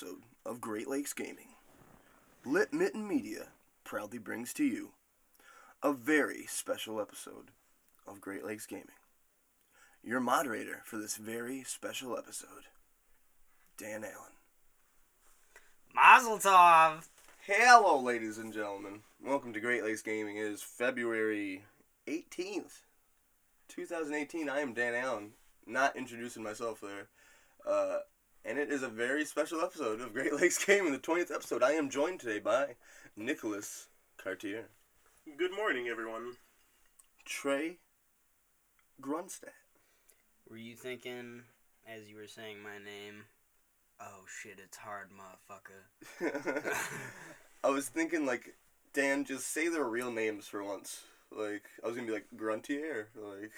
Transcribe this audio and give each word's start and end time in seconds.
episode 0.00 0.22
of 0.46 0.62
Great 0.62 0.88
Lakes 0.88 1.12
Gaming, 1.12 1.48
Lit 2.46 2.72
Mitten 2.72 3.06
Media 3.06 3.48
proudly 3.84 4.16
brings 4.16 4.54
to 4.54 4.64
you 4.64 4.92
a 5.82 5.92
very 5.92 6.46
special 6.46 7.00
episode 7.00 7.50
of 8.06 8.20
Great 8.20 8.42
Lakes 8.42 8.64
Gaming. 8.64 8.86
Your 10.02 10.20
moderator 10.20 10.80
for 10.86 10.96
this 10.96 11.16
very 11.16 11.64
special 11.64 12.16
episode, 12.16 12.68
Dan 13.76 14.02
Allen. 14.02 14.32
Mazel 15.94 16.38
tov! 16.38 17.08
Hello, 17.46 18.00
ladies 18.00 18.38
and 18.38 18.54
gentlemen. 18.54 19.00
Welcome 19.22 19.52
to 19.52 19.60
Great 19.60 19.84
Lakes 19.84 20.02
Gaming. 20.02 20.38
It 20.38 20.46
is 20.46 20.62
February 20.62 21.64
18th, 22.06 22.84
2018. 23.68 24.48
I 24.48 24.60
am 24.60 24.72
Dan 24.72 24.94
Allen, 24.94 25.32
not 25.66 25.94
introducing 25.94 26.42
myself 26.42 26.80
there. 26.80 27.08
Uh, 27.68 27.98
and 28.44 28.58
it 28.58 28.70
is 28.70 28.82
a 28.82 28.88
very 28.88 29.24
special 29.24 29.60
episode 29.60 30.00
of 30.00 30.12
Great 30.12 30.34
Lakes 30.34 30.64
Gaming, 30.64 30.92
the 30.92 30.98
20th 30.98 31.34
episode. 31.34 31.62
I 31.62 31.72
am 31.72 31.90
joined 31.90 32.20
today 32.20 32.38
by 32.38 32.76
Nicholas 33.16 33.88
Cartier, 34.16 34.68
Good 35.36 35.54
morning, 35.54 35.88
everyone. 35.88 36.36
Trey 37.24 37.76
Grunstadt, 39.00 39.50
Were 40.48 40.56
you 40.56 40.74
thinking, 40.74 41.42
as 41.86 42.08
you 42.08 42.16
were 42.16 42.26
saying 42.26 42.62
my 42.62 42.78
name, 42.78 43.24
oh 44.00 44.24
shit, 44.26 44.58
it's 44.62 44.78
hard, 44.78 45.10
motherfucker? 45.10 46.74
I 47.64 47.70
was 47.70 47.88
thinking, 47.88 48.26
like, 48.26 48.54
Dan, 48.92 49.24
just 49.24 49.52
say 49.52 49.68
their 49.68 49.84
real 49.84 50.10
names 50.10 50.46
for 50.46 50.64
once. 50.64 51.02
Like, 51.30 51.64
I 51.84 51.86
was 51.86 51.96
gonna 51.96 52.08
be 52.08 52.14
like 52.14 52.26
Gruntier, 52.36 53.06
like. 53.14 53.52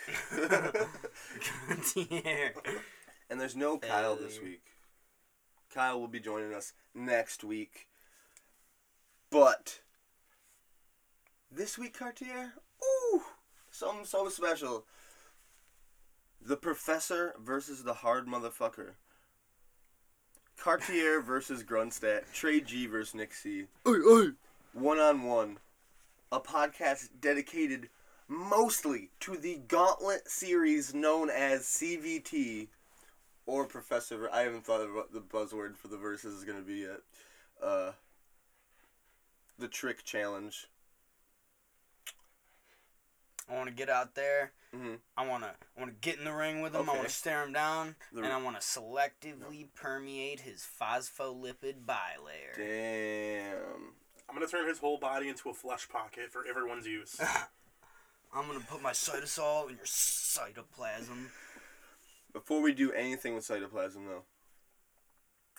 yeah. 2.11 2.49
And 3.31 3.41
there's 3.41 3.57
no 3.57 3.79
Kyle 3.79 4.17
this 4.17 4.39
week. 4.41 4.63
Kyle 5.73 5.99
will 5.99 6.09
be 6.09 6.21
joining 6.21 6.53
us 6.53 6.73
next 6.95 7.43
week. 7.43 7.89
But 9.31 9.81
this 11.51 11.79
week, 11.79 11.99
Cartier, 11.99 12.53
ooh, 12.83 13.23
something 13.71 14.05
so 14.05 14.29
special. 14.29 14.85
The 16.45 16.57
Professor 16.57 17.35
versus 17.41 17.85
the 17.85 17.95
Hard 17.95 18.27
Motherfucker. 18.27 18.95
Cartier 20.59 21.21
versus 21.25 21.63
Grunstadt. 21.63 22.33
Trey 22.33 22.61
G 22.61 22.87
versus 22.87 23.15
Nick 23.15 23.33
C. 23.33 23.67
One 24.73 24.99
on 24.99 25.23
one. 25.23 25.59
A 26.31 26.41
podcast 26.41 27.09
dedicated 27.21 27.89
mostly 28.29 29.11
to 29.21 29.37
the 29.37 29.61
Gauntlet 29.69 30.29
series 30.29 30.95
known 30.95 31.31
as 31.31 31.63
CVT 31.63 32.69
or 33.47 33.65
Professor. 33.67 34.29
I 34.33 34.41
haven't 34.43 34.65
thought 34.65 34.81
of 34.81 34.95
what 34.95 35.13
the 35.13 35.21
buzzword 35.21 35.77
for 35.77 35.89
the 35.89 35.97
verses 35.97 36.35
is 36.35 36.45
going 36.45 36.59
to 36.59 36.65
be 36.65 36.81
yet. 36.81 37.01
Uh, 37.63 37.93
the 39.59 39.69
Trick 39.69 40.05
Challenge. 40.05 40.67
I 43.51 43.55
want 43.55 43.69
to 43.69 43.75
get 43.75 43.91
out 43.91 44.15
there. 44.15 44.53
Mhm. 44.75 44.99
I 45.17 45.27
want 45.27 45.43
to 45.45 45.51
I 45.51 45.81
want 45.81 45.91
to 45.93 46.09
get 46.09 46.19
in 46.19 46.25
the 46.25 46.33
ring 46.33 46.63
with 46.63 46.75
him. 46.75 46.89
I 46.89 46.93
want 46.95 47.05
to 47.09 47.11
stare 47.11 47.43
him 47.43 47.53
down. 47.53 47.97
The- 48.13 48.23
and 48.23 48.33
I 48.33 48.41
want 48.41 48.59
to 48.59 48.63
selectively 48.63 49.67
permeate 49.75 50.41
his 50.41 50.67
phospholipid 50.81 51.85
bilayer. 51.85 52.57
Damn. 52.57 53.95
I'm 54.29 54.35
gonna 54.35 54.47
turn 54.47 54.67
his 54.69 54.79
whole 54.79 54.97
body 54.97 55.29
into 55.29 55.51
a 55.51 55.55
flesh 55.55 55.89
pocket 55.89 56.33
for 56.33 56.47
everyone's 56.47 56.87
use. 56.87 57.21
I'm 58.35 58.47
going 58.47 58.59
to 58.59 58.67
put 58.67 58.81
my 58.81 58.93
cytosol 58.93 59.69
in 59.69 59.77
your 59.77 59.85
cytoplasm. 59.85 61.27
Before 62.33 62.63
we 62.63 62.73
do 62.73 62.93
anything 62.93 63.35
with 63.35 63.47
cytoplasm, 63.47 64.07
though, 64.07 64.23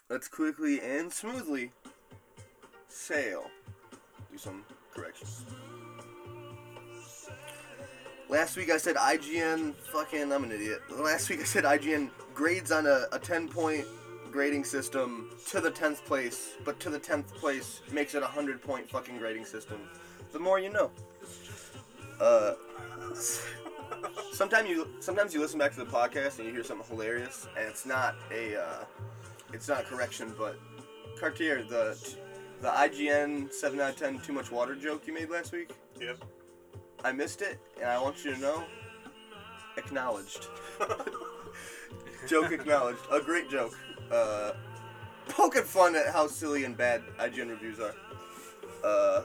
let's 0.09 0.27
quickly 0.27 0.81
and 0.81 1.11
smoothly 1.11 1.71
sail. 2.87 3.45
Do 4.31 4.37
some 4.37 4.63
corrections. 4.93 5.45
Last 8.29 8.57
week 8.57 8.71
I 8.71 8.77
said 8.77 8.95
IGN. 8.95 9.75
Fucking, 9.75 10.31
I'm 10.31 10.43
an 10.43 10.51
idiot. 10.51 10.81
Last 10.89 11.29
week 11.29 11.41
I 11.41 11.43
said 11.43 11.63
IGN 11.63 12.09
grades 12.33 12.71
on 12.71 12.87
a, 12.87 13.05
a 13.11 13.19
10 13.19 13.49
point 13.49 13.85
grading 14.31 14.63
system 14.63 15.29
to 15.49 15.61
the 15.61 15.69
10th 15.69 16.03
place, 16.05 16.53
but 16.65 16.79
to 16.79 16.89
the 16.89 16.99
10th 16.99 17.27
place 17.35 17.81
makes 17.91 18.15
it 18.15 18.19
a 18.19 18.21
100 18.21 18.63
point 18.63 18.89
fucking 18.89 19.19
grading 19.19 19.45
system. 19.45 19.77
The 20.31 20.39
more 20.39 20.59
you 20.59 20.71
know. 20.71 20.89
Uh. 22.19 22.53
Sometimes 24.31 24.69
you 24.69 24.87
sometimes 24.99 25.33
you 25.33 25.39
listen 25.39 25.59
back 25.59 25.71
to 25.73 25.79
the 25.79 25.85
podcast 25.85 26.39
and 26.39 26.47
you 26.47 26.53
hear 26.53 26.63
something 26.63 26.87
hilarious, 26.89 27.47
and 27.57 27.67
it's 27.67 27.85
not 27.85 28.15
a 28.31 28.59
uh, 28.59 28.85
it's 29.53 29.67
not 29.67 29.81
a 29.81 29.83
correction, 29.83 30.33
but 30.37 30.59
Cartier 31.19 31.63
the 31.63 31.97
the 32.61 32.69
IGN 32.69 33.53
seven 33.53 33.79
out 33.79 33.91
of 33.91 33.97
ten 33.97 34.19
too 34.19 34.33
much 34.33 34.51
water 34.51 34.75
joke 34.75 35.05
you 35.05 35.13
made 35.13 35.29
last 35.29 35.51
week. 35.51 35.71
yep. 35.99 36.17
I 37.05 37.11
missed 37.11 37.41
it, 37.41 37.59
and 37.79 37.89
I 37.89 38.01
want 38.01 38.23
you 38.23 38.33
to 38.33 38.39
know, 38.39 38.63
acknowledged. 39.77 40.47
joke 42.27 42.51
acknowledged. 42.51 42.99
A 43.11 43.19
great 43.19 43.49
joke. 43.49 43.77
Uh, 44.11 44.53
poking 45.27 45.63
fun 45.63 45.95
at 45.95 46.07
how 46.13 46.27
silly 46.27 46.63
and 46.63 46.77
bad 46.77 47.03
IGN 47.19 47.49
reviews 47.49 47.79
are. 47.79 47.93
Uh, 48.83 49.23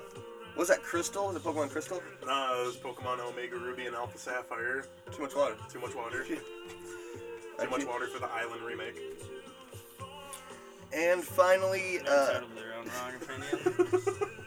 was 0.59 0.69
that 0.69 0.83
Crystal? 0.83 1.29
Was 1.29 1.37
it 1.37 1.43
Pokemon 1.43 1.71
Crystal? 1.71 2.03
Nah, 2.27 2.61
it 2.61 2.67
was 2.67 2.77
Pokemon 2.77 3.21
Omega 3.21 3.57
Ruby 3.57 3.87
and 3.87 3.97
Alpha 3.97 4.19
Sapphire. 4.19 4.85
Too 5.13 5.23
much 5.23 5.35
water. 5.35 5.57
Too 5.73 5.81
much 5.81 5.95
water. 5.95 6.25
Too 7.61 7.71
much 7.71 7.87
water 7.87 8.09
for 8.09 8.19
the 8.19 8.29
Island 8.31 8.63
remake. 8.63 9.01
And 10.93 11.23
finally, 11.23 12.01
uh, 12.01 12.27
entitled 12.27 12.57
their 12.57 12.75
own 12.75 12.87
wrong 12.87 13.15
opinion. 13.21 14.29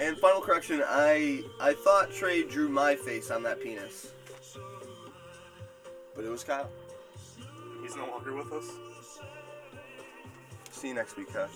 And 0.00 0.16
final 0.16 0.40
correction, 0.40 0.80
I 0.86 1.42
I 1.60 1.74
thought 1.74 2.12
Trey 2.12 2.44
drew 2.44 2.68
my 2.68 2.94
face 2.94 3.32
on 3.32 3.42
that 3.42 3.60
penis. 3.60 4.12
But 6.14 6.24
it 6.24 6.30
was 6.30 6.44
Kyle. 6.44 6.70
He's 7.82 7.96
no 7.96 8.06
longer 8.06 8.34
with 8.34 8.52
us. 8.52 8.64
See 10.70 10.88
you 10.88 10.94
next 10.94 11.16
week, 11.16 11.32
Kyle. 11.32 11.48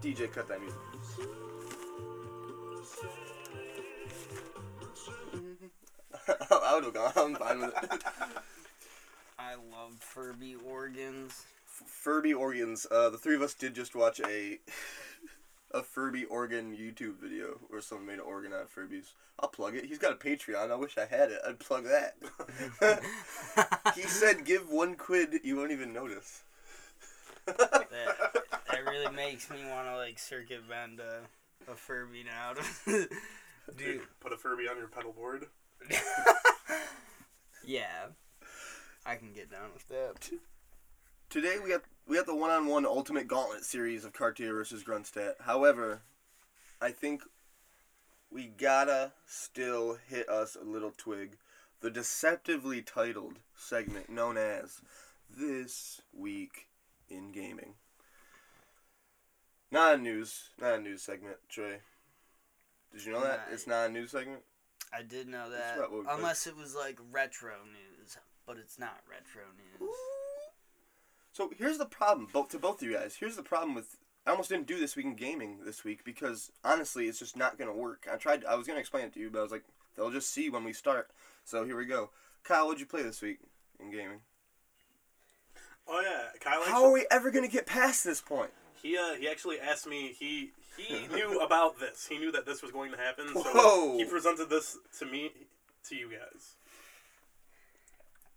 DJ, 0.00 0.32
cut 0.32 0.48
that 0.48 0.60
music. 0.60 0.78
I 6.50 6.74
would 6.74 6.84
have 6.84 6.94
gone. 6.94 7.12
I'm 7.16 7.34
fine 7.34 7.60
with 7.60 7.74
it. 7.82 8.04
I 9.38 9.54
love 9.54 9.94
Furby 9.98 10.56
organs. 10.66 11.44
Furby 11.66 12.34
organs. 12.34 12.86
Uh, 12.90 13.10
the 13.10 13.18
three 13.18 13.34
of 13.34 13.42
us 13.42 13.54
did 13.54 13.74
just 13.74 13.94
watch 13.94 14.20
a 14.20 14.58
a 15.72 15.82
Furby 15.82 16.24
organ 16.24 16.76
YouTube 16.76 17.16
video 17.20 17.58
where 17.68 17.80
someone 17.80 18.06
made 18.06 18.14
an 18.14 18.20
organ 18.20 18.52
out 18.52 18.62
of 18.62 18.74
Furbies. 18.74 19.12
I'll 19.38 19.48
plug 19.48 19.76
it. 19.76 19.86
He's 19.86 19.98
got 19.98 20.12
a 20.12 20.16
Patreon. 20.16 20.70
I 20.70 20.76
wish 20.76 20.98
I 20.98 21.06
had 21.06 21.30
it. 21.30 21.40
I'd 21.46 21.58
plug 21.58 21.84
that. 21.84 22.16
he 23.96 24.02
said, 24.02 24.44
"Give 24.44 24.68
one 24.68 24.96
quid, 24.96 25.40
you 25.42 25.56
won't 25.56 25.72
even 25.72 25.92
notice." 25.92 26.42
that, 27.46 27.88
that 28.70 28.84
really 28.86 29.12
makes 29.14 29.50
me 29.50 29.58
want 29.68 29.86
to 29.86 29.96
like 29.96 30.18
circuit 30.18 30.68
bend 30.68 31.00
a, 31.00 31.20
a 31.70 31.74
Furby 31.74 32.24
now. 32.24 32.54
Dude, 33.76 34.02
Put 34.20 34.32
a 34.32 34.36
Furby 34.36 34.68
on 34.68 34.76
your 34.76 34.88
pedal 34.88 35.12
board. 35.12 35.46
yeah, 37.64 38.06
I 39.06 39.16
can 39.16 39.32
get 39.32 39.50
down 39.50 39.70
with 39.72 39.88
that. 39.88 40.30
Today 41.28 41.56
we 41.62 41.70
got 41.70 41.82
we 42.06 42.16
got 42.16 42.26
the 42.26 42.34
one-on-one 42.34 42.84
Ultimate 42.84 43.28
Gauntlet 43.28 43.64
series 43.64 44.04
of 44.04 44.12
Cartier 44.12 44.52
versus 44.52 44.82
Grunstadt. 44.82 45.40
However, 45.40 46.02
I 46.80 46.90
think 46.90 47.22
we 48.30 48.46
gotta 48.46 49.12
still 49.26 49.98
hit 50.08 50.28
us 50.28 50.56
a 50.60 50.64
little 50.64 50.92
twig. 50.96 51.36
The 51.80 51.90
deceptively 51.90 52.82
titled 52.82 53.38
segment 53.56 54.10
known 54.10 54.36
as 54.36 54.80
"This 55.28 56.02
Week 56.12 56.68
in 57.08 57.32
Gaming." 57.32 57.74
Not 59.70 59.94
a 59.94 59.98
news, 59.98 60.50
not 60.60 60.74
a 60.74 60.80
news 60.80 61.02
segment, 61.02 61.36
Trey. 61.48 61.80
Did 62.92 63.04
you 63.04 63.12
know 63.12 63.20
that 63.20 63.48
Nah. 63.48 63.54
it's 63.54 63.66
not 63.66 63.86
a 63.86 63.92
news 63.92 64.10
segment? 64.10 64.42
I 64.92 65.02
did 65.02 65.28
know 65.28 65.48
that, 65.50 65.78
what 65.78 65.92
we're- 65.92 66.06
unless 66.08 66.46
it 66.48 66.56
was 66.56 66.74
like 66.74 66.98
retro 67.10 67.64
news, 67.64 68.18
but 68.46 68.56
it's 68.56 68.78
not 68.78 69.00
retro 69.06 69.44
news. 69.52 69.94
So 71.32 71.50
here's 71.56 71.78
the 71.78 71.86
problem, 71.86 72.26
both 72.26 72.48
to 72.50 72.58
both 72.58 72.82
of 72.82 72.88
you 72.88 72.94
guys. 72.96 73.14
Here's 73.16 73.36
the 73.36 73.42
problem 73.44 73.74
with 73.74 73.96
I 74.26 74.32
almost 74.32 74.50
didn't 74.50 74.66
do 74.66 74.78
this 74.78 74.96
week 74.96 75.06
in 75.06 75.14
gaming 75.14 75.64
this 75.64 75.82
week 75.82 76.04
because 76.04 76.52
honestly, 76.62 77.08
it's 77.08 77.18
just 77.20 77.36
not 77.36 77.56
gonna 77.56 77.72
work. 77.72 78.06
I 78.10 78.16
tried. 78.16 78.44
I 78.44 78.54
was 78.54 78.66
gonna 78.66 78.78
explain 78.80 79.06
it 79.06 79.14
to 79.14 79.20
you, 79.20 79.30
but 79.30 79.38
I 79.38 79.42
was 79.42 79.52
like, 79.52 79.64
they'll 79.96 80.10
just 80.10 80.30
see 80.30 80.50
when 80.50 80.62
we 80.64 80.72
start. 80.74 81.10
So 81.44 81.64
here 81.64 81.76
we 81.76 81.86
go. 81.86 82.10
Kyle, 82.42 82.66
what'd 82.66 82.80
you 82.80 82.86
play 82.86 83.02
this 83.02 83.22
week 83.22 83.38
in 83.78 83.90
gaming? 83.90 84.20
Oh 85.86 86.00
yeah, 86.00 86.32
Kyle. 86.38 86.62
How 86.64 86.84
are 86.84 86.92
we 86.92 87.06
ever 87.10 87.30
gonna 87.30 87.48
get 87.48 87.64
past 87.66 88.04
this 88.04 88.20
point? 88.20 88.52
He 88.82 88.96
uh, 88.96 89.14
he 89.18 89.28
actually 89.28 89.60
asked 89.60 89.86
me. 89.86 90.14
He 90.18 90.50
he 90.76 91.06
knew 91.14 91.40
about 91.40 91.78
this. 91.78 92.06
He 92.08 92.18
knew 92.18 92.32
that 92.32 92.46
this 92.46 92.62
was 92.62 92.70
going 92.70 92.90
to 92.92 92.96
happen. 92.96 93.26
So 93.34 93.42
Whoa. 93.42 93.96
he 93.98 94.04
presented 94.04 94.48
this 94.50 94.78
to 94.98 95.06
me, 95.06 95.30
to 95.88 95.94
you 95.96 96.08
guys. 96.10 96.54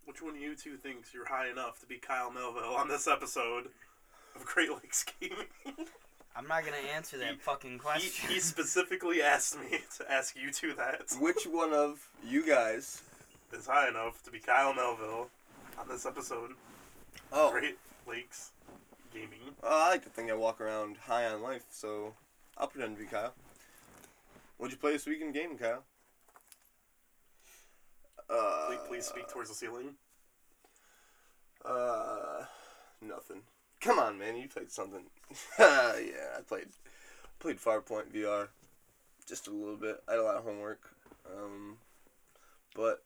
Which 0.06 0.22
one 0.22 0.36
of 0.36 0.42
you 0.42 0.56
two 0.56 0.76
thinks 0.78 1.14
you're 1.14 1.28
high 1.28 1.50
enough 1.50 1.80
to 1.80 1.86
be 1.86 1.96
Kyle 1.98 2.32
Melville 2.32 2.76
on 2.76 2.90
this 2.90 3.08
episode 3.08 3.68
of 4.36 4.46
Great 4.46 4.70
Lakes 4.70 5.06
Gaming? 5.20 5.48
I'm 6.36 6.48
not 6.48 6.66
gonna 6.66 6.78
answer 6.96 7.18
that 7.20 7.34
He- 7.34 7.40
fucking 7.40 7.72
he, 7.74 7.78
question. 7.78 8.30
he 8.30 8.40
specifically 8.42 9.22
asked 9.22 9.58
me 9.60 9.80
to 9.98 10.12
ask 10.12 10.36
you 10.36 10.52
two 10.52 10.74
that. 10.74 11.04
Which 11.20 11.46
one 11.46 11.74
of 11.74 12.10
you 12.26 12.46
guys? 12.46 13.02
Is 13.54 13.68
high 13.68 13.88
enough 13.88 14.24
to 14.24 14.32
be 14.32 14.40
Kyle 14.40 14.74
Melville 14.74 15.30
on 15.80 15.88
this 15.88 16.08
episode 16.08 16.50
of 16.52 16.58
Oh, 17.32 17.52
Great 17.52 17.78
Lakes 18.08 18.50
Gaming. 19.14 19.43
Uh, 19.64 19.70
I 19.70 19.90
like 19.90 20.04
to 20.04 20.10
think 20.10 20.30
I 20.30 20.34
walk 20.34 20.62
around 20.62 20.98
high 20.98 21.26
on 21.26 21.42
life, 21.42 21.66
so 21.72 22.14
I'll 22.58 22.68
pretend 22.68 22.98
to 22.98 23.04
be 23.04 23.10
Kyle. 23.10 23.34
What'd 24.58 24.74
you 24.74 24.80
play 24.80 24.94
this 24.94 25.06
weekend 25.06 25.34
gaming, 25.34 25.58
Kyle? 25.58 25.84
Uh, 28.30 28.68
Please, 28.68 28.80
please 28.88 29.06
speak 29.06 29.28
towards 29.28 29.50
the 29.50 29.56
ceiling. 29.56 29.96
Uh, 31.66 32.46
nothing. 33.02 33.42
Come 33.82 34.00
on, 34.00 34.18
man, 34.18 34.36
you 34.36 34.48
played 34.48 34.72
something. 34.72 35.04
yeah, 35.60 36.38
I 36.38 36.42
played 36.48 36.68
played 37.40 37.58
Farpoint 37.58 38.14
VR 38.14 38.48
just 39.28 39.48
a 39.48 39.52
little 39.52 39.76
bit. 39.76 40.02
I 40.08 40.12
had 40.12 40.20
a 40.20 40.24
lot 40.24 40.36
of 40.36 40.44
homework, 40.44 40.82
um, 41.26 41.78
but 42.76 43.04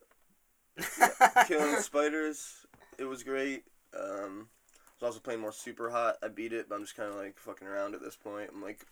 killing 1.48 1.78
spiders, 1.82 2.66
it 2.98 3.06
was 3.06 3.24
great. 3.24 3.64
Um, 4.00 4.48
I 5.00 5.06
was 5.06 5.14
also 5.14 5.22
playing 5.22 5.42
more 5.42 5.52
Superhot. 5.52 6.14
I 6.24 6.28
beat 6.28 6.54
it, 6.54 6.68
but 6.68 6.76
I'm 6.76 6.82
just 6.82 6.98
kind 6.98 7.10
of 7.10 7.16
like 7.18 7.38
fucking 7.38 7.68
around 7.68 7.94
at 7.94 8.02
this 8.02 8.16
point. 8.16 8.50
I'm 8.52 8.64
like, 8.64 8.84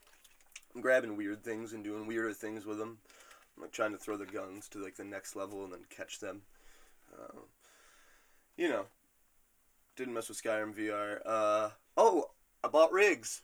I'm 0.75 0.81
grabbing 0.81 1.17
weird 1.17 1.43
things 1.43 1.73
and 1.73 1.83
doing 1.83 2.05
weirder 2.05 2.33
things 2.33 2.63
with 2.63 2.77
them. 2.77 2.99
I'm 3.55 3.63
like 3.63 3.71
trying 3.71 3.91
to 3.91 3.97
throw 3.97 4.15
the 4.15 4.25
guns 4.25 4.67
to 4.69 4.83
like 4.83 4.95
the 4.95 5.03
next 5.03 5.35
level 5.35 5.63
and 5.63 5.73
then 5.73 5.79
catch 5.89 6.19
them. 6.19 6.43
Um, 7.17 7.39
you 8.55 8.69
know, 8.69 8.85
didn't 9.95 10.13
mess 10.13 10.29
with 10.29 10.41
Skyrim 10.41 10.75
VR. 10.75 11.21
Uh, 11.25 11.69
oh, 11.97 12.29
I 12.63 12.67
bought 12.67 12.91
rigs. 12.91 13.41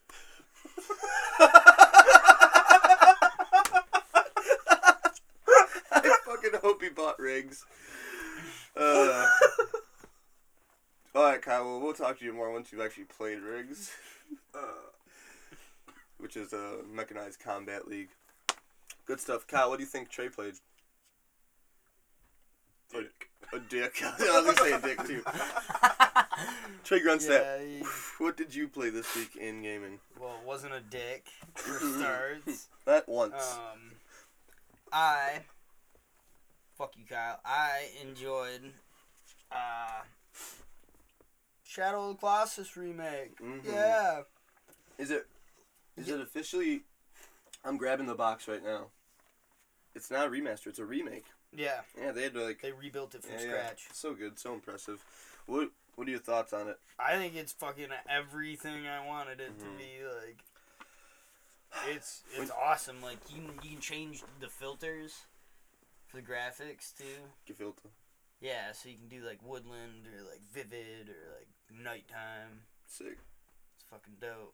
I 5.91 6.17
fucking 6.25 6.59
hope 6.61 6.83
he 6.83 6.89
bought 6.89 7.19
rigs. 7.19 7.65
Uh, 8.77 9.27
all 11.15 11.23
right, 11.23 11.41
Kyle. 11.41 11.65
Well, 11.65 11.79
we'll 11.81 11.93
talk 11.93 12.19
to 12.19 12.25
you 12.25 12.33
more 12.33 12.51
once 12.51 12.71
you've 12.71 12.81
actually 12.81 13.05
played 13.05 13.39
rigs, 13.39 13.91
Uh, 14.55 14.59
which 16.17 16.37
is 16.37 16.53
a 16.53 16.77
mechanized 16.89 17.39
combat 17.39 17.87
league. 17.87 18.09
Good 19.05 19.19
stuff, 19.19 19.45
Kyle. 19.47 19.69
What 19.69 19.77
do 19.77 19.83
you 19.83 19.89
think 19.89 20.09
Trey 20.09 20.29
played? 20.29 20.53
dick. 22.93 23.29
A 23.53 23.59
dick. 23.59 24.01
I 24.03 24.41
was 24.41 24.55
gonna 24.55 24.57
say 24.69 24.71
a 24.73 24.79
dick 24.81 25.05
too. 25.05 25.21
Trey 26.83 27.01
Grunstadt. 27.01 27.29
yeah, 27.29 27.59
he- 27.63 27.83
What 28.23 28.37
did 28.37 28.53
you 28.55 28.67
play 28.67 28.89
this 28.89 29.13
week 29.15 29.35
in 29.35 29.61
gaming? 29.61 29.99
well, 30.19 30.35
it 30.41 30.45
wasn't 30.47 30.73
a 30.73 30.79
dick 30.81 31.27
for 31.55 31.79
starts. 31.79 32.67
That 32.85 33.07
once. 33.09 33.33
Um, 33.57 33.91
I 34.93 35.39
fuck 36.77 36.93
you, 36.97 37.03
Kyle. 37.09 37.39
I 37.45 37.89
enjoyed 38.01 38.71
uh, 39.51 40.01
Shadow 41.71 42.09
of 42.09 42.15
the 42.15 42.19
Colossus 42.19 42.75
remake. 42.75 43.37
Mhm. 43.39 43.63
Yeah. 43.63 44.23
Is 44.97 45.09
it? 45.09 45.25
Is 45.95 46.09
it 46.09 46.19
officially? 46.19 46.83
I'm 47.63 47.77
grabbing 47.77 48.07
the 48.07 48.15
box 48.15 48.45
right 48.49 48.61
now. 48.61 48.87
It's 49.95 50.11
not 50.11 50.27
a 50.27 50.29
remaster. 50.29 50.67
It's 50.67 50.79
a 50.79 50.85
remake. 50.85 51.25
Yeah. 51.53 51.81
Yeah, 51.97 52.11
they 52.11 52.23
had 52.23 52.33
to 52.33 52.43
like. 52.43 52.61
They 52.61 52.73
rebuilt 52.73 53.15
it 53.15 53.23
from 53.23 53.35
yeah, 53.35 53.41
yeah. 53.43 53.47
scratch. 53.47 53.87
So 53.93 54.13
good, 54.13 54.37
so 54.37 54.53
impressive. 54.53 55.01
What 55.45 55.71
What 55.95 56.07
are 56.09 56.11
your 56.11 56.19
thoughts 56.19 56.51
on 56.51 56.67
it? 56.67 56.77
I 56.99 57.15
think 57.15 57.35
it's 57.35 57.53
fucking 57.53 57.89
everything 58.09 58.85
I 58.87 59.05
wanted 59.05 59.39
it 59.39 59.57
Mhm. 59.57 59.59
to 59.59 59.77
be. 59.77 60.03
Like, 60.05 60.43
it's 61.87 62.23
it's 62.35 62.51
awesome. 62.51 63.01
Like 63.01 63.19
you 63.29 63.43
can, 63.43 63.59
you 63.63 63.69
can 63.71 63.79
change 63.79 64.23
the 64.41 64.49
filters 64.49 65.21
for 66.07 66.17
the 66.17 66.23
graphics 66.23 66.93
too. 66.97 67.31
Gefilter. 67.47 67.91
Yeah, 68.41 68.73
so 68.73 68.89
you 68.89 68.97
can 68.97 69.07
do 69.07 69.23
like 69.25 69.39
woodland 69.41 70.07
or 70.07 70.23
like 70.29 70.41
vivid 70.51 71.07
or 71.07 71.37
like 71.37 71.47
nighttime. 71.83 72.65
Sick. 72.87 73.17
It's 73.75 73.83
fucking 73.89 74.15
dope. 74.21 74.53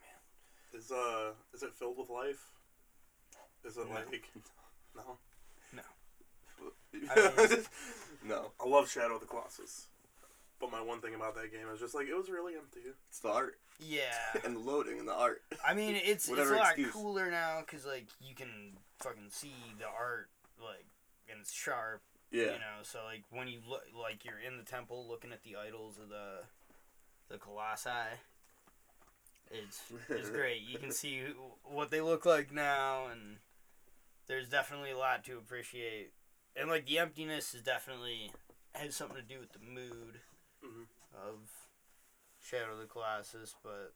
Man, 0.00 0.80
Is 0.80 0.90
uh, 0.92 1.32
is 1.54 1.62
it 1.62 1.74
filled 1.74 1.98
with 1.98 2.10
life? 2.10 2.44
Is 3.64 3.76
it 3.76 3.86
No. 3.88 3.94
like? 3.94 4.30
No. 4.94 5.18
no, 5.74 5.82
No. 8.24 8.50
I 8.64 8.68
love 8.68 8.90
Shadow 8.90 9.14
of 9.16 9.20
the 9.20 9.26
Colossus, 9.26 9.88
but 10.60 10.70
my 10.70 10.80
one 10.80 11.00
thing 11.00 11.14
about 11.14 11.34
that 11.34 11.52
game 11.52 11.66
is 11.72 11.80
just 11.80 11.94
like 11.94 12.06
it 12.08 12.14
was 12.14 12.28
really 12.30 12.54
empty. 12.54 12.80
it's 13.08 13.18
the 13.20 13.28
art 13.28 13.58
Yeah. 13.80 14.14
and 14.44 14.56
the 14.56 14.60
loading 14.60 14.98
and 14.98 15.08
the 15.08 15.14
art. 15.14 15.42
I 15.66 15.74
mean, 15.74 15.96
it's 15.96 16.28
it's 16.28 16.38
a 16.50 16.54
lot 16.54 16.66
excuse. 16.72 16.92
cooler 16.92 17.30
now 17.30 17.60
because 17.60 17.84
like 17.84 18.06
you 18.20 18.34
can 18.34 18.78
fucking 19.00 19.28
see 19.30 19.52
the 19.78 19.86
art 19.86 20.28
like 20.60 20.86
and 21.30 21.40
it's 21.40 21.52
sharp. 21.52 22.02
Yeah. 22.30 22.42
You 22.44 22.58
know, 22.58 22.82
so 22.82 23.00
like 23.04 23.22
when 23.30 23.48
you 23.48 23.60
look 23.68 23.82
like 24.00 24.24
you're 24.24 24.38
in 24.40 24.56
the 24.58 24.64
temple 24.64 25.06
looking 25.08 25.32
at 25.32 25.42
the 25.44 25.56
idols 25.56 25.98
of 26.02 26.08
the 26.08 26.40
the 27.28 27.38
colossi. 27.38 27.90
It's 29.50 29.80
it's 30.08 30.30
great. 30.38 30.62
You 30.62 30.78
can 30.78 30.90
see 30.90 31.22
what 31.64 31.90
they 31.90 32.00
look 32.00 32.26
like 32.26 32.52
now, 32.52 33.06
and 33.06 33.36
there's 34.26 34.48
definitely 34.48 34.90
a 34.90 34.98
lot 34.98 35.24
to 35.24 35.38
appreciate. 35.38 36.12
And 36.56 36.68
like 36.68 36.86
the 36.86 36.98
emptiness 36.98 37.54
is 37.54 37.62
definitely 37.62 38.30
has 38.74 38.96
something 38.96 39.16
to 39.16 39.22
do 39.22 39.38
with 39.40 39.52
the 39.52 39.58
mood 39.60 40.20
Mhm. 40.64 40.86
of 41.14 41.48
Shadow 42.42 42.72
of 42.72 42.78
the 42.78 42.86
Colossus, 42.86 43.54
but 43.62 43.92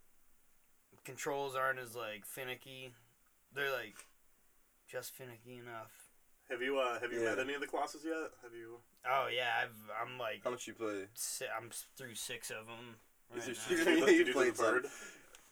controls 1.04 1.56
aren't 1.56 1.78
as 1.78 1.96
like 1.96 2.24
finicky. 2.24 2.94
They're 3.52 3.72
like 3.72 4.06
just 4.88 5.14
finicky 5.14 5.56
enough. 5.56 5.99
Have 6.50 6.62
you 6.62 6.78
uh, 6.78 6.98
have 7.00 7.12
you 7.12 7.20
Yeah. 7.22 7.30
met 7.30 7.38
any 7.38 7.54
of 7.54 7.60
the 7.60 7.66
classes 7.66 8.02
yet? 8.04 8.30
Have 8.42 8.52
you? 8.54 8.78
Oh 9.08 9.28
yeah, 9.32 9.50
I've 9.62 9.76
I'm 10.02 10.18
like 10.18 10.42
How 10.44 10.50
much 10.50 10.66
you 10.66 10.74
play? 10.74 11.04
si- 11.14 11.44
I'm 11.56 11.68
s- 11.68 11.86
through 11.96 12.14
six 12.16 12.50
of 12.50 12.66
them. 12.66 12.96
Is 13.36 13.46
Right 13.46 13.56
there- 13.86 13.94
now. 13.94 14.06
Did 14.06 14.08
you, 14.10 14.12
You 14.12 14.18
did 14.18 14.26
you 14.28 14.32
played 14.32 14.54
do 14.56 14.62
the 14.62 14.62
bird? 14.62 14.86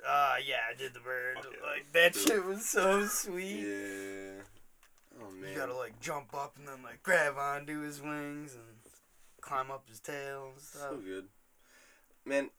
Uh 0.07 0.35
yeah, 0.47 0.57
I 0.73 0.77
did 0.77 0.95
the 0.95 1.01
bird. 1.01 1.37
Fuck 1.37 1.53
yeah. 1.61 1.67
Like 1.71 1.93
that 1.93 2.15
shit 2.17 2.45
was 2.45 2.69
so 2.69 3.07
sweet. 3.07 3.61
Yeah. 3.61 4.43
Oh 5.23 5.31
man. 5.31 5.51
You 5.51 5.57
gotta 5.57 5.75
like 5.75 6.01
jump 6.01 6.35
up 6.35 6.57
and 6.59 6.67
then 6.67 6.83
like 6.83 7.03
grab 7.03 7.37
onto 7.37 7.81
his 7.83 8.01
wings 8.03 8.55
and 8.55 8.65
climb 9.41 9.71
up 9.71 9.89
his 9.89 10.01
tail 10.01 10.51
and 10.53 10.61
stuff. 10.63 10.91
so 10.91 10.97
good. 10.97 11.27
Man, 12.25 12.51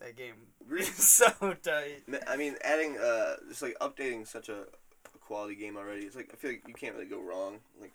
That 0.00 0.16
game 0.16 0.34
Re- 0.68 0.80
is 0.82 0.88
so 1.08 1.30
tight. 1.62 2.02
Ma- 2.06 2.18
I 2.28 2.36
mean, 2.36 2.56
adding, 2.62 2.98
uh, 2.98 3.36
just 3.48 3.62
like 3.62 3.76
updating 3.80 4.26
such 4.26 4.48
a, 4.50 4.62
a 4.62 4.85
quality 5.26 5.54
game 5.54 5.76
already. 5.76 6.06
It's 6.06 6.16
like 6.16 6.30
I 6.32 6.36
feel 6.36 6.50
like 6.50 6.62
you 6.66 6.74
can't 6.74 6.94
really 6.94 7.06
go 7.06 7.20
wrong, 7.20 7.58
like 7.80 7.94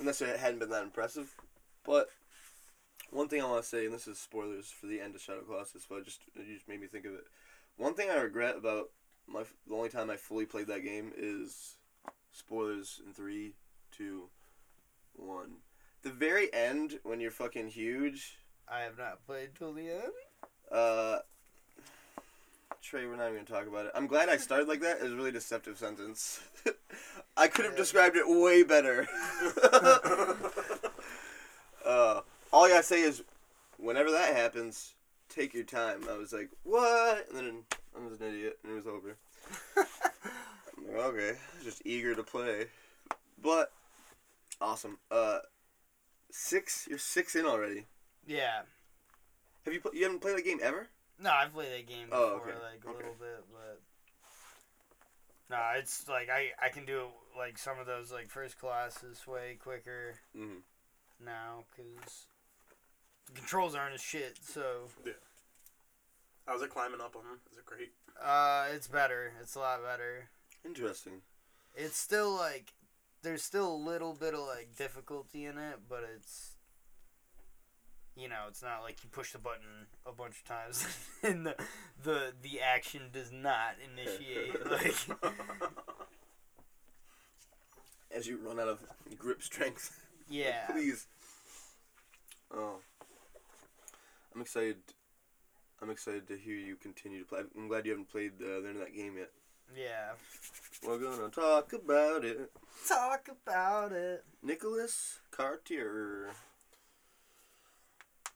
unless 0.00 0.20
it 0.20 0.38
hadn't 0.38 0.60
been 0.60 0.70
that 0.70 0.82
impressive. 0.82 1.34
But 1.84 2.08
one 3.10 3.28
thing 3.28 3.42
I 3.42 3.46
want 3.46 3.62
to 3.62 3.68
say, 3.68 3.84
and 3.84 3.94
this 3.94 4.08
is 4.08 4.18
spoilers 4.18 4.70
for 4.70 4.86
the 4.86 5.00
end 5.00 5.14
of 5.14 5.20
Shadow 5.20 5.42
Colossus, 5.42 5.86
but 5.88 6.04
just 6.04 6.20
you 6.34 6.54
just 6.54 6.68
made 6.68 6.80
me 6.80 6.86
think 6.86 7.04
of 7.04 7.12
it. 7.12 7.24
One 7.76 7.94
thing 7.94 8.10
I 8.10 8.16
regret 8.16 8.56
about 8.56 8.86
my 9.26 9.44
the 9.66 9.74
only 9.74 9.88
time 9.88 10.10
I 10.10 10.16
fully 10.16 10.46
played 10.46 10.68
that 10.68 10.84
game 10.84 11.12
is 11.16 11.76
spoilers 12.32 13.00
in 13.06 13.12
three, 13.12 13.54
two, 13.92 14.28
one. 15.14 15.58
The 16.02 16.10
very 16.10 16.52
end 16.52 16.98
when 17.02 17.20
you're 17.20 17.30
fucking 17.30 17.68
huge. 17.68 18.38
I 18.68 18.80
have 18.80 18.96
not 18.96 19.24
played 19.26 19.50
till 19.54 19.74
the 19.74 19.90
end. 19.90 20.12
Uh, 20.72 21.18
Trey, 22.84 23.06
we're 23.06 23.16
not 23.16 23.30
even 23.30 23.44
gonna 23.46 23.60
talk 23.60 23.66
about 23.66 23.86
it. 23.86 23.92
I'm 23.94 24.06
glad 24.06 24.28
I 24.28 24.36
started 24.36 24.68
like 24.68 24.82
that. 24.82 24.98
It 24.98 25.04
was 25.04 25.12
a 25.14 25.16
really 25.16 25.32
deceptive 25.32 25.78
sentence. 25.78 26.40
I 27.36 27.48
could 27.48 27.64
have 27.64 27.78
described 27.78 28.14
it 28.14 28.28
way 28.28 28.62
better. 28.62 29.08
uh, 31.86 32.20
all 32.52 32.64
I 32.64 32.68
gotta 32.68 32.82
say 32.82 33.00
is, 33.00 33.22
whenever 33.78 34.10
that 34.10 34.36
happens, 34.36 34.92
take 35.30 35.54
your 35.54 35.64
time. 35.64 36.02
I 36.10 36.18
was 36.18 36.34
like, 36.34 36.50
what? 36.62 37.26
And 37.30 37.38
then 37.38 37.62
I 37.96 38.06
was 38.06 38.20
an 38.20 38.26
idiot, 38.28 38.58
and 38.62 38.72
it 38.72 38.76
was 38.76 38.86
over. 38.86 39.16
I'm 39.78 40.86
like, 40.86 41.06
okay, 41.06 41.38
just 41.62 41.80
eager 41.86 42.14
to 42.14 42.22
play, 42.22 42.66
but 43.42 43.72
awesome. 44.60 44.98
Uh, 45.10 45.38
six. 46.30 46.86
You're 46.86 46.98
six 46.98 47.34
in 47.34 47.46
already. 47.46 47.86
Yeah. 48.26 48.60
Have 49.64 49.72
you? 49.72 49.80
Pl- 49.80 49.94
you 49.94 50.02
haven't 50.02 50.20
played 50.20 50.38
a 50.38 50.42
game 50.42 50.60
ever? 50.62 50.88
No, 51.18 51.30
I've 51.30 51.52
played 51.52 51.72
that 51.72 51.86
game 51.86 52.08
before, 52.10 52.18
Oh, 52.24 52.40
okay. 52.42 52.52
like 52.52 52.84
a 52.84 52.88
Okay. 52.88 52.96
little 52.96 53.16
bit, 53.18 53.44
but 53.52 53.80
no, 55.50 55.58
it's 55.76 56.08
like 56.08 56.28
I 56.30 56.50
I 56.60 56.68
can 56.70 56.84
do 56.84 57.06
like 57.36 57.58
some 57.58 57.78
of 57.78 57.86
those 57.86 58.10
like 58.12 58.30
first 58.30 58.58
classes 58.58 59.26
way 59.26 59.56
quicker 59.62 60.14
Mm-hmm. 60.36 60.58
now 61.24 61.64
because 61.70 62.26
the 63.26 63.32
controls 63.32 63.74
aren't 63.74 63.94
as 63.94 64.00
shit. 64.00 64.38
So 64.42 64.88
yeah, 65.04 65.12
How's 66.46 66.62
it 66.62 66.70
climbing 66.70 67.00
up 67.00 67.14
on 67.16 67.24
them? 67.24 67.40
Is 67.52 67.58
it 67.58 67.66
great? 67.66 67.92
uh, 68.22 68.66
it's 68.72 68.88
better. 68.88 69.32
It's 69.40 69.54
a 69.54 69.60
lot 69.60 69.82
better. 69.82 70.28
Interesting. 70.64 71.22
It's 71.74 71.96
still 71.96 72.32
like 72.34 72.72
there's 73.22 73.42
still 73.42 73.72
a 73.72 73.76
little 73.76 74.14
bit 74.14 74.34
of 74.34 74.40
like 74.40 74.74
difficulty 74.76 75.44
in 75.46 75.58
it, 75.58 75.80
but 75.88 76.04
it's 76.16 76.53
you 78.16 78.28
know, 78.28 78.44
it's 78.48 78.62
not 78.62 78.82
like 78.82 79.02
you 79.02 79.10
push 79.10 79.32
the 79.32 79.38
button 79.38 79.86
a 80.06 80.12
bunch 80.12 80.36
of 80.38 80.44
times 80.44 80.86
and 81.22 81.46
the 81.46 81.54
the, 82.02 82.32
the 82.42 82.60
action 82.60 83.02
does 83.12 83.32
not 83.32 83.74
initiate. 83.92 84.70
like, 84.70 84.94
As 88.14 88.26
you 88.26 88.38
run 88.38 88.60
out 88.60 88.68
of 88.68 88.80
grip 89.18 89.42
strength. 89.42 90.00
yeah. 90.28 90.66
Please. 90.70 91.06
Oh. 92.54 92.76
I'm 94.34 94.40
excited. 94.40 94.76
I'm 95.82 95.90
excited 95.90 96.28
to 96.28 96.36
hear 96.36 96.54
you 96.56 96.76
continue 96.76 97.20
to 97.20 97.24
play. 97.26 97.40
I'm 97.56 97.68
glad 97.68 97.84
you 97.84 97.92
haven't 97.92 98.10
played 98.10 98.38
the 98.38 98.56
end 98.66 98.76
of 98.76 98.78
that 98.78 98.94
game 98.94 99.16
yet. 99.18 99.30
Yeah. 99.76 100.12
We're 100.86 100.98
gonna 100.98 101.28
talk 101.30 101.72
about 101.72 102.24
it. 102.24 102.50
Talk 102.88 103.28
about 103.28 103.92
it. 103.92 104.24
Nicholas 104.42 105.18
Cartier. 105.30 106.30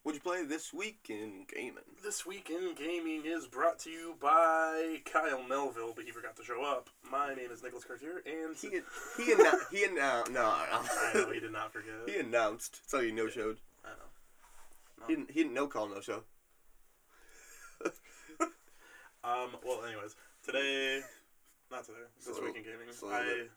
What'd 0.03 0.21
you 0.23 0.29
play 0.31 0.43
this 0.45 0.73
week 0.73 1.07
in 1.09 1.45
gaming? 1.53 1.83
This 2.03 2.25
week 2.25 2.49
in 2.49 2.73
gaming 2.73 3.23
is 3.25 3.45
brought 3.47 3.79
to 3.79 3.89
you 3.89 4.15
by 4.19 5.01
Kyle 5.05 5.43
Melville, 5.43 5.91
but 5.93 6.05
he 6.05 6.11
forgot 6.11 6.35
to 6.37 6.43
show 6.43 6.63
up. 6.63 6.89
My 7.11 7.33
name 7.33 7.51
is 7.51 7.61
Nicholas 7.61 7.83
Cartier, 7.83 8.23
and 8.25 8.55
He 8.55 8.69
he 9.21 9.33
announced 9.33 9.65
he 9.71 9.83
announced 9.83 10.31
no, 10.31 10.45
I 10.45 11.11
know 11.13 11.31
he 11.31 11.39
did 11.41 11.51
not 11.51 11.73
forget. 11.73 11.93
he 12.07 12.17
announced. 12.17 12.89
So 12.89 13.01
he 13.01 13.11
no 13.11 13.27
showed. 13.27 13.57
I 13.83 13.89
know. 13.89 15.05
He 15.07 15.15
didn't 15.15 15.31
he 15.31 15.41
didn't 15.43 15.53
no 15.53 15.67
call 15.67 15.89
no 15.89 15.99
show. 16.01 16.23
Um. 19.21 19.49
Well, 19.65 19.83
anyways, 19.85 20.15
today, 20.45 21.01
not 21.69 21.83
today. 21.83 21.97
This 22.25 22.33
Soiled- 22.37 22.45
week 22.45 22.55
in 22.55 22.63
gaming, 22.63 22.87
soiled 22.93 23.11
I 23.13 23.21
it. 23.23 23.51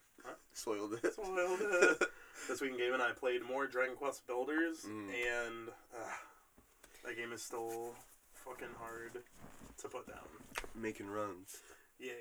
Soiled 0.53 0.95
it. 0.95 1.13
Spoiled 1.13 1.61
it. 1.61 2.03
this 2.49 2.61
week 2.61 2.73
in 2.73 2.79
gaming, 2.79 3.01
I 3.01 3.13
played 3.13 3.43
more 3.45 3.69
Dragon 3.69 3.95
Quest 3.95 4.27
Builders, 4.27 4.79
Mm. 4.85 5.07
and 5.09 5.69
uh, 5.97 6.11
that 7.05 7.17
game 7.17 7.33
is 7.33 7.43
still 7.43 7.95
fucking 8.35 8.75
hard 8.79 9.23
to 9.79 9.89
put 9.89 10.07
down. 10.07 10.19
Making 10.75 11.09
runs. 11.09 11.57
Yeah, 11.99 12.13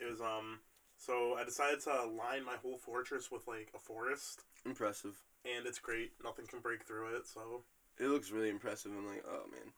it 0.00 0.10
was 0.10 0.20
um. 0.20 0.60
So 0.98 1.34
I 1.38 1.44
decided 1.44 1.80
to 1.82 2.04
line 2.06 2.44
my 2.44 2.56
whole 2.62 2.78
fortress 2.78 3.30
with 3.30 3.46
like 3.46 3.68
a 3.74 3.78
forest, 3.78 4.44
Impressive. 4.64 5.22
and 5.44 5.66
it's 5.66 5.78
great. 5.78 6.12
Nothing 6.24 6.46
can 6.46 6.60
break 6.60 6.84
through 6.84 7.16
it. 7.16 7.26
So 7.26 7.64
It 7.98 8.06
looks 8.08 8.30
really 8.30 8.48
impressive. 8.50 8.92
I'm 8.96 9.06
like, 9.06 9.24
oh 9.28 9.44
man. 9.50 9.72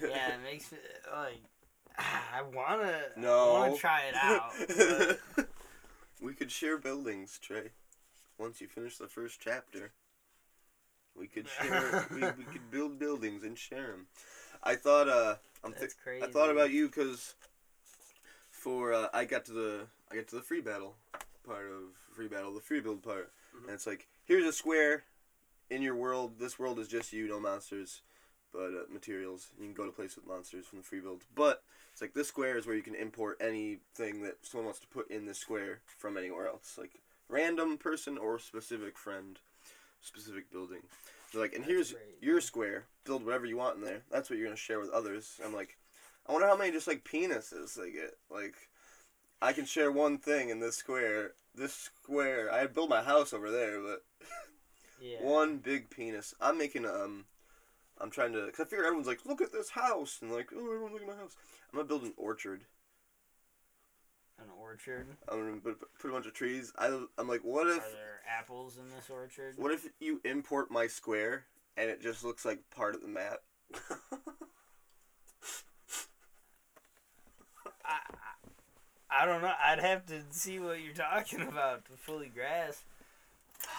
Yeah, 0.10 0.34
it 0.34 0.42
makes 0.42 0.72
me 0.72 0.78
like 1.14 1.40
I 1.98 2.42
wanna 2.42 2.98
No. 3.16 3.56
I 3.56 3.68
wanna 3.68 3.76
try 3.76 4.00
it 4.08 4.14
out. 4.22 4.52
but 5.36 5.48
we 6.20 6.34
could 6.34 6.50
share 6.50 6.78
buildings, 6.78 7.38
Trey. 7.40 7.70
Once 8.38 8.60
you 8.60 8.66
finish 8.68 8.96
the 8.98 9.06
first 9.08 9.40
chapter, 9.40 9.92
we 11.16 11.26
could 11.26 11.48
share. 11.62 12.06
we, 12.12 12.20
we 12.20 12.44
could 12.44 12.70
build 12.70 12.98
buildings 12.98 13.42
and 13.44 13.56
share 13.58 13.88
them. 13.88 14.06
I 14.62 14.74
thought. 14.76 15.08
Uh, 15.08 15.36
I'm. 15.62 15.70
Th- 15.72 15.80
That's 15.82 15.94
crazy. 15.94 16.24
I 16.24 16.28
thought 16.30 16.50
about 16.50 16.70
you 16.70 16.86
because 16.88 17.34
for 18.50 18.92
uh, 18.92 19.08
I 19.12 19.24
got 19.24 19.44
to 19.46 19.52
the 19.52 19.80
I 20.10 20.16
got 20.16 20.28
to 20.28 20.36
the 20.36 20.42
free 20.42 20.60
battle 20.60 20.96
part 21.46 21.66
of 21.66 21.94
free 22.14 22.28
battle, 22.28 22.54
the 22.54 22.60
free 22.60 22.80
build 22.80 23.02
part, 23.02 23.30
Mhm. 23.56 23.64
and 23.64 23.70
it's 23.74 23.86
like 23.86 24.08
here's 24.24 24.46
a 24.46 24.52
square 24.52 25.04
in 25.70 25.82
your 25.82 25.94
world. 25.94 26.38
This 26.38 26.58
world 26.58 26.78
is 26.78 26.88
just 26.88 27.12
you, 27.12 27.28
no 27.28 27.38
monsters, 27.40 28.00
but 28.52 28.68
uh, 28.72 28.92
materials. 28.92 29.48
You 29.58 29.66
can 29.66 29.74
go 29.74 29.84
to 29.86 29.92
place 29.92 30.16
with 30.16 30.26
monsters 30.26 30.66
from 30.66 30.78
the 30.78 30.84
free 30.84 31.00
build, 31.00 31.24
but 31.34 31.62
it's 31.92 32.00
like 32.00 32.14
this 32.14 32.28
square 32.28 32.56
is 32.56 32.66
where 32.66 32.76
you 32.76 32.82
can 32.82 32.94
import 32.94 33.36
anything 33.40 34.22
that 34.22 34.38
someone 34.42 34.66
wants 34.66 34.80
to 34.80 34.86
put 34.88 35.10
in 35.10 35.26
this 35.26 35.38
square 35.38 35.80
from 35.98 36.16
anywhere 36.16 36.46
else, 36.48 36.76
like 36.78 37.00
random 37.28 37.78
person 37.78 38.18
or 38.18 38.38
specific 38.38 38.98
friend, 38.98 39.38
specific 40.00 40.50
building. 40.50 40.80
They're 41.32 41.42
like, 41.42 41.54
and 41.54 41.62
That's 41.62 41.72
here's 41.72 41.92
great. 41.92 42.04
your 42.20 42.40
square. 42.40 42.84
Build 43.04 43.24
whatever 43.24 43.46
you 43.46 43.56
want 43.56 43.76
in 43.76 43.84
there. 43.84 44.02
That's 44.10 44.30
what 44.30 44.38
you're 44.38 44.48
gonna 44.48 44.56
share 44.56 44.80
with 44.80 44.90
others. 44.90 45.40
I'm 45.44 45.54
like, 45.54 45.76
I 46.28 46.32
wonder 46.32 46.46
how 46.48 46.56
many 46.56 46.72
just 46.72 46.86
like 46.88 47.04
penises 47.04 47.74
they 47.74 47.90
get. 47.90 48.16
Like, 48.30 48.54
I 49.42 49.52
can 49.52 49.66
share 49.66 49.90
one 49.92 50.18
thing 50.18 50.48
in 50.48 50.60
this 50.60 50.76
square. 50.76 51.32
This 51.54 51.72
square, 51.74 52.52
I 52.52 52.66
build 52.66 52.90
my 52.90 53.02
house 53.02 53.32
over 53.32 53.50
there, 53.50 53.80
but 53.80 54.04
yeah. 55.00 55.18
one 55.22 55.58
big 55.58 55.90
penis. 55.90 56.34
I'm 56.40 56.58
making 56.58 56.86
um, 56.86 57.26
I'm 58.00 58.10
trying 58.10 58.32
to, 58.32 58.50
cause 58.50 58.66
I 58.66 58.68
figure 58.68 58.84
everyone's 58.84 59.06
like, 59.06 59.24
look 59.24 59.40
at 59.40 59.52
this 59.52 59.70
house, 59.70 60.18
and 60.20 60.32
like, 60.32 60.50
oh, 60.54 60.58
everyone 60.64 60.92
look 60.92 61.02
at 61.02 61.08
my 61.08 61.14
house. 61.16 61.36
I'm 61.72 61.78
gonna 61.78 61.88
build 61.88 62.02
an 62.02 62.14
orchard. 62.16 62.64
An 64.74 64.80
orchard. 64.80 65.06
I'm 65.28 65.38
gonna 65.38 65.60
put, 65.60 65.98
put 66.00 66.10
a 66.10 66.12
bunch 66.12 66.26
of 66.26 66.34
trees. 66.34 66.72
I, 66.76 66.86
I'm 67.16 67.28
like, 67.28 67.42
what 67.42 67.68
if? 67.68 67.74
Are 67.78 67.86
if, 67.86 67.92
there 67.92 68.20
apples 68.28 68.76
in 68.76 68.88
this 68.94 69.08
orchard? 69.08 69.54
what 69.56 69.72
if 69.72 69.86
you 70.00 70.20
import 70.24 70.70
my 70.70 70.88
square 70.88 71.44
and 71.76 71.88
it 71.90 72.02
just 72.02 72.24
looks 72.24 72.44
like 72.44 72.58
part 72.74 72.94
of 72.94 73.02
the 73.02 73.08
map? 73.08 73.38
I, 77.84 77.98
I, 79.10 79.22
I 79.22 79.26
don't 79.26 79.42
know. 79.42 79.52
I'd 79.64 79.80
have 79.80 80.06
to 80.06 80.22
see 80.30 80.58
what 80.58 80.80
you're 80.80 80.94
talking 80.94 81.42
about 81.48 81.84
to 81.86 81.92
fully 81.92 82.28
grasp. 82.34 82.82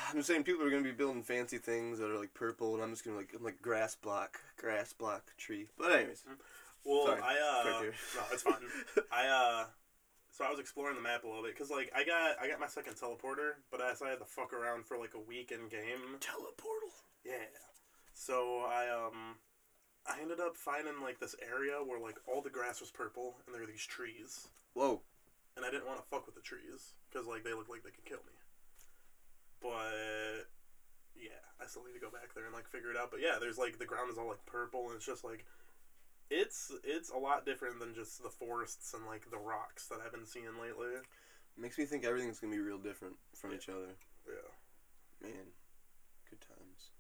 I'm 0.10 0.16
just 0.16 0.28
saying 0.28 0.44
people 0.44 0.66
are 0.66 0.70
gonna 0.70 0.82
be 0.82 0.92
building 0.92 1.24
fancy 1.24 1.58
things 1.58 2.00
that 2.00 2.10
are 2.10 2.18
like 2.18 2.34
purple, 2.34 2.74
and 2.74 2.84
I'm 2.84 2.92
just 2.92 3.04
gonna 3.04 3.18
like 3.18 3.34
I'm 3.38 3.44
like 3.44 3.62
grass 3.62 3.96
block, 3.96 4.40
grass 4.58 4.94
block 4.94 5.26
tree. 5.38 5.68
But 5.78 5.92
anyways, 5.92 6.24
well, 6.86 7.08
Sorry. 7.08 7.22
I 7.22 7.34
uh, 7.34 7.82
no, 7.82 7.92
it's 8.32 8.44
fine. 8.44 8.56
I 9.12 9.28
uh, 9.28 9.66
so 10.36 10.44
I 10.44 10.52
was 10.52 10.60
exploring 10.60 11.00
the 11.00 11.02
map 11.02 11.24
a 11.24 11.28
little 11.32 11.48
bit 11.48 11.56
because 11.56 11.72
like 11.72 11.88
I 11.96 12.04
got 12.04 12.36
I 12.44 12.52
got 12.52 12.60
my 12.60 12.68
second 12.68 13.00
teleporter, 13.00 13.64
but 13.72 13.80
I 13.80 13.96
decided 13.96 14.20
to 14.20 14.28
fuck 14.28 14.52
around 14.52 14.84
for 14.84 15.00
like 15.00 15.16
a 15.16 15.24
week 15.24 15.56
in 15.56 15.72
game. 15.72 16.20
Teleportal. 16.20 16.92
Yeah. 17.24 17.48
So 18.12 18.68
I 18.68 18.92
um 18.92 19.40
I 20.04 20.20
ended 20.20 20.42
up 20.44 20.58
finding 20.58 21.00
like 21.00 21.24
this 21.24 21.40
area 21.40 21.80
where 21.80 22.04
like 22.04 22.20
all 22.28 22.42
the 22.42 22.52
grass 22.52 22.82
was 22.82 22.92
purple 22.92 23.40
and 23.48 23.56
there 23.56 23.62
were 23.62 23.72
these 23.72 23.88
trees. 23.88 24.52
Whoa. 24.74 25.00
And 25.56 25.64
I 25.64 25.72
didn't 25.72 25.88
want 25.88 26.04
to 26.04 26.10
fuck 26.12 26.26
with 26.26 26.36
the 26.36 26.44
trees 26.44 27.00
because 27.08 27.28
like 27.28 27.48
they 27.48 27.56
look 27.56 27.72
like 27.72 27.88
they 27.88 27.96
could 27.96 28.04
kill 28.04 28.20
me. 28.28 28.36
But 29.64 30.52
yeah, 31.16 31.48
I 31.64 31.66
still 31.72 31.88
need 31.88 31.96
to 31.96 32.04
go 32.04 32.12
back 32.12 32.36
there 32.36 32.44
and 32.44 32.54
like 32.54 32.68
figure 32.68 32.92
it 32.92 33.00
out. 33.00 33.08
But 33.08 33.24
yeah, 33.24 33.40
there's 33.40 33.58
like 33.58 33.80
the 33.80 33.88
ground 33.88 34.12
is 34.12 34.20
all 34.20 34.28
like 34.28 34.44
purple 34.46 34.92
and 34.92 35.00
it's 35.00 35.08
just 35.08 35.24
like 35.24 35.48
it's 36.30 36.72
it's 36.84 37.10
a 37.10 37.18
lot 37.18 37.46
different 37.46 37.80
than 37.80 37.94
just 37.94 38.22
the 38.24 38.30
forests 38.30 38.94
and 38.94 39.06
like 39.06 39.30
the 39.30 39.38
rocks 39.38 39.88
that 39.88 40.00
I've 40.06 40.12
been 40.12 40.26
seeing 40.26 40.60
lately. 40.62 41.00
Makes 41.58 41.78
me 41.78 41.86
think 41.86 42.04
everything's 42.06 42.40
gonna 42.40 42.54
be 42.54 42.60
real 42.62 42.78
different 42.80 43.16
from 43.36 43.52
Yeah. 43.52 43.58
each 43.58 43.70
other. 43.70 43.96
Yeah. 44.28 44.50
Man, 45.30 45.54
good 46.30 46.42
times. 46.42 46.92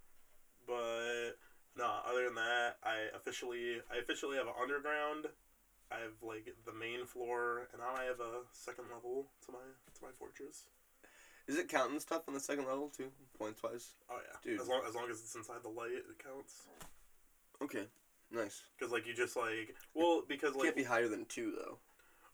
But 0.65 1.34
no, 1.75 1.86
other 2.05 2.25
than 2.25 2.36
that, 2.36 2.77
I 2.84 3.10
officially 3.15 3.82
I 3.91 3.98
officially 3.98 4.38
have 4.38 4.48
an 4.48 4.53
underground. 4.62 5.27
I 5.91 6.00
have 6.00 6.22
like 6.24 6.48
the 6.65 6.74
main 6.74 7.05
floor, 7.05 7.67
and 7.72 7.82
now 7.82 7.94
I 7.96 8.05
have 8.05 8.20
a 8.20 8.41
second 8.53 8.86
level 8.94 9.27
to 9.46 9.51
my 9.51 9.60
to 9.60 10.03
my 10.03 10.12
fortress. 10.17 10.63
Is 11.48 11.58
it 11.58 11.70
counting 11.70 12.00
stuff 12.00 12.24
on 12.27 12.34
the 12.34 12.39
second 12.39 12.65
level 12.65 12.89
too, 12.89 13.12
points 13.38 13.62
wise? 13.62 13.94
Oh 14.10 14.17
yeah, 14.17 14.38
Dude. 14.41 14.62
As 14.62 14.67
long 14.67 14.82
as 14.88 14.96
long 14.96 15.12
as 15.12 15.20
it's 15.20 15.36
inside 15.36 15.62
the 15.62 15.70
light, 15.70 15.91
it 15.91 16.24
counts. 16.24 16.63
Okay, 17.62 17.86
nice. 18.32 18.62
Because 18.77 18.91
like 18.91 19.05
you 19.08 19.13
just 19.13 19.36
like 19.36 19.75
well 19.94 20.24
because 20.27 20.55
like 20.55 20.63
Can't 20.65 20.75
be 20.75 20.84
higher 20.84 21.08
than 21.08 21.25
two 21.25 21.53
though. 21.58 21.77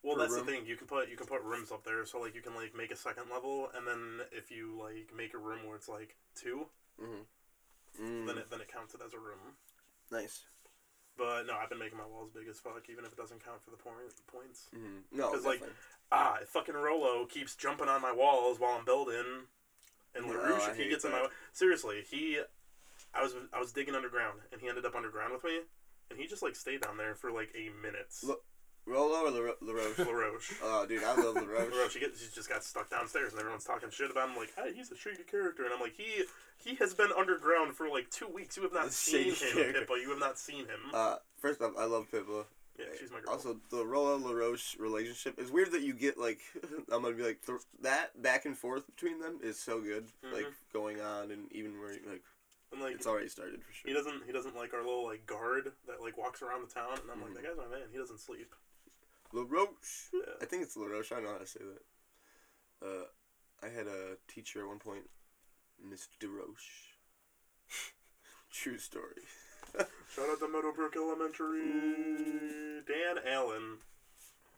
well 0.03 0.15
that's 0.17 0.33
room. 0.33 0.45
the 0.45 0.51
thing 0.51 0.65
you 0.65 0.75
can 0.75 0.87
put 0.87 1.09
you 1.09 1.17
can 1.17 1.27
put 1.27 1.41
rooms 1.43 1.71
up 1.71 1.83
there 1.83 2.05
so 2.05 2.19
like 2.19 2.33
you 2.35 2.41
can 2.41 2.55
like 2.55 2.75
make 2.75 2.91
a 2.91 2.95
second 2.95 3.25
level 3.31 3.69
and 3.75 3.85
then 3.87 4.21
if 4.31 4.49
you 4.51 4.77
like 4.81 5.09
make 5.15 5.33
a 5.33 5.37
room 5.37 5.65
where 5.65 5.75
it's 5.75 5.89
like 5.89 6.15
two 6.35 6.65
Mm-hmm. 7.01 8.03
Mm, 8.03 8.27
then 8.27 8.37
it 8.37 8.49
then 8.51 8.61
it 8.61 8.71
counts 8.71 8.93
it 8.93 9.01
as 9.05 9.13
a 9.13 9.19
room. 9.19 9.55
nice. 10.11 10.43
But 11.17 11.45
no, 11.45 11.53
I've 11.61 11.69
been 11.69 11.77
making 11.79 11.97
my 11.97 12.05
walls 12.05 12.29
big 12.33 12.47
as 12.47 12.57
fuck 12.59 12.83
even 12.89 13.03
if 13.05 13.11
it 13.11 13.17
doesn't 13.17 13.43
count 13.43 13.61
for 13.63 13.69
the 13.71 13.77
point 13.77 13.97
points. 14.31 14.69
Mm-hmm. 14.73 15.17
No, 15.17 15.29
'Cause, 15.31 15.45
like, 15.45 15.61
ah, 16.11 16.37
fucking 16.47 16.73
Rolo 16.73 17.25
keeps 17.25 17.55
jumping 17.55 17.89
on 17.89 18.01
my 18.01 18.11
walls 18.13 18.59
while 18.59 18.77
I'm 18.77 18.85
building. 18.85 19.47
And 20.15 20.25
No, 20.27 20.33
LaRoche, 20.33 20.69
if 20.69 20.77
he 20.77 20.89
gets 20.89 21.03
in 21.05 21.11
my 21.11 21.27
seriously, 21.51 22.03
he, 22.09 22.39
I 23.13 23.21
was 23.23 23.33
I 23.53 23.59
was 23.59 23.71
digging 23.73 23.93
underground, 23.95 24.39
and 24.51 24.61
he 24.61 24.69
ended 24.69 24.85
up 24.85 24.95
underground 24.95 25.33
with 25.33 25.43
me, 25.43 25.59
and 26.11 26.19
he 26.19 26.27
just 26.27 26.43
like 26.43 26.55
stayed 26.55 26.81
down 26.81 26.97
there 26.97 27.15
for 27.15 27.31
like 27.31 27.49
eight 27.55 27.71
minutes. 27.81 28.23
Look- 28.23 28.43
Rolo 28.87 29.27
or 29.27 29.29
La- 29.29 29.53
LaRoche? 29.61 29.99
LaRoche. 29.99 30.53
oh, 30.63 30.87
dude, 30.87 31.03
I 31.03 31.13
love 31.13 31.35
LaRoche. 31.35 31.71
LaRoche, 31.71 31.93
he, 31.93 31.99
gets, 31.99 32.19
he 32.19 32.27
just 32.33 32.49
got 32.49 32.63
stuck 32.63 32.89
downstairs, 32.89 33.31
and 33.31 33.39
everyone's 33.39 33.63
talking 33.63 33.91
shit 33.91 34.09
about 34.09 34.29
him. 34.29 34.35
Like, 34.35 34.53
hey, 34.55 34.73
he's 34.75 34.91
a 34.91 34.97
shady 34.97 35.21
character, 35.21 35.63
and 35.65 35.71
I'm 35.71 35.79
like, 35.79 35.93
he 35.95 36.23
he 36.57 36.73
has 36.77 36.91
been 36.95 37.11
underground 37.15 37.75
for 37.75 37.87
like 37.89 38.09
two 38.09 38.27
weeks. 38.27 38.57
You 38.57 38.63
have 38.63 38.73
not 38.73 38.91
seen 38.91 39.29
him, 39.29 39.35
character. 39.35 39.81
Pippa. 39.81 39.93
You 40.01 40.09
have 40.09 40.19
not 40.19 40.39
seen 40.39 40.61
him. 40.65 40.79
Uh, 40.95 41.17
first 41.37 41.61
off, 41.61 41.73
I 41.77 41.85
love 41.85 42.09
Pippa. 42.09 42.45
yeah, 42.79 42.85
she's 42.99 43.11
my 43.11 43.19
girl. 43.19 43.33
Also, 43.33 43.57
the 43.69 43.85
Rolo 43.85 44.17
LaRoche 44.17 44.75
relationship 44.79 45.37
is 45.39 45.51
weird 45.51 45.71
that 45.73 45.83
you 45.83 45.93
get 45.93 46.17
like 46.17 46.39
I'm 46.91 47.03
gonna 47.03 47.13
be 47.15 47.21
like 47.23 47.45
th- 47.45 47.59
that 47.83 48.19
back 48.19 48.45
and 48.47 48.57
forth 48.57 48.87
between 48.87 49.19
them 49.19 49.37
is 49.43 49.59
so 49.59 49.79
good, 49.79 50.07
like 50.33 50.45
Mhm. 50.45 50.73
going 50.73 50.99
on 51.01 51.29
and 51.29 51.51
even 51.51 51.79
where 51.79 51.91
like 52.09 52.23
and 52.71 52.81
like, 52.81 52.95
it's 52.95 53.07
already 53.07 53.27
started 53.29 53.61
for 53.63 53.71
sure. 53.73 53.89
he 53.89 53.93
doesn't 53.93 54.23
he 54.25 54.31
doesn't 54.31 54.55
like 54.55 54.73
our 54.73 54.79
little 54.83 55.05
like 55.05 55.25
guard 55.25 55.71
that 55.87 56.01
like 56.01 56.17
walks 56.17 56.41
around 56.41 56.67
the 56.67 56.73
town, 56.73 56.97
and 57.01 57.11
I'm 57.11 57.21
like, 57.21 57.31
Mhm. 57.31 57.35
that 57.35 57.43
guy's 57.43 57.57
my 57.57 57.67
man. 57.67 57.87
He 57.91 57.97
doesn't 57.97 58.19
sleep. 58.19 58.53
LaRoche, 59.33 60.09
Yeah. 60.13 60.33
I 60.41 60.45
think 60.45 60.63
it's 60.63 60.75
LaRoche. 60.75 61.11
I 61.11 61.15
don't 61.15 61.23
know 61.25 61.31
how 61.33 61.37
to 61.39 61.45
say 61.47 61.61
that. 61.63 62.85
Uh, 62.85 63.05
I 63.63 63.69
had 63.69 63.87
a 63.87 64.17
teacher 64.27 64.61
at 64.61 64.67
one 64.67 64.79
point 64.79 65.09
Mr. 65.85 66.27
Roche. 66.29 66.95
True 68.51 68.77
story. 68.77 69.23
Shout 70.13 70.29
out 70.29 70.39
to 70.39 70.47
Meadowbrook 70.49 70.95
Elementary. 70.97 72.81
Dan 72.87 73.19
Allen. 73.25 73.77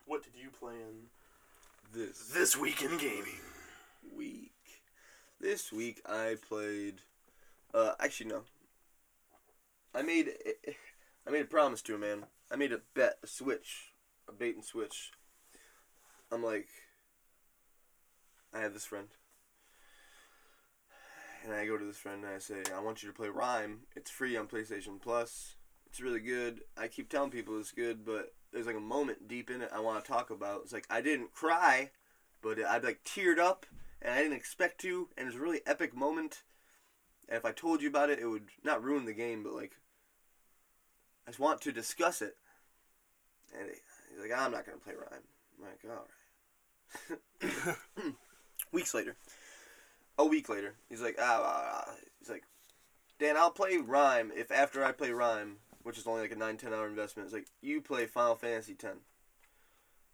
What 0.05 0.23
did 0.23 0.33
you 0.35 0.49
play 0.49 0.73
in 0.73 1.09
This 1.93 2.29
this 2.29 2.57
week 2.57 2.81
in 2.81 2.97
gaming? 2.97 3.39
week. 4.15 4.51
This 5.39 5.71
week 5.71 6.01
I 6.05 6.37
played. 6.47 7.01
Uh, 7.73 7.93
actually 7.99 8.27
no. 8.27 8.43
I 9.95 10.01
made 10.01 10.29
I 11.25 11.31
made 11.31 11.41
a 11.41 11.45
promise 11.45 11.81
to 11.83 11.95
a 11.95 11.97
man. 11.97 12.25
I 12.51 12.55
made 12.55 12.71
a 12.71 12.81
bet, 12.93 13.17
a 13.23 13.27
switch, 13.27 13.93
a 14.27 14.31
bait 14.31 14.55
and 14.55 14.63
switch. 14.63 15.11
I'm 16.31 16.43
like, 16.43 16.67
I 18.53 18.59
have 18.59 18.73
this 18.73 18.85
friend, 18.85 19.07
and 21.43 21.53
I 21.53 21.65
go 21.65 21.77
to 21.77 21.85
this 21.85 21.97
friend 21.97 22.23
and 22.23 22.33
I 22.33 22.39
say, 22.39 22.63
I 22.75 22.79
want 22.79 23.03
you 23.03 23.09
to 23.09 23.15
play 23.15 23.29
Rhyme. 23.29 23.81
It's 23.95 24.09
free 24.09 24.37
on 24.37 24.47
PlayStation 24.47 25.01
Plus. 25.01 25.55
It's 25.87 26.01
really 26.01 26.19
good. 26.19 26.61
I 26.77 26.87
keep 26.87 27.09
telling 27.09 27.29
people 27.29 27.59
it's 27.59 27.71
good, 27.71 28.05
but 28.05 28.33
there's 28.51 28.65
like 28.65 28.75
a 28.75 28.81
moment 28.81 29.27
deep 29.27 29.49
in 29.51 29.61
it 29.61 29.69
I 29.73 29.79
want 29.79 30.03
to 30.03 30.11
talk 30.11 30.29
about. 30.29 30.61
It's 30.63 30.73
like 30.73 30.87
I 30.89 31.01
didn't 31.01 31.33
cry, 31.33 31.91
but 32.41 32.59
I'd 32.59 32.83
like 32.83 33.03
teared 33.03 33.37
up 33.39 33.65
and 34.01 34.13
I 34.13 34.21
didn't 34.21 34.37
expect 34.37 34.81
to, 34.81 35.09
and 35.17 35.27
it's 35.27 35.37
a 35.37 35.39
really 35.39 35.61
epic 35.65 35.95
moment. 35.95 36.43
And 37.27 37.37
if 37.37 37.45
I 37.45 37.51
told 37.51 37.81
you 37.81 37.89
about 37.89 38.09
it, 38.09 38.19
it 38.19 38.25
would 38.27 38.47
not 38.63 38.83
ruin 38.83 39.05
the 39.05 39.13
game, 39.13 39.43
but 39.43 39.53
like, 39.53 39.77
I 41.25 41.31
just 41.31 41.39
want 41.39 41.61
to 41.61 41.71
discuss 41.71 42.21
it. 42.21 42.35
And 43.57 43.69
he- 43.69 43.81
he's 44.11 44.29
like, 44.29 44.37
I'm 44.37 44.51
not 44.51 44.65
gonna 44.65 44.77
play 44.77 44.93
Rhyme. 44.93 45.23
I'm 45.57 45.65
like, 45.65 45.79
all 45.85 46.07
right. 47.61 47.75
Weeks 48.71 48.93
later, 48.93 49.15
a 50.17 50.25
week 50.25 50.49
later, 50.49 50.75
he's 50.89 51.01
like, 51.01 51.17
ah, 51.19 51.41
ah, 51.43 51.83
ah. 51.87 51.95
he's 52.19 52.29
like, 52.29 52.43
Dan, 53.19 53.37
I'll 53.37 53.51
play 53.51 53.77
Rhyme 53.77 54.31
if 54.35 54.51
after 54.51 54.83
I 54.83 54.91
play 54.91 55.11
Rhyme, 55.11 55.57
which 55.83 55.97
is 55.97 56.07
only 56.07 56.21
like 56.21 56.31
a 56.31 56.35
9, 56.35 56.57
10 56.57 56.73
hour 56.73 56.87
investment, 56.87 57.27
it's 57.27 57.33
like, 57.33 57.47
you 57.61 57.81
play 57.81 58.05
Final 58.05 58.35
Fantasy 58.35 58.73
10. 58.73 58.91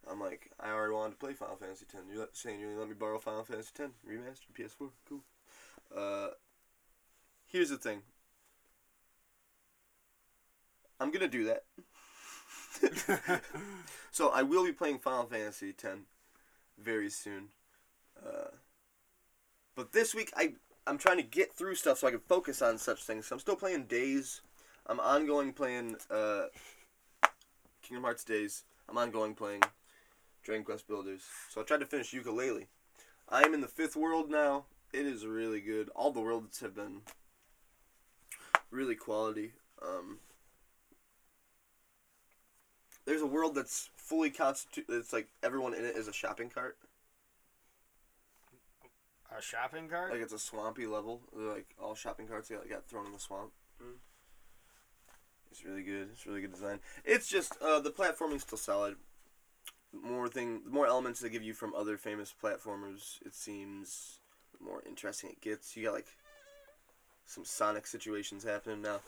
I'm 0.10 0.20
like, 0.20 0.52
I 0.60 0.72
already 0.72 0.94
wanted 0.94 1.12
to 1.12 1.18
play 1.18 1.34
Final 1.34 1.56
Fantasy 1.56 1.86
X. 1.94 2.04
You're 2.12 2.28
saying 2.34 2.60
you're 2.60 2.70
gonna 2.70 2.82
let 2.82 2.90
me 2.90 2.96
borrow 2.96 3.20
Final 3.20 3.44
Fantasy 3.44 3.72
X 3.80 3.92
remastered 4.08 4.58
PS4? 4.58 4.90
Cool. 5.08 5.24
Uh, 5.96 6.30
here's 7.50 7.70
the 7.70 7.78
thing. 7.78 8.02
I'm 11.00 11.12
gonna 11.12 11.28
do 11.28 11.46
that. 11.46 11.64
so 14.12 14.30
I 14.30 14.44
will 14.44 14.66
be 14.66 14.72
playing 14.72 15.00
Final 15.00 15.26
Fantasy 15.26 15.70
X 15.70 15.86
very 16.82 17.10
soon. 17.10 17.50
Uh, 18.26 18.52
but 19.76 19.92
this 19.92 20.14
week 20.14 20.32
I 20.36 20.54
I'm 20.88 20.98
trying 20.98 21.18
to 21.18 21.24
get 21.24 21.54
through 21.54 21.76
stuff 21.76 22.00
so 22.00 22.08
I 22.08 22.12
can 22.12 22.20
focus 22.20 22.62
on 22.62 22.78
such 22.78 23.04
things. 23.04 23.28
So 23.28 23.36
I'm 23.36 23.40
still 23.40 23.56
playing 23.56 23.84
Days. 23.84 24.42
I'm 24.88 25.00
ongoing 25.00 25.54
playing 25.54 25.98
uh, 26.10 26.46
Kingdom 27.84 28.04
Hearts 28.04 28.24
Days. 28.24 28.64
I'm 28.88 28.98
ongoing 28.98 29.36
playing 29.36 29.62
Dragon 30.44 30.66
Quest 30.66 30.88
Builders. 30.88 31.22
So 31.50 31.62
I 31.62 31.64
tried 31.64 31.82
to 31.82 31.86
finish 31.86 32.12
Yooka-Laylee. 32.12 32.66
I 33.30 33.44
am 33.44 33.54
in 33.54 33.62
the 33.62 33.68
fifth 33.68 33.96
world 33.96 34.32
now. 34.32 34.66
It 34.92 35.06
is 35.06 35.28
really 35.28 35.62
good. 35.62 35.90
All 35.90 36.12
the 36.12 36.22
worlds 36.22 36.62
have 36.62 36.74
been 36.74 37.02
really 38.72 38.96
quality. 38.96 39.54
Um, 39.82 40.20
there's 43.06 43.22
a 43.22 43.28
world 43.28 43.56
that's 43.56 43.90
fully 43.96 44.30
constituted. 44.30 44.94
It's 44.94 45.14
like 45.14 45.28
everyone 45.42 45.74
in 45.74 45.86
it 45.86 45.96
is 45.96 46.08
a 46.08 46.14
shopping 46.14 46.50
cart. 46.50 46.78
A 49.36 49.42
shopping 49.42 49.88
cart? 49.88 50.12
Like 50.12 50.22
it's 50.22 50.34
a 50.34 50.40
swampy 50.40 50.86
level. 50.86 51.22
They're 51.36 51.54
like 51.54 51.68
all 51.82 51.96
shopping 51.96 52.28
carts 52.28 52.50
got, 52.50 52.68
got 52.70 52.88
thrown 52.88 53.06
in 53.06 53.14
the 53.14 53.20
swamp. 53.20 53.52
Mm. 53.82 53.98
It's 55.52 55.66
really 55.66 55.84
good. 55.84 56.10
It's 56.14 56.26
really 56.26 56.42
good 56.42 56.54
design. 56.54 56.80
It's 57.06 57.28
just 57.28 57.56
uh, 57.62 57.80
the 57.80 57.92
platforming's 57.92 58.44
still 58.44 58.58
solid. 58.58 58.96
More 59.92 60.28
thing, 60.28 60.62
the 60.66 60.72
more 60.72 60.86
elements 60.86 61.20
they 61.20 61.30
give 61.30 61.42
you 61.42 61.54
from 61.54 61.74
other 61.74 61.98
famous 61.98 62.34
platformers, 62.44 63.20
it 63.26 63.34
seems 63.34 64.20
the 64.58 64.64
more 64.64 64.84
interesting 64.88 65.32
it 65.32 65.42
gets. 65.42 65.76
You 65.76 65.86
got 65.86 65.94
like 65.94 66.08
some 67.30 67.46
Sonic 67.46 67.86
situations 67.86 68.44
happening 68.44 68.82
now, 68.82 69.00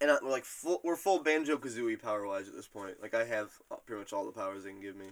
and 0.00 0.10
I, 0.10 0.16
we're 0.22 0.30
like 0.30 0.44
full, 0.44 0.80
we're 0.82 0.96
full 0.96 1.22
Banjo 1.22 1.56
Kazooie 1.56 2.00
power 2.00 2.26
wise 2.26 2.48
at 2.48 2.54
this 2.54 2.66
point. 2.66 3.00
Like 3.00 3.14
I 3.14 3.24
have 3.24 3.52
uh, 3.70 3.76
pretty 3.86 4.00
much 4.00 4.12
all 4.12 4.26
the 4.26 4.32
powers 4.32 4.64
they 4.64 4.70
can 4.70 4.80
give 4.80 4.96
me. 4.96 5.06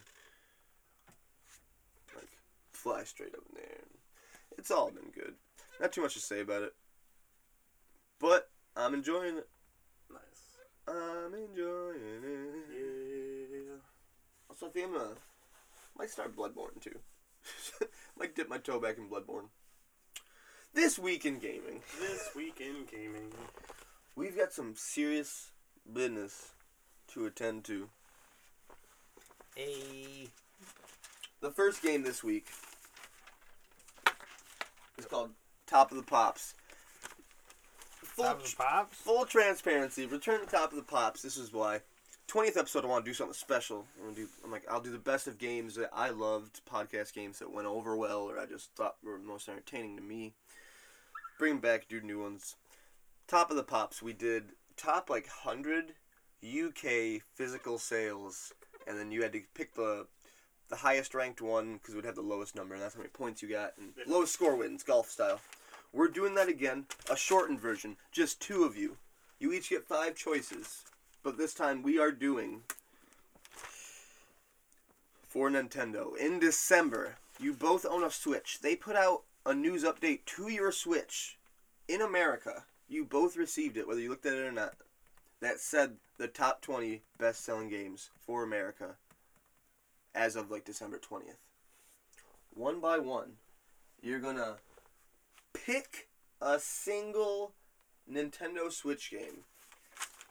Like 2.16 2.30
fly 2.72 3.04
straight 3.04 3.34
up 3.34 3.44
in 3.50 3.60
the 3.60 3.68
air. 3.68 3.84
It's 4.58 4.72
all 4.72 4.90
been 4.90 5.10
good. 5.14 5.34
Not 5.80 5.92
too 5.92 6.02
much 6.02 6.14
to 6.14 6.20
say 6.20 6.40
about 6.40 6.62
it, 6.62 6.74
but 8.18 8.50
I'm 8.76 8.92
enjoying 8.92 9.36
it. 9.38 9.48
Nice. 10.10 10.56
I'm 10.88 11.32
enjoying 11.32 12.24
it. 12.24 12.68
Yeah. 12.72 13.76
Also, 14.50 14.66
I 14.66 14.70
think 14.70 14.86
I'm 14.86 14.92
gonna 14.94 15.14
might 15.96 16.10
start 16.10 16.36
Bloodborne 16.36 16.80
too. 16.80 16.98
might 18.18 18.34
dip 18.34 18.48
my 18.48 18.58
toe 18.58 18.80
back 18.80 18.98
in 18.98 19.08
Bloodborne. 19.08 19.46
This 20.74 20.98
week 20.98 21.24
in 21.24 21.38
gaming, 21.38 21.80
This 22.00 22.30
week 22.36 22.60
in 22.60 22.84
gaming. 22.90 23.32
we've 24.16 24.36
got 24.36 24.52
some 24.52 24.74
serious 24.76 25.50
business 25.92 26.52
to 27.12 27.26
attend 27.26 27.64
to. 27.64 27.88
A 29.56 30.28
The 31.40 31.50
first 31.50 31.82
game 31.82 32.02
this 32.04 32.22
week 32.22 32.46
is 34.98 35.06
called 35.06 35.30
Top 35.66 35.90
of 35.90 35.96
the 35.96 36.02
Pops. 36.04 36.54
Full, 38.02 38.24
top 38.24 38.36
of 38.42 38.50
the 38.50 38.56
pops? 38.56 38.96
full 38.98 39.24
transparency. 39.24 40.06
Return 40.06 40.40
to 40.40 40.46
Top 40.46 40.70
of 40.70 40.76
the 40.76 40.82
Pops. 40.84 41.22
This 41.22 41.36
is 41.36 41.52
why. 41.52 41.80
20th 42.28 42.58
episode, 42.58 42.84
I 42.84 42.88
want 42.88 43.04
to 43.06 43.10
do 43.10 43.14
something 43.14 43.32
special. 43.34 43.86
I'm, 43.98 44.10
gonna 44.10 44.16
do, 44.16 44.28
I'm 44.44 44.50
like, 44.50 44.64
I'll 44.70 44.82
do 44.82 44.90
the 44.92 44.98
best 44.98 45.26
of 45.26 45.38
games 45.38 45.74
that 45.76 45.88
I 45.94 46.10
loved, 46.10 46.60
podcast 46.70 47.14
games 47.14 47.38
that 47.38 47.50
went 47.50 47.66
over 47.66 47.96
well, 47.96 48.20
or 48.30 48.38
I 48.38 48.44
just 48.44 48.70
thought 48.76 48.96
were 49.02 49.18
most 49.18 49.48
entertaining 49.48 49.96
to 49.96 50.02
me. 50.02 50.34
Bring 51.38 51.58
back, 51.58 51.86
do 51.88 52.00
new 52.00 52.20
ones. 52.20 52.56
Top 53.28 53.50
of 53.50 53.56
the 53.56 53.62
Pops, 53.62 54.02
we 54.02 54.12
did 54.12 54.50
top 54.76 55.08
like 55.08 55.28
100 55.44 55.94
UK 56.42 57.22
physical 57.34 57.78
sales, 57.78 58.52
and 58.88 58.98
then 58.98 59.12
you 59.12 59.22
had 59.22 59.32
to 59.32 59.42
pick 59.54 59.74
the 59.74 60.06
the 60.68 60.76
highest 60.76 61.14
ranked 61.14 61.40
one 61.40 61.74
because 61.74 61.94
it 61.94 61.96
would 61.96 62.04
have 62.04 62.16
the 62.16 62.22
lowest 62.22 62.56
number, 62.56 62.74
and 62.74 62.82
that's 62.82 62.94
how 62.94 62.98
many 62.98 63.10
points 63.10 63.40
you 63.40 63.48
got. 63.48 63.72
And 63.78 63.92
lowest 64.06 64.34
score 64.34 64.56
wins, 64.56 64.82
golf 64.82 65.08
style. 65.10 65.40
We're 65.92 66.08
doing 66.08 66.34
that 66.34 66.48
again, 66.48 66.86
a 67.08 67.16
shortened 67.16 67.60
version, 67.60 67.96
just 68.12 68.40
two 68.40 68.64
of 68.64 68.76
you. 68.76 68.96
You 69.38 69.52
each 69.52 69.70
get 69.70 69.86
five 69.86 70.16
choices, 70.16 70.84
but 71.22 71.38
this 71.38 71.54
time 71.54 71.82
we 71.82 71.98
are 71.98 72.10
doing 72.10 72.62
for 75.22 75.48
Nintendo 75.48 76.16
in 76.16 76.40
December. 76.40 77.16
You 77.40 77.52
both 77.52 77.86
own 77.86 78.02
a 78.02 78.10
Switch. 78.10 78.58
They 78.60 78.74
put 78.74 78.96
out 78.96 79.22
a 79.48 79.54
news 79.54 79.82
update 79.82 80.26
to 80.26 80.50
your 80.50 80.70
Switch 80.70 81.38
in 81.88 82.02
America. 82.02 82.64
You 82.86 83.06
both 83.06 83.34
received 83.34 83.78
it, 83.78 83.88
whether 83.88 83.98
you 83.98 84.10
looked 84.10 84.26
at 84.26 84.34
it 84.34 84.46
or 84.46 84.52
not. 84.52 84.74
That 85.40 85.58
said 85.58 85.96
the 86.18 86.28
top 86.28 86.60
20 86.60 87.00
best 87.18 87.46
selling 87.46 87.70
games 87.70 88.10
for 88.26 88.42
America 88.42 88.96
as 90.14 90.36
of 90.36 90.50
like 90.50 90.66
December 90.66 90.98
20th. 90.98 91.38
One 92.54 92.78
by 92.78 92.98
one, 92.98 93.36
you're 94.02 94.20
gonna 94.20 94.56
pick 95.54 96.08
a 96.42 96.58
single 96.58 97.52
Nintendo 98.10 98.70
Switch 98.70 99.10
game, 99.10 99.44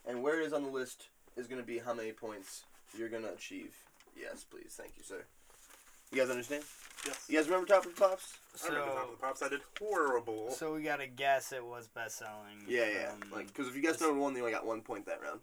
and 0.08 0.21
where 0.21 0.39
it 0.39 0.45
is 0.45 0.53
on 0.53 0.62
the 0.62 0.69
list 0.69 1.08
is 1.36 1.47
gonna 1.47 1.63
be 1.63 1.80
how 1.80 1.95
many 1.95 2.12
points 2.12 2.65
you're 2.95 3.10
gonna 3.10 3.30
achieve. 3.30 3.77
Yes, 4.15 4.43
please. 4.43 4.75
Thank 4.77 4.91
you, 4.95 5.03
sir. 5.03 5.25
You 6.12 6.20
guys 6.20 6.30
understand? 6.30 6.63
Yes. 7.06 7.26
You 7.30 7.38
guys 7.38 7.46
remember 7.48 7.67
Top 7.67 7.86
of 7.86 7.93
the 7.96 8.02
Pops? 8.02 8.38
I 8.63 8.67
remember 8.70 8.93
Top 8.93 9.04
of 9.06 9.12
the 9.12 9.17
Pops. 9.17 9.41
I 9.43 9.50
did 9.50 9.62
horrible. 9.80 10.50
So 10.52 10.74
we 10.74 10.84
gotta 10.84 11.08
guess 11.08 11.52
it 11.52 11.63
was 11.63 11.88
best 11.88 12.17
selling. 12.17 12.63
Yeah, 12.67 12.86
yeah. 12.89 13.12
like, 13.32 13.48
because 13.48 13.67
if 13.67 13.76
you 13.76 13.82
guys 13.82 14.00
number 14.02 14.20
one, 14.20 14.34
you 14.34 14.39
only 14.39 14.52
got 14.52 14.65
one 14.65 14.82
point 14.82 15.06
that 15.06 15.22
round. 15.22 15.41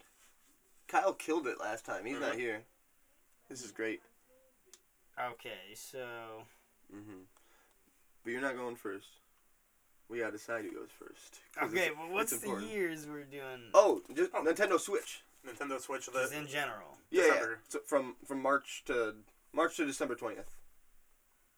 Kyle 0.87 1.13
killed 1.13 1.47
it 1.47 1.59
last 1.59 1.85
time. 1.85 2.05
He's 2.05 2.19
not 2.19 2.33
Mhm. 2.33 2.39
here. 2.39 2.63
This 3.49 3.63
is 3.63 3.71
great. 3.71 4.01
Okay, 5.19 5.73
so 5.75 6.45
Mm-hmm. 6.93 7.21
But 8.23 8.31
you're 8.31 8.41
not 8.41 8.55
going 8.55 8.75
first. 8.75 9.07
We 10.07 10.19
gotta 10.19 10.33
decide 10.33 10.65
who 10.65 10.71
goes 10.71 10.89
first. 10.99 11.39
okay, 11.61 11.87
it's- 11.87 11.95
but 11.97 12.09
what's 12.09 12.37
the 12.37 12.59
years 12.59 13.07
we're 13.07 13.23
doing? 13.23 13.69
Oh, 13.73 14.03
just 14.13 14.31
Oh. 14.35 14.43
Nintendo 14.43 14.79
Switch. 14.79 15.21
Nintendo 15.45 15.79
Switch. 15.81 16.05
Just 16.11 16.31
The 16.31 16.37
in 16.37 16.47
general. 16.47 16.97
Yeah, 17.09 17.25
yeah. 17.25 17.55
So 17.69 17.79
from 17.79 18.15
from 18.27 18.41
March 18.41 18.83
to 18.85 19.15
March 19.55 19.77
to 19.77 19.85
December 19.85 20.15
twentieth. 20.15 20.49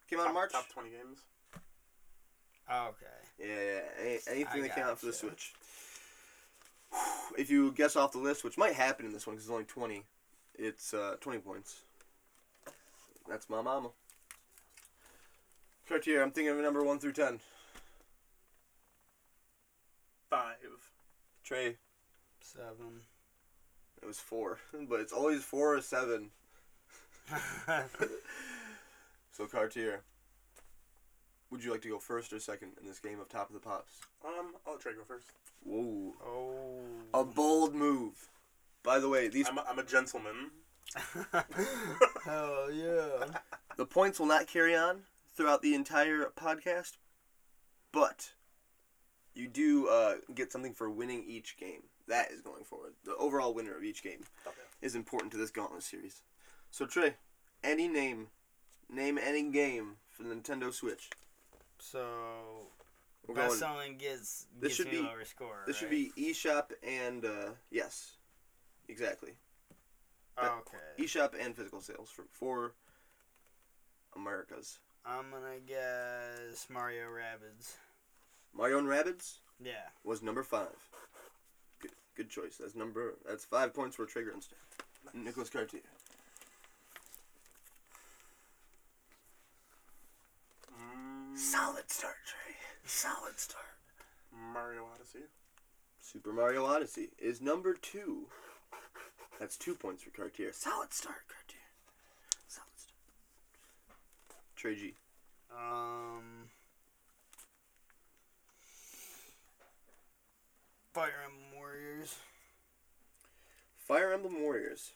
Came 0.09 0.19
out 0.19 0.23
in 0.23 0.27
top, 0.27 0.33
March. 0.35 0.51
top 0.53 0.69
20 0.69 0.89
games. 0.89 1.19
Okay. 2.71 3.05
Yeah, 3.39 3.45
yeah. 3.47 4.17
Anything 4.31 4.63
I 4.63 4.67
that 4.67 4.75
came 4.75 4.83
out 4.85 4.99
for 4.99 5.07
the. 5.07 5.13
Switch. 5.13 5.53
If 7.37 7.49
you 7.49 7.71
guess 7.73 7.95
off 7.97 8.13
the 8.13 8.17
list, 8.19 8.43
which 8.43 8.57
might 8.57 8.73
happen 8.73 9.05
in 9.05 9.11
this 9.11 9.27
one 9.27 9.35
because 9.35 9.45
it's 9.45 9.51
only 9.51 9.65
twenty, 9.65 10.03
it's 10.55 10.93
uh, 10.93 11.15
twenty 11.19 11.39
points. 11.39 11.81
That's 13.27 13.49
my 13.49 13.61
mama. 13.61 13.89
Cartier, 15.89 16.21
I'm 16.21 16.31
thinking 16.31 16.51
of 16.51 16.59
a 16.59 16.61
number 16.61 16.83
one 16.83 16.99
through 16.99 17.13
ten. 17.13 17.39
Five. 20.29 20.55
Trey, 21.43 21.77
Seven. 22.41 23.01
it 24.01 24.05
was 24.05 24.19
four, 24.19 24.59
but 24.89 24.99
it's 24.99 25.13
always 25.13 25.43
four 25.43 25.75
or 25.75 25.81
seven. 25.81 26.31
So 29.37 29.45
Cartier, 29.45 30.01
would 31.51 31.63
you 31.63 31.69
like 31.71 31.83
to 31.83 31.89
go 31.89 31.99
first 31.99 32.33
or 32.33 32.39
second 32.39 32.71
in 32.81 32.87
this 32.87 32.97
game 32.97 33.19
of 33.19 33.29
Top 33.29 33.49
of 33.49 33.53
the 33.53 33.59
Pops? 33.59 33.93
Um, 34.25 34.55
I'll 34.65 34.79
try 34.79 34.93
Trey 34.93 34.99
go 34.99 35.05
first. 35.07 35.27
Whoa, 35.63 36.15
oh. 36.25 36.79
a 37.13 37.23
bold 37.23 37.75
move. 37.75 38.13
By 38.81 38.97
the 38.97 39.07
way, 39.09 39.27
these 39.27 39.47
I'm 39.47 39.59
a, 39.59 39.65
I'm 39.69 39.77
a 39.77 39.83
gentleman. 39.83 40.49
Hell 42.25 42.71
yeah. 42.71 43.25
the 43.77 43.85
points 43.85 44.19
will 44.19 44.25
not 44.25 44.47
carry 44.47 44.75
on 44.75 45.01
throughout 45.35 45.61
the 45.61 45.75
entire 45.75 46.31
podcast, 46.35 46.93
but 47.91 48.31
you 49.35 49.47
do 49.47 49.87
uh, 49.87 50.15
get 50.33 50.51
something 50.51 50.73
for 50.73 50.89
winning 50.89 51.23
each 51.27 51.57
game. 51.57 51.83
That 52.07 52.31
is 52.31 52.41
going 52.41 52.63
forward. 52.63 52.93
The 53.05 53.15
overall 53.17 53.53
winner 53.53 53.77
of 53.77 53.83
each 53.83 54.01
game 54.01 54.23
Okay. 54.47 54.55
is 54.81 54.95
important 54.95 55.31
to 55.33 55.37
this 55.37 55.51
Gauntlet 55.51 55.83
series. 55.83 56.23
So 56.77 56.85
Trey, 56.85 57.15
any 57.63 57.87
name, 57.87 58.27
name 58.87 59.17
any 59.17 59.41
game 59.49 59.95
for 60.11 60.21
the 60.21 60.35
Nintendo 60.35 60.71
Switch. 60.71 61.09
So 61.79 62.67
We're 63.25 63.33
best 63.33 63.47
going. 63.47 63.59
selling 63.59 63.97
gets 63.97 64.45
This 64.59 64.75
should 64.75 64.91
be- 64.91 65.01
lower 65.01 65.25
score. 65.25 65.63
This 65.65 65.75
should 65.75 65.89
be 65.89 66.11
eShop 66.15 66.69
and 66.83 67.25
uh, 67.25 67.49
yes, 67.71 68.17
exactly. 68.87 69.31
okay. 70.37 70.77
eShop 70.99 71.33
and 71.43 71.55
physical 71.55 71.81
sales 71.81 72.11
for 72.11 72.25
for 72.31 72.73
Americas. 74.15 74.77
I'm 75.03 75.31
gonna 75.31 75.57
guess 75.65 76.67
Mario 76.69 77.07
Rabbids. 77.07 77.73
Mario 78.53 78.77
and 78.77 78.87
Rabbids 78.87 79.39
Yeah. 79.59 79.89
was 80.03 80.21
number 80.21 80.43
five. 80.43 80.77
Good, 81.79 81.93
good 82.13 82.29
choice. 82.29 82.57
That's 82.57 82.75
number. 82.75 83.15
That's 83.27 83.45
five 83.45 83.73
points 83.73 83.95
for 83.95 84.05
Trey 84.05 84.21
Grunstadt. 84.21 84.53
Nicholas 85.15 85.49
Cartier. 85.49 85.81
Solid 91.37 91.91
start, 91.91 92.15
Trey. 92.25 92.55
Solid 92.83 93.39
start. 93.39 93.63
Mario 94.53 94.87
Odyssey. 94.95 95.25
Super 96.01 96.33
Mario 96.33 96.65
Odyssey 96.65 97.09
is 97.19 97.41
number 97.41 97.75
two. 97.75 98.25
That's 99.39 99.55
two 99.55 99.75
points 99.75 100.01
for 100.01 100.09
Cartier. 100.09 100.51
Solid 100.51 100.91
start, 100.91 101.27
Cartier. 101.27 101.61
Solid 102.47 102.75
start. 102.75 104.41
Trey 104.55 104.75
G. 104.75 104.93
Um. 105.51 106.49
Fire 110.91 111.11
Emblem 111.23 111.53
Warriors. 111.55 112.15
Fire 113.77 114.11
Emblem 114.11 114.41
Warriors 114.41 114.93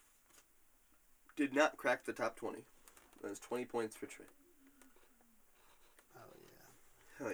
did 1.36 1.54
not 1.54 1.78
crack 1.78 2.06
the 2.06 2.14
top 2.14 2.36
20. 2.36 2.64
That's 3.24 3.40
20 3.40 3.66
points 3.66 3.96
for 3.96 4.08
Trey. 4.08 4.26
Oh 7.24 7.30
yeah. 7.30 7.34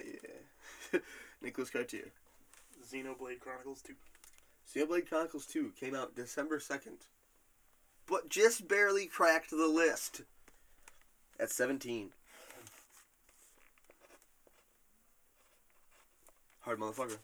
yeah. 0.92 1.00
Nicholas 1.42 1.70
Cartier. 1.70 2.10
Xenoblade 2.90 3.40
Chronicles 3.40 3.82
2. 3.82 3.94
Xenoblade 4.74 5.08
Chronicles 5.08 5.46
2 5.46 5.72
came 5.78 5.94
out 5.94 6.14
December 6.14 6.58
2nd, 6.58 7.06
but 8.06 8.28
just 8.28 8.68
barely 8.68 9.06
cracked 9.06 9.50
the 9.50 9.66
list 9.66 10.22
at 11.40 11.50
17. 11.50 12.10
Hard 16.60 16.80
motherfucker. 16.80 17.18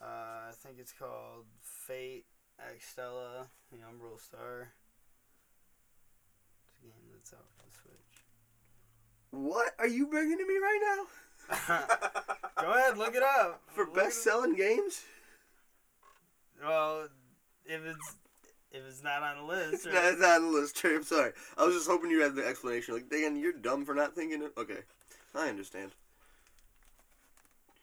Uh, 0.00 0.48
I 0.48 0.52
think 0.52 0.76
it's 0.78 0.92
called 0.92 1.44
Fate 1.60 2.24
Extella, 2.60 3.46
the 3.70 3.78
Umbral 3.78 4.20
Star. 4.20 4.70
It's 6.68 6.78
a 6.78 6.86
game 6.86 7.10
that's 7.12 7.32
out 7.32 7.46
for 7.56 7.66
the 7.66 7.72
Switch. 7.72 8.24
What 9.30 9.74
are 9.78 9.86
you 9.86 10.06
bringing 10.06 10.38
to 10.38 10.46
me 10.46 10.54
right 10.54 10.80
now? 10.96 11.04
Go 12.60 12.72
ahead, 12.72 12.98
look 12.98 13.14
it 13.14 13.22
up. 13.22 13.60
For 13.68 13.84
Look 13.84 13.94
best 13.94 14.22
selling 14.22 14.54
games? 14.54 15.04
Well, 16.62 17.08
if 17.66 17.84
it's 17.84 18.16
if 18.72 18.82
it's 18.88 19.02
not 19.02 19.22
on 19.22 19.36
the 19.36 19.44
list, 19.44 19.86
No, 19.92 20.08
it's 20.08 20.20
not 20.20 20.40
on 20.40 20.52
the 20.52 20.58
list, 20.58 20.76
Trey. 20.76 20.96
I'm 20.96 21.02
sorry. 21.02 21.32
I 21.56 21.64
was 21.64 21.74
just 21.74 21.88
hoping 21.88 22.10
you 22.10 22.22
had 22.22 22.34
the 22.34 22.46
explanation. 22.46 22.94
Like, 22.94 23.08
Dan, 23.08 23.36
you're 23.36 23.52
dumb 23.52 23.84
for 23.84 23.94
not 23.94 24.14
thinking 24.14 24.42
it. 24.42 24.52
Okay, 24.56 24.80
I 25.34 25.48
understand. 25.48 25.92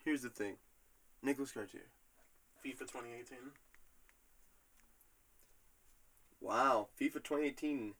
Here's 0.03 0.23
the 0.23 0.29
thing 0.29 0.55
Nicholas 1.21 1.51
Cartier. 1.51 1.81
FIFA 2.65 2.79
2018. 2.79 3.37
Wow, 6.41 6.87
FIFA 6.99 7.23
2018 7.23 7.93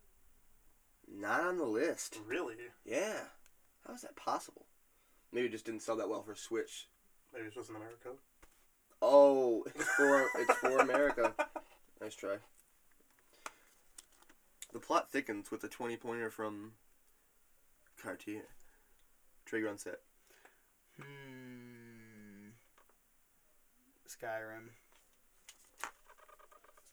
not 1.14 1.42
on 1.42 1.58
the 1.58 1.66
list. 1.66 2.18
Really? 2.26 2.56
Yeah. 2.86 3.20
How 3.86 3.94
is 3.94 4.02
that 4.02 4.16
possible? 4.16 4.66
Maybe 5.34 5.48
it 5.48 5.52
just 5.52 5.66
didn't 5.66 5.82
sell 5.82 5.96
that 5.98 6.10
well 6.10 6.22
for 6.24 6.36
Switch. 6.36 6.88
Maybe 7.34 7.46
it's 7.48 7.56
just 7.56 7.70
in 7.70 7.76
America. 7.76 8.10
Oh, 9.02 9.64
it's 9.66 9.84
for 9.96 10.28
it's 10.36 10.54
for 10.56 10.78
America. 10.80 11.34
Nice 12.02 12.16
try. 12.16 12.38
The 14.74 14.80
plot 14.80 15.12
thickens 15.12 15.52
with 15.52 15.64
a 15.64 15.68
20 15.68 15.98
pointer 15.98 16.32
from 16.32 16.72
Cartier. 18.02 18.46
Trey 19.46 19.62
Grunstadt. 19.62 19.98
Hmm. 21.00 22.50
Skyrim. 24.10 24.70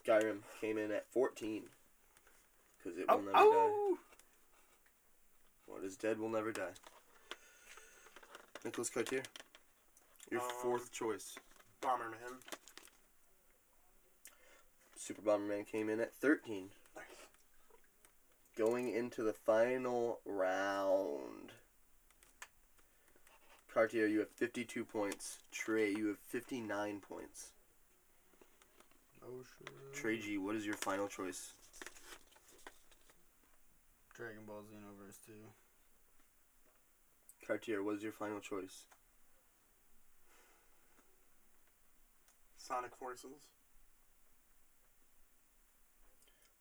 Skyrim 0.07 0.41
came 0.61 0.77
in 0.77 0.91
at 0.93 1.07
14. 1.11 1.63
Because 2.77 2.99
it 2.99 3.07
will 3.09 3.15
Oh, 3.15 3.21
never 3.21 3.33
die. 3.33 3.39
oh! 3.41 3.99
What 5.65 5.85
is 5.85 5.97
dead 5.97 6.19
will 6.19 6.29
never 6.29 6.53
die. 6.53 6.73
Nicholas 8.65 8.91
Cartier. 8.91 9.23
Your 10.31 10.43
Um, 10.43 10.51
fourth 10.63 10.93
choice. 10.93 11.37
Bomberman. 11.81 12.43
Super 14.97 15.23
Bomberman 15.23 15.67
came 15.67 15.89
in 15.89 16.01
at 16.01 16.15
13. 16.17 16.71
Nice. 16.95 17.05
Going 18.57 18.89
into 18.89 19.23
the 19.23 19.33
final 19.33 20.21
round. 20.25 21.53
Cartier, 23.73 24.07
you 24.07 24.19
have 24.19 24.31
52 24.31 24.85
points. 24.85 25.39
Trey, 25.53 25.91
you 25.91 26.09
have 26.09 26.19
59 26.19 27.01
points. 27.01 27.53
Oh 29.23 29.45
shit. 29.59 29.71
Trey 29.95 30.19
G, 30.19 30.37
what 30.39 30.57
is 30.57 30.67
your 30.67 30.77
final 30.77 31.07
choice? 31.07 31.53
Dragon 34.15 34.45
Ball 34.47 34.63
Xenoverse 34.63 35.19
2. 35.27 35.33
Cartier, 37.49 37.83
what 37.83 37.95
is 37.95 38.03
your 38.03 38.13
final 38.13 38.41
choice? 38.41 38.85
Sonic 42.59 42.95
Forces. 42.95 43.49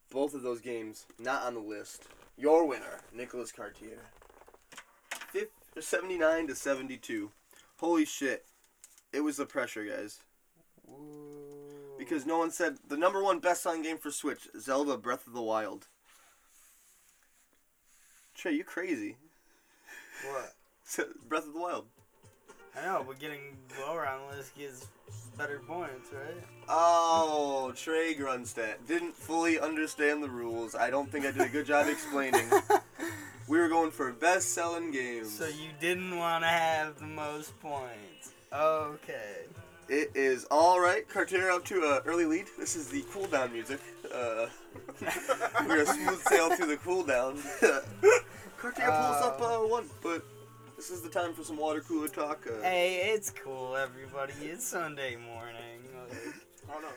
Both 0.09 0.33
of 0.33 0.43
those 0.43 0.61
games 0.61 1.05
not 1.19 1.43
on 1.43 1.55
the 1.55 1.59
list. 1.59 2.03
Your 2.37 2.65
winner, 2.65 3.01
Nicholas 3.13 3.51
Cartier. 3.51 3.99
Fif- 5.33 5.49
79 5.77 6.47
to 6.47 6.55
72. 6.55 7.31
Holy 7.81 8.05
shit. 8.05 8.45
It 9.11 9.19
was 9.19 9.35
the 9.35 9.45
pressure, 9.45 9.83
guys. 9.83 10.21
Whoa. 10.85 11.97
Because 11.99 12.25
no 12.25 12.37
one 12.37 12.51
said 12.51 12.77
the 12.87 12.95
number 12.95 13.21
one 13.21 13.39
best 13.39 13.63
selling 13.63 13.81
game 13.81 13.97
for 13.97 14.09
Switch, 14.09 14.47
Zelda 14.57 14.95
Breath 14.95 15.27
of 15.27 15.33
the 15.33 15.41
Wild. 15.41 15.87
Trey, 18.33 18.53
you 18.53 18.63
crazy. 18.63 19.17
What? 20.23 20.53
Breath 21.29 21.47
of 21.47 21.53
the 21.53 21.59
Wild. 21.59 21.85
I 22.77 22.85
know, 22.85 23.03
but 23.07 23.19
getting 23.19 23.57
lower 23.79 24.07
on 24.07 24.29
the 24.29 24.37
list 24.37 24.55
gives 24.55 24.87
better 25.37 25.59
points, 25.67 26.11
right? 26.13 26.43
Oh, 26.69 27.73
Trey 27.75 28.13
Grunstadt 28.13 28.75
didn't 28.87 29.15
fully 29.15 29.59
understand 29.59 30.21
the 30.21 30.29
rules. 30.29 30.75
I 30.75 30.89
don't 30.89 31.11
think 31.11 31.25
I 31.25 31.31
did 31.31 31.41
a 31.41 31.49
good 31.49 31.65
job 31.65 31.87
explaining. 31.87 32.49
We 33.47 33.59
were 33.59 33.69
going 33.69 33.91
for 33.91 34.11
best 34.11 34.53
selling 34.53 34.91
games. 34.91 35.31
so 35.37 35.45
you 35.45 35.69
didn't 35.79 36.17
want 36.17 36.43
to 36.43 36.49
have 36.49 36.99
the 36.99 37.05
most 37.05 37.57
points. 37.61 38.33
Okay. 38.51 39.45
It 39.87 40.11
is 40.15 40.45
all 40.51 40.81
right. 40.81 41.07
Cartier 41.07 41.49
up 41.49 41.63
to 41.65 41.75
an 41.75 42.01
early 42.05 42.25
lead. 42.25 42.47
This 42.59 42.75
is 42.75 42.89
the 42.89 43.03
cooldown 43.03 43.53
music. 43.53 43.79
Uh, 44.13 44.47
we're 45.65 45.85
gonna 45.85 45.85
smooth 45.85 46.21
sail 46.23 46.53
through 46.57 46.67
the 46.67 46.75
cooldown. 46.75 47.37
Cartier 48.57 48.87
pulls 48.87 49.23
up 49.23 49.39
uh, 49.41 49.59
one, 49.59 49.85
but 50.03 50.25
this 50.77 50.89
is 50.91 51.01
the 51.01 51.09
time 51.09 51.33
for 51.33 51.43
some 51.43 51.57
water 51.57 51.81
cooler 51.81 52.07
talk. 52.07 52.45
Uh, 52.47 52.61
Hey, 52.61 53.11
it's 53.13 53.31
cool, 53.31 53.75
everybody. 53.75 54.33
It's 54.41 54.65
Sunday 54.65 55.15
morning. 55.15 55.81
Like, 56.09 56.33
Oh 56.73 56.79
no. 56.81 56.89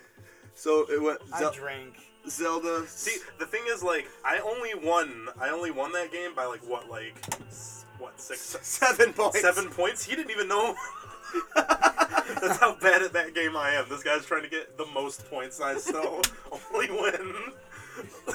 So 0.54 0.86
it 0.90 1.00
went 1.02 1.20
I 1.32 1.50
drank. 1.54 1.94
Zelda. 2.28 2.86
See, 2.86 3.18
the 3.38 3.46
thing 3.46 3.62
is, 3.68 3.82
like, 3.82 4.06
I 4.24 4.38
only 4.40 4.74
won. 4.74 5.28
I 5.40 5.48
only 5.48 5.70
won 5.70 5.92
that 5.92 6.12
game 6.12 6.34
by 6.34 6.44
like 6.44 6.60
what, 6.68 6.90
like, 6.90 7.14
what, 7.98 8.20
six, 8.20 8.56
seven 8.60 9.12
points. 9.14 9.40
seven 9.40 9.70
points? 9.70 10.04
He 10.04 10.14
didn't 10.16 10.30
even 10.30 10.46
know. 10.48 10.74
That's 11.54 12.58
how 12.58 12.74
bad 12.76 13.02
at 13.02 13.12
that 13.14 13.34
game 13.34 13.56
I 13.56 13.70
am. 13.72 13.86
This 13.88 14.02
guy's 14.02 14.26
trying 14.26 14.42
to 14.42 14.48
get 14.50 14.76
the 14.76 14.86
most 14.86 15.28
points, 15.30 15.60
and 15.60 15.68
I 15.70 15.78
still 15.78 16.20
only 16.74 16.90
win. 16.90 17.34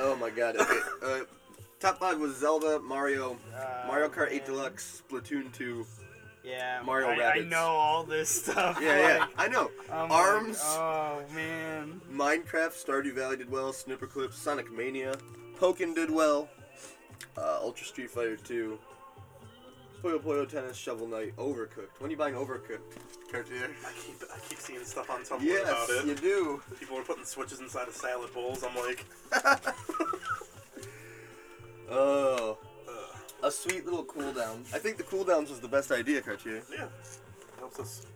Oh 0.00 0.14
my 0.14 0.30
god. 0.30 0.56
Okay. 0.56 0.78
Uh, 1.02 1.20
top 1.80 1.98
five 1.98 2.18
was 2.18 2.36
Zelda, 2.36 2.78
Mario, 2.80 3.36
Uh, 3.54 3.84
Mario 3.86 4.08
Kart 4.08 4.30
8. 4.32 4.44
Deluxe, 4.46 5.02
Splatoon 5.08 5.52
2. 5.52 5.86
Yeah, 6.44 6.80
Mario 6.84 7.08
I, 7.08 7.32
I 7.32 7.38
know 7.40 7.58
all 7.66 8.04
this 8.04 8.28
stuff. 8.42 8.78
Yeah, 8.80 8.96
yeah. 8.98 9.18
like, 9.18 9.28
I 9.36 9.48
know. 9.48 9.70
I'm 9.92 10.10
Arms. 10.10 10.58
Like, 10.62 10.78
oh 10.78 11.22
man. 11.34 12.00
Minecraft, 12.10 12.72
Stardew 12.72 13.12
Valley 13.12 13.36
did 13.36 13.50
well. 13.50 13.72
Snipperclips, 13.72 14.32
Sonic 14.34 14.72
Mania, 14.72 15.14
Pokken 15.60 15.94
did 15.94 16.10
well. 16.10 16.48
Uh, 17.36 17.58
Ultra 17.60 17.86
Street 17.86 18.10
Fighter 18.10 18.36
2. 18.36 18.78
Puyo 20.02 20.20
Puyo 20.22 20.46
Tetris, 20.48 20.74
Shovel 20.76 21.08
Knight, 21.08 21.36
Overcooked. 21.36 21.90
When 21.98 22.08
are 22.08 22.12
you 22.12 22.16
buying 22.16 22.34
Overcooked? 22.34 22.96
Cartier. 23.30 23.68
I 23.84 23.92
keep 24.00 24.14
I 24.32 24.38
keep 24.48 24.58
seeing 24.58 24.84
stuff 24.84 25.10
on 25.10 25.22
Tumblr 25.24 25.42
Yes, 25.42 25.62
about 25.68 25.90
it. 25.90 26.06
you 26.06 26.14
do. 26.14 26.62
People 26.78 26.96
are 26.98 27.02
putting 27.02 27.24
switches 27.24 27.58
inside 27.60 27.88
of 27.88 27.94
salad 27.94 28.32
bowls. 28.32 28.62
I'm 28.64 28.74
like, 28.76 29.04
Oh, 31.90 32.58
uh, 32.88 33.46
a 33.46 33.50
sweet 33.50 33.84
little 33.84 34.04
cooldown. 34.04 34.60
I 34.74 34.78
think 34.78 34.96
the 34.96 35.02
cooldowns 35.04 35.48
was 35.50 35.60
the 35.60 35.68
best 35.68 35.90
idea, 35.90 36.20
Cartier. 36.20 36.62
yeah, 36.72 36.86
helps 37.58 37.78
us 37.80 38.06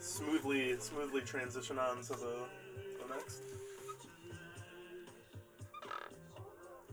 smoothly 0.00 0.76
smoothly 0.80 1.20
transition 1.20 1.78
on 1.78 2.02
to 2.02 2.08
the, 2.14 2.36
the 3.00 3.14
next. 3.14 3.42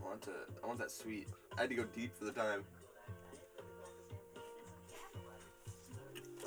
I 0.00 0.04
want 0.04 0.22
to. 0.22 0.30
I 0.62 0.66
want 0.66 0.78
that 0.78 0.90
sweet. 0.90 1.28
I 1.56 1.62
had 1.62 1.70
to 1.70 1.76
go 1.76 1.84
deep 1.94 2.16
for 2.16 2.24
the 2.26 2.32
time. 2.32 2.64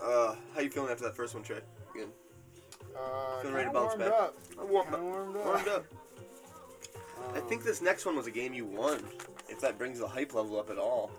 Uh, 0.01 0.35
how 0.53 0.61
you 0.61 0.69
feeling 0.69 0.91
after 0.91 1.03
that 1.05 1.15
first 1.15 1.33
one, 1.33 1.43
Trey? 1.43 1.59
Good. 1.93 2.09
Uh, 2.97 3.39
Feeling 3.41 3.55
ready 3.55 3.67
to 3.69 3.73
bounce 3.73 3.95
warmed 3.97 4.11
back? 4.11 4.19
Up. 4.21 4.35
I'm 4.59 4.69
warm, 4.69 4.91
warmed 4.91 5.37
up. 5.37 5.45
warmed 5.45 5.67
up. 5.67 5.85
I 7.33 7.39
Um, 7.39 7.47
think 7.47 7.63
this 7.63 7.81
next 7.81 8.05
one 8.05 8.15
was 8.17 8.27
a 8.27 8.31
game 8.31 8.53
you 8.53 8.65
won. 8.65 9.01
If 9.49 9.59
that 9.61 9.77
brings 9.77 9.99
the 9.99 10.07
hype 10.07 10.33
level 10.33 10.59
up 10.59 10.69
at 10.69 10.77
all. 10.77 11.11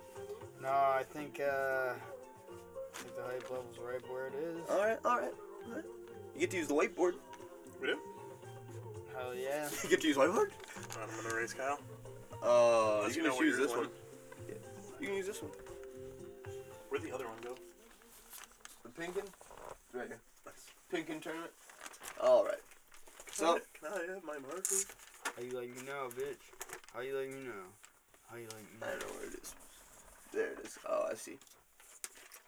No, 0.61 0.69
I 0.69 1.03
think 1.13 1.41
uh, 1.41 1.93
I 1.93 2.99
think 2.99 3.17
the 3.17 3.23
hype 3.23 3.51
level's 3.51 3.79
right 3.79 4.01
where 4.11 4.27
it 4.29 4.35
is. 4.35 4.59
All 4.71 4.79
right, 4.79 4.99
all 5.05 5.17
right. 5.19 5.33
all 5.69 5.75
right. 5.75 5.85
You 6.35 6.41
get 6.41 6.51
to 6.53 6.57
use 6.57 6.69
the 6.69 6.75
whiteboard. 6.75 7.15
We 7.81 7.89
do. 7.89 7.99
Hell 9.17 9.35
yeah. 9.35 9.69
You 9.83 9.91
get 9.91 10.01
to 10.01 10.09
use 10.09 10.17
whiteboard. 10.17 10.51
I'm 11.01 11.23
gonna 11.23 11.35
race 11.35 11.53
Kyle. 11.55 11.79
Uh, 12.43 12.99
Unless 12.99 13.17
you 13.17 13.23
you 13.23 13.29
can 13.29 13.39
know 13.39 13.45
use 13.45 13.59
yours 13.59 13.69
this 13.69 13.71
one. 13.71 13.81
went. 13.81 13.93
Yeah. 14.49 14.55
You 15.01 15.07
can 15.07 15.17
use 15.17 15.27
this 15.27 15.43
one. 15.43 15.53
Where'd 16.89 17.03
the 17.03 17.13
other 17.15 17.27
one 17.27 17.37
go? 17.43 17.55
The 18.83 18.89
Pinkin. 18.91 19.23
Right 19.93 20.09
here. 20.09 20.19
Nice. 20.47 20.67
Pinkin 20.91 21.21
tournament. 21.21 21.51
All 22.23 22.45
right. 22.45 22.61
So 23.33 23.59
can 23.81 23.93
I 23.93 24.13
have 24.15 24.25
my 24.25 24.35
marker? 24.39 24.77
How 25.37 25.43
you 25.43 25.57
let 25.57 25.69
me 25.69 25.83
know, 25.87 26.09
bitch? 26.17 26.37
How 26.95 27.01
you 27.01 27.17
letting 27.17 27.35
me 27.35 27.43
know? 27.49 27.65
How 28.35 28.41
you 28.41 28.47
me 28.47 28.65
I 28.83 28.91
don't 28.91 29.01
know 29.01 29.07
where 29.15 29.29
it 29.29 29.35
is. 29.41 29.55
There 30.33 30.47
it 30.49 30.59
is. 30.65 30.77
Oh, 30.89 31.07
I 31.09 31.15
see. 31.15 31.39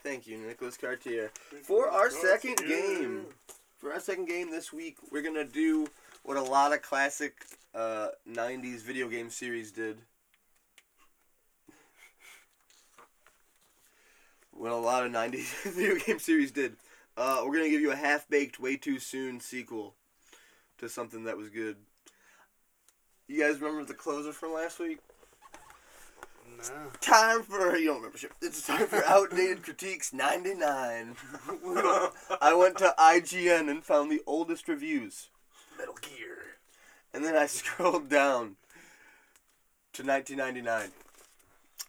Thank 0.02 0.26
you, 0.26 0.36
Nicholas 0.36 0.76
Cartier. 0.76 1.30
For 1.62 1.88
our 1.88 2.10
second 2.10 2.56
game. 2.56 3.26
For 3.76 3.92
our 3.92 4.00
second 4.00 4.26
game 4.26 4.50
this 4.50 4.72
week, 4.72 4.96
we're 5.12 5.22
gonna 5.22 5.44
do 5.44 5.86
what 6.24 6.36
a 6.36 6.42
lot 6.42 6.72
of 6.72 6.82
classic 6.82 7.36
uh, 7.72 8.08
'90s 8.28 8.82
video 8.82 9.08
game 9.08 9.30
series 9.30 9.70
did. 9.70 9.98
What 14.50 14.72
a 14.72 14.76
lot 14.76 15.06
of 15.06 15.12
'90s 15.12 15.62
video 15.72 15.94
game 16.04 16.18
series 16.18 16.50
did. 16.50 16.74
Uh, 17.16 17.44
we're 17.46 17.54
gonna 17.54 17.70
give 17.70 17.80
you 17.80 17.92
a 17.92 17.96
half-baked, 17.96 18.58
way 18.58 18.76
too 18.76 18.98
soon 18.98 19.38
sequel 19.38 19.94
to 20.78 20.88
something 20.88 21.22
that 21.24 21.36
was 21.36 21.48
good. 21.48 21.76
You 23.28 23.40
guys 23.40 23.60
remember 23.60 23.84
the 23.84 23.94
closer 23.94 24.32
from 24.32 24.52
last 24.52 24.80
week? 24.80 24.98
Time 27.00 27.42
for 27.42 27.76
you 27.76 27.86
don't 27.86 27.96
remember 27.96 28.18
shit. 28.18 28.32
It's 28.42 28.66
time 28.66 28.86
for 28.86 29.04
outdated 29.06 29.62
critiques 29.62 30.12
'99. 30.12 31.16
I 32.40 32.54
went 32.54 32.78
to 32.78 32.94
IGN 32.98 33.70
and 33.70 33.84
found 33.84 34.10
the 34.10 34.22
oldest 34.26 34.66
reviews, 34.68 35.28
Metal 35.78 35.94
Gear. 36.00 36.38
and 37.14 37.24
then 37.24 37.36
I 37.36 37.46
scrolled 37.46 38.08
down 38.08 38.56
to 39.92 40.02
1999. 40.02 40.90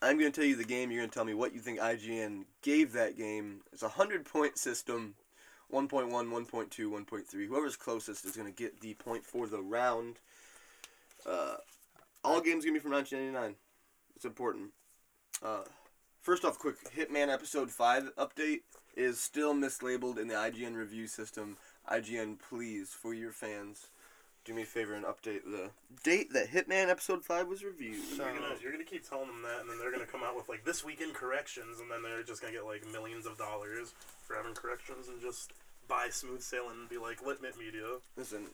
I'm 0.01 0.17
gonna 0.17 0.31
tell 0.31 0.43
you 0.43 0.55
the 0.55 0.63
game. 0.63 0.91
You're 0.91 1.01
gonna 1.01 1.11
tell 1.11 1.25
me 1.25 1.33
what 1.33 1.53
you 1.53 1.59
think 1.59 1.79
IGN 1.79 2.45
gave 2.61 2.93
that 2.93 3.17
game. 3.17 3.61
It's 3.73 3.83
a 3.83 3.89
hundred 3.89 4.25
point 4.25 4.57
system. 4.57 5.15
1.1, 5.73 6.09
1.2, 6.09 6.69
1.3. 6.69 7.45
Whoever's 7.45 7.75
closest 7.75 8.23
is 8.23 8.37
going 8.37 8.47
to 8.47 8.53
get 8.53 8.79
the 8.79 8.93
point 8.93 9.25
for 9.25 9.47
the 9.47 9.61
round. 9.61 10.15
Uh, 11.25 11.55
all 12.23 12.39
games 12.39 12.63
going 12.63 12.73
to 12.73 12.79
be 12.79 12.83
from 12.83 12.93
1999. 12.93 13.55
It's 14.17 14.25
important. 14.25 14.71
Uh, 15.45 15.61
first 16.23 16.43
off, 16.43 16.57
quick 16.57 16.77
Hitman 16.97 17.31
Episode 17.31 17.69
5 17.69 18.15
update 18.15 18.61
is 18.95 19.19
still 19.19 19.53
mislabeled 19.53 20.17
in 20.17 20.27
the 20.27 20.33
IGN 20.33 20.73
review 20.75 21.05
system. 21.05 21.55
IGN, 21.87 22.37
please, 22.39 22.89
for 22.99 23.13
your 23.13 23.31
fans, 23.31 23.89
do 24.43 24.55
me 24.55 24.63
a 24.63 24.65
favor 24.65 24.95
and 24.95 25.05
update 25.05 25.43
the 25.45 25.69
date 26.03 26.33
that 26.33 26.49
Hitman 26.49 26.89
Episode 26.89 27.23
5 27.23 27.47
was 27.47 27.63
reviewed. 27.63 28.03
So- 28.17 28.23
You're 28.25 28.33
gonna, 28.33 28.55
you're 28.59 28.71
gonna 28.71 28.83
keep 28.85 29.07
telling 29.07 29.27
them 29.27 29.43
that, 29.43 29.61
and 29.61 29.69
then 29.69 29.77
they're 29.77 29.91
gonna 29.91 30.07
come 30.07 30.23
out 30.23 30.35
with 30.35 30.49
like 30.49 30.65
this 30.65 30.83
weekend 30.83 31.13
corrections, 31.13 31.79
and 31.79 31.91
then 31.91 32.01
they're 32.01 32.23
just 32.23 32.41
gonna 32.41 32.53
get 32.53 32.65
like 32.65 32.91
millions 32.91 33.27
of 33.27 33.37
dollars 33.37 33.93
for 34.25 34.35
having 34.35 34.55
corrections, 34.55 35.09
and 35.09 35.21
just 35.21 35.53
buy 35.87 36.07
smooth 36.09 36.41
sailing 36.41 36.79
and 36.79 36.89
be 36.89 36.97
like 36.97 37.23
Litmit 37.23 37.55
Media. 37.59 37.85
Listen, 38.15 38.47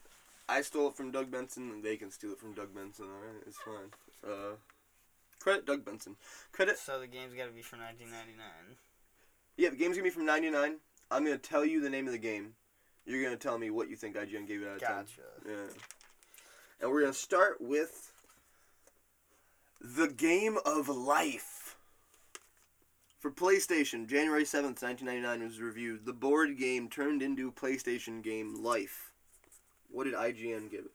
I 0.50 0.62
stole 0.62 0.90
it 0.90 0.96
from 0.98 1.12
Doug 1.12 1.32
Benson, 1.32 1.72
and 1.72 1.82
they 1.82 1.96
can 1.96 2.12
steal 2.12 2.34
it 2.34 2.40
from 2.40 2.54
Doug 2.54 2.76
Benson. 2.76 3.06
All 3.06 3.26
right, 3.26 3.44
it's 3.48 3.58
fine. 3.60 3.94
Uh, 4.30 4.56
credit 5.44 5.66
Doug 5.66 5.84
Benson. 5.84 6.16
Credit. 6.54 6.78
So 6.78 7.00
the 7.00 7.08
game's 7.08 7.34
got 7.34 7.46
to 7.46 7.52
be 7.52 7.62
from 7.62 7.80
1999. 7.80 8.78
Yeah, 9.58 9.70
the 9.70 9.76
game's 9.76 9.98
gonna 9.98 10.04
be 10.04 10.10
from 10.10 10.26
'99. 10.26 10.78
I'm 11.12 11.24
gonna 11.24 11.38
tell 11.38 11.64
you 11.64 11.80
the 11.82 11.90
name 11.90 12.08
of 12.08 12.14
the 12.14 12.18
game. 12.18 12.56
You're 13.06 13.24
gonna 13.24 13.38
tell 13.38 13.60
me 13.60 13.70
what 13.70 13.90
you 13.90 13.96
think 13.96 14.16
IGN 14.16 14.48
gave 14.48 14.64
it 14.64 14.68
out 14.68 14.76
of 14.78 14.82
ten. 14.82 14.96
Gotcha. 14.96 15.22
Yeah. 15.46 15.74
And 16.82 16.90
we're 16.90 17.02
gonna 17.02 17.14
start 17.14 17.62
with 17.62 18.14
the 19.80 20.08
game 20.08 20.58
of 20.66 20.88
life. 20.90 21.76
For 23.20 23.32
PlayStation, 23.32 24.06
January 24.08 24.44
7th, 24.44 24.82
1999 24.82 25.44
was 25.44 25.62
reviewed. 25.62 26.06
The 26.06 26.12
board 26.12 26.58
game 26.58 26.90
turned 26.90 27.22
into 27.22 27.54
PlayStation 27.54 28.22
game 28.22 28.62
Life. 28.62 29.14
What 29.90 30.06
did 30.06 30.14
IGN 30.14 30.70
give 30.70 30.86
it? 30.86 30.92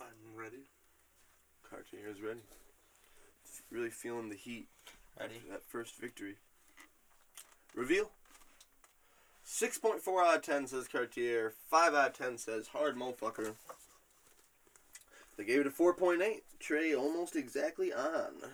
I'm 0.00 0.34
ready. 0.34 0.64
Cartier 1.72 2.10
is 2.10 2.20
ready. 2.20 2.40
Really 3.70 3.88
feeling 3.88 4.28
the 4.28 4.36
heat 4.36 4.68
Ready? 5.18 5.36
after 5.36 5.52
that 5.52 5.64
first 5.64 5.96
victory. 5.98 6.36
Reveal. 7.74 8.10
6.4 9.46 10.26
out 10.26 10.36
of 10.36 10.42
10 10.42 10.66
says 10.66 10.86
Cartier. 10.86 11.54
5 11.70 11.94
out 11.94 12.10
of 12.10 12.18
10 12.18 12.36
says 12.38 12.68
Hard 12.68 12.96
motherfucker. 12.96 13.54
They 15.38 15.44
gave 15.44 15.60
it 15.60 15.66
a 15.66 15.70
4.8. 15.70 16.42
Trey 16.60 16.94
almost 16.94 17.36
exactly 17.36 17.90
on. 17.90 18.50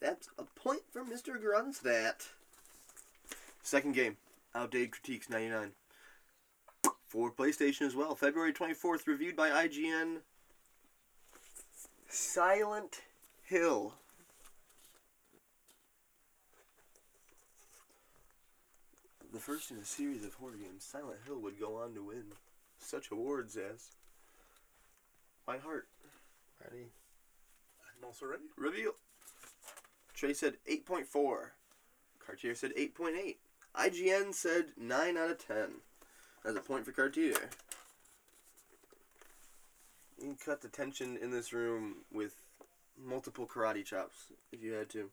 That's 0.00 0.28
a 0.38 0.44
point 0.44 0.82
for 0.92 1.02
Mr. 1.02 1.42
Grunstadt. 1.42 2.28
Second 3.62 3.94
game. 3.94 4.18
Outdated 4.54 4.92
Critiques 4.92 5.30
99. 5.30 5.72
For 7.06 7.32
PlayStation 7.32 7.86
as 7.86 7.94
well. 7.96 8.14
February 8.14 8.52
24th, 8.52 9.06
reviewed 9.06 9.34
by 9.34 9.48
IGN. 9.48 10.18
Silent 12.08 13.02
Hill. 13.42 13.94
The 19.32 19.38
first 19.38 19.70
in 19.70 19.76
a 19.76 19.84
series 19.84 20.24
of 20.24 20.34
horror 20.34 20.52
games, 20.52 20.84
Silent 20.84 21.18
Hill 21.26 21.38
would 21.40 21.60
go 21.60 21.76
on 21.76 21.94
to 21.94 22.02
win 22.02 22.24
such 22.78 23.10
awards 23.10 23.56
as 23.56 23.90
My 25.46 25.58
Heart. 25.58 25.86
Ready? 26.64 26.86
I'm 26.86 28.04
also 28.04 28.26
ready. 28.26 28.44
Reveal. 28.56 28.92
Trey 30.14 30.32
said 30.32 30.54
8.4. 30.68 31.50
Cartier 32.24 32.54
said 32.54 32.72
8.8. 32.76 33.36
IGN 33.76 34.34
said 34.34 34.72
9 34.76 35.16
out 35.16 35.30
of 35.30 35.46
10. 35.46 35.56
That's 36.44 36.56
a 36.56 36.60
point 36.60 36.84
for 36.86 36.92
Cartier. 36.92 37.36
You 40.20 40.28
can 40.28 40.36
cut 40.36 40.62
the 40.62 40.68
tension 40.68 41.16
in 41.16 41.30
this 41.30 41.52
room 41.52 41.96
with 42.12 42.34
multiple 43.00 43.46
karate 43.46 43.84
chops 43.84 44.32
if 44.52 44.62
you 44.62 44.72
had 44.72 44.88
to. 44.90 45.10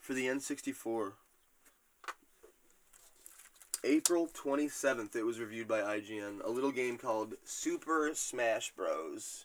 For 0.00 0.14
the 0.14 0.26
N64, 0.26 1.12
April 3.82 4.28
27th, 4.28 5.16
it 5.16 5.24
was 5.24 5.40
reviewed 5.40 5.66
by 5.66 5.80
IGN. 5.80 6.44
A 6.44 6.50
little 6.50 6.70
game 6.70 6.98
called 6.98 7.34
Super 7.44 8.10
Smash 8.14 8.70
Bros. 8.76 9.44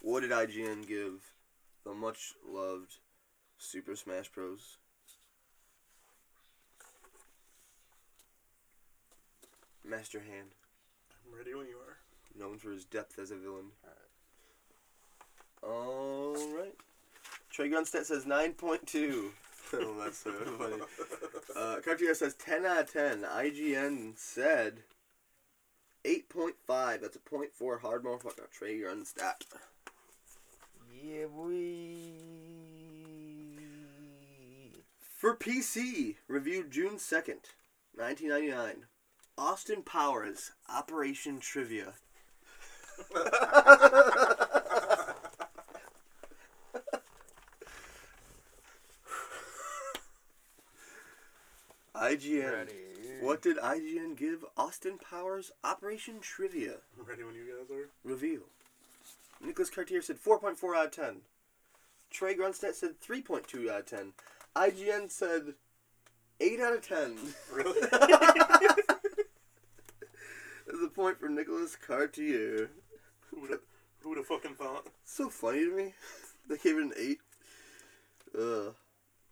What 0.00 0.20
did 0.20 0.30
IGN 0.30 0.86
give 0.86 1.32
the 1.84 1.92
much 1.92 2.32
loved 2.46 2.96
Super 3.58 3.94
Smash 3.94 4.28
Bros. 4.30 4.78
Master 9.84 10.20
Hand, 10.20 10.54
I'm 11.26 11.36
ready 11.36 11.54
when 11.54 11.66
you 11.66 11.76
are. 11.76 12.03
Known 12.38 12.58
for 12.58 12.70
his 12.70 12.84
depth 12.84 13.18
as 13.18 13.30
a 13.30 13.36
villain. 13.36 13.66
Alright. 15.62 16.74
Trey 17.50 17.70
Grunstadt 17.70 18.04
says 18.04 18.24
9.2. 18.24 19.30
oh, 19.74 19.94
that's 20.02 20.18
so 20.18 20.32
funny. 20.32 20.76
Uh, 21.56 21.76
Cartier 21.84 22.14
says 22.16 22.34
10 22.34 22.66
out 22.66 22.80
of 22.80 22.92
10. 22.92 23.22
IGN 23.22 24.18
said 24.18 24.80
8.5. 26.04 27.00
That's 27.00 27.14
a 27.14 27.20
0.4 27.20 27.80
hard 27.80 28.02
motherfucker. 28.02 28.50
Trey 28.50 28.80
Grunstadt. 28.80 29.44
Yeah, 31.00 31.26
boy. 31.26 31.54
For 34.98 35.36
PC, 35.36 36.16
reviewed 36.26 36.72
June 36.72 36.96
2nd, 36.96 37.46
1999. 37.94 38.86
Austin 39.38 39.82
Powers, 39.82 40.50
Operation 40.68 41.38
Trivia. 41.38 41.94
IGN. 51.94 52.52
Ready. 52.52 52.72
What 53.20 53.40
did 53.40 53.56
IGN 53.58 54.16
give 54.16 54.44
Austin 54.56 54.98
Powers 54.98 55.50
Operation 55.62 56.20
Trivia? 56.20 56.74
I'm 56.98 57.06
ready 57.08 57.24
when 57.24 57.34
you 57.34 57.44
guys 57.46 57.70
are. 57.74 57.88
Reveal. 58.04 58.42
Nicholas 59.40 59.70
Cartier 59.70 60.02
said 60.02 60.18
4.4 60.18 60.76
out 60.76 60.86
of 60.86 60.92
10. 60.92 61.22
Trey 62.10 62.34
Grunstadt 62.34 62.74
said 62.74 63.00
3.2 63.00 63.70
out 63.70 63.80
of 63.80 63.86
10. 63.86 64.12
IGN 64.56 65.10
said 65.10 65.54
8 66.40 66.60
out 66.60 66.74
of 66.74 66.86
10. 66.86 67.16
Really? 67.52 67.80
There's 70.66 70.82
a 70.84 70.88
point 70.88 71.18
for 71.18 71.28
Nicholas 71.28 71.76
Cartier. 71.76 72.70
Who 73.34 73.40
would 73.42 73.50
have 73.50 73.60
who 74.00 74.10
would 74.10 74.18
have 74.18 74.26
fucking 74.26 74.54
thought? 74.54 74.86
So 75.04 75.28
funny 75.28 75.60
to 75.60 75.76
me. 75.76 75.94
They 76.46 76.58
gave 76.58 76.76
it 76.76 76.82
an 76.82 76.92
8. 76.94 77.18
Ugh. 78.38 78.74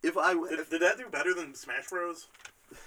If 0.02 0.16
I. 0.16 0.32
Did, 0.32 0.70
did 0.70 0.80
that 0.80 0.96
do 0.96 1.10
better 1.10 1.34
than 1.34 1.54
Smash 1.54 1.90
Bros? 1.90 2.28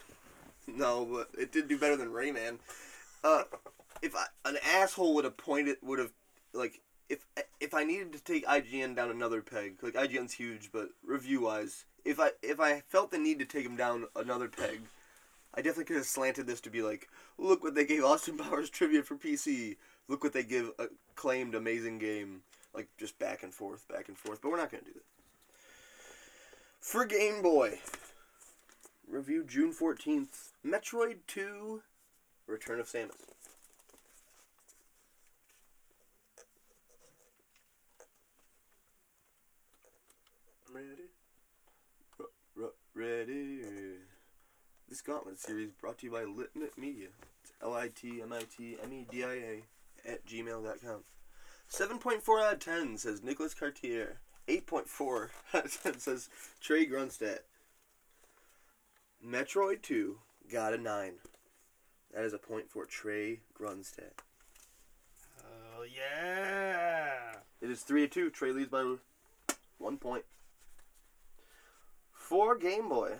no, 0.67 1.05
but 1.05 1.29
it 1.39 1.51
did 1.51 1.67
do 1.67 1.77
better 1.77 1.95
than 1.95 2.09
Rayman. 2.09 2.57
Uh, 3.23 3.43
if 4.01 4.15
I, 4.15 4.25
an 4.45 4.57
asshole 4.65 5.13
would 5.13 5.25
have 5.25 5.37
pointed, 5.37 5.77
would 5.83 5.99
have, 5.99 6.09
like, 6.53 6.81
if 7.07 7.23
if 7.59 7.73
I 7.73 7.83
needed 7.83 8.13
to 8.13 8.23
take 8.23 8.47
IGN 8.47 8.95
down 8.95 9.11
another 9.11 9.41
peg, 9.41 9.75
like 9.81 9.93
IGN's 9.93 10.33
huge, 10.33 10.71
but 10.71 10.89
review 11.05 11.41
wise, 11.41 11.85
if 12.03 12.19
I 12.19 12.31
if 12.41 12.59
I 12.59 12.81
felt 12.81 13.11
the 13.11 13.19
need 13.19 13.39
to 13.39 13.45
take 13.45 13.65
him 13.65 13.75
down 13.75 14.05
another 14.15 14.47
peg, 14.47 14.81
I 15.53 15.61
definitely 15.61 15.85
could 15.85 15.97
have 15.97 16.05
slanted 16.05 16.47
this 16.47 16.61
to 16.61 16.69
be 16.69 16.81
like, 16.81 17.09
look 17.37 17.63
what 17.63 17.75
they 17.75 17.85
gave 17.85 18.03
Austin 18.03 18.37
Powers 18.37 18.69
trivia 18.69 19.03
for 19.03 19.15
PC. 19.15 19.77
Look 20.07 20.23
what 20.23 20.33
they 20.33 20.43
give 20.43 20.71
uh, 20.77 20.85
acclaimed 21.11 21.55
amazing 21.55 21.97
game. 21.99 22.41
Like 22.73 22.89
just 22.97 23.17
back 23.19 23.41
and 23.43 23.53
forth, 23.53 23.87
back 23.87 24.07
and 24.09 24.17
forth. 24.17 24.41
But 24.41 24.51
we're 24.51 24.57
not 24.57 24.69
gonna 24.69 24.83
do 24.83 24.93
that. 24.93 25.03
For 26.79 27.05
Game 27.05 27.41
Boy, 27.41 27.79
review 29.07 29.43
June 29.43 29.71
fourteenth. 29.71 30.51
Metroid 30.65 31.17
Two, 31.25 31.81
Return 32.47 32.79
of 32.79 32.87
Samus. 32.87 33.11
Ready. 40.71 41.09
R- 42.61 42.73
ready. 42.93 43.61
This 44.89 45.01
Gauntlet 45.01 45.39
series 45.39 45.71
brought 45.71 45.97
to 45.99 46.05
you 46.07 46.11
by 46.11 46.25
Litmit 46.25 46.77
Media. 46.77 47.07
It's 47.41 47.53
L 47.61 47.73
I 47.73 47.87
T 47.87 48.21
M 48.21 48.33
I 48.33 48.41
T 48.41 48.77
M 48.83 48.91
E 48.91 49.07
D 49.09 49.23
I 49.23 49.33
A 49.33 49.63
at 50.07 50.25
gmail.com. 50.25 51.03
7.4 51.69 52.43
out 52.43 52.53
of 52.53 52.59
10 52.59 52.97
says 52.97 53.23
Nicholas 53.23 53.53
Cartier. 53.53 54.19
8.4 54.47 55.29
out 55.53 55.65
of 55.65 55.83
10 55.83 55.99
says 55.99 56.29
Trey 56.61 56.85
Grunstadt. 56.85 57.39
Metroid 59.25 59.81
2 59.81 60.17
got 60.51 60.73
a 60.73 60.77
9. 60.77 61.13
That 62.13 62.23
is 62.23 62.33
a 62.33 62.37
point 62.37 62.69
for 62.69 62.85
Trey 62.85 63.39
Grunstadt. 63.59 64.19
Oh, 65.43 65.83
yeah. 65.83 67.33
It 67.61 67.69
is 67.69 67.81
3 67.81 68.07
to 68.07 68.07
2. 68.07 68.29
Trey 68.29 68.51
leads 68.51 68.69
by 68.69 68.95
one 69.79 69.97
point. 69.97 70.23
For 72.11 72.55
Game 72.55 72.89
Boy, 72.89 73.13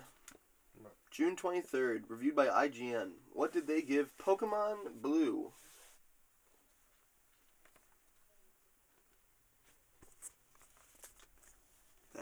June 1.10 1.36
23rd, 1.36 2.04
reviewed 2.08 2.36
by 2.36 2.46
IGN. 2.46 3.10
What 3.32 3.52
did 3.52 3.66
they 3.66 3.82
give 3.82 4.16
Pokemon 4.18 5.00
Blue? 5.00 5.52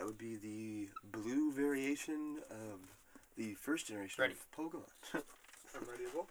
That 0.05 0.09
would 0.09 0.17
be 0.19 0.35
the 0.35 1.17
blue 1.17 1.51
variation 1.51 2.37
of 2.51 2.79
the 3.37 3.55
first 3.55 3.87
generation 3.87 4.21
Ready. 4.21 4.33
of 4.35 4.51
Pokemon. 4.55 4.83
I'm 5.15 5.89
ready 5.89 6.03
as 6.03 6.13
well. 6.13 6.27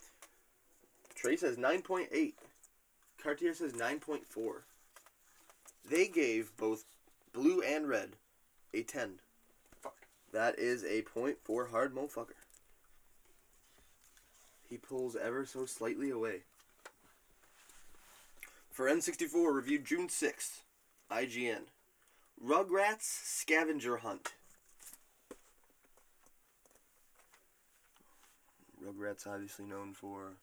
Trey 1.13 1.35
says 1.35 1.57
9.8. 1.57 2.35
Cartier 3.21 3.53
says 3.53 3.73
9.4. 3.73 4.21
They 5.89 6.07
gave 6.07 6.55
both 6.55 6.85
blue 7.33 7.61
and 7.63 7.89
red 7.89 8.11
a 8.73 8.83
10. 8.83 9.15
Fuck. 9.81 10.07
That 10.31 10.57
is 10.57 10.85
a 10.85 11.01
point 11.01 11.39
for 11.43 11.65
hard 11.65 11.93
motherfucker. 11.93 12.39
He 14.69 14.77
pulls 14.77 15.17
ever 15.17 15.45
so 15.45 15.65
slightly 15.65 16.09
away. 16.09 16.43
For 18.71 18.85
N64, 18.85 19.53
reviewed 19.53 19.83
June 19.83 20.07
6th. 20.07 20.61
IGN. 21.11 21.63
Rugrats 22.43 23.01
Scavenger 23.01 23.97
Hunt. 23.97 24.33
Rugrats 28.83 29.25
obviously 29.25 29.65
known 29.65 29.93
for 29.93 30.33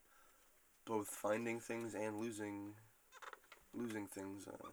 both 0.85 1.07
finding 1.09 1.61
things 1.61 1.95
and 1.95 2.19
losing 2.19 2.75
losing 3.75 4.07
things. 4.07 4.47
Uh, 4.49 4.69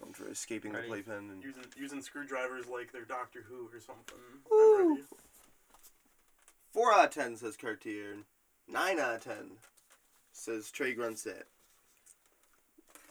known 0.00 0.12
for 0.12 0.28
escaping 0.28 0.72
Ready. 0.72 0.86
the 0.86 0.88
playpen 0.92 1.30
and 1.30 1.42
Using 1.42 1.64
using 1.76 2.02
screwdrivers 2.02 2.66
like 2.68 2.92
they're 2.92 3.04
Doctor 3.04 3.44
Who 3.48 3.68
or 3.72 3.80
something. 3.80 5.04
Four 6.72 6.92
out 6.94 7.06
of 7.06 7.10
ten 7.10 7.36
says 7.36 7.56
Cartier. 7.56 8.18
Nine 8.68 9.00
out 9.00 9.16
of 9.16 9.24
ten 9.24 9.52
says 10.32 10.70
Trey 10.70 10.94
Grunstadt. 10.94 11.44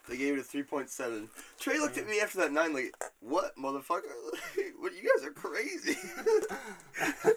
They 0.10 0.18
gave 0.18 0.34
it 0.34 0.40
a 0.40 0.44
three 0.44 0.64
point 0.64 0.90
seven. 0.90 1.30
Trey 1.60 1.78
looked 1.78 2.00
at 2.00 2.08
me 2.08 2.20
after 2.20 2.40
that 2.40 2.52
nine 2.52 2.74
like, 2.74 2.96
"What, 3.20 3.56
motherfucker? 3.56 4.02
what? 4.80 4.94
You 4.94 5.08
guys 5.16 5.24
are 5.24 5.32
crazy." 5.32 5.96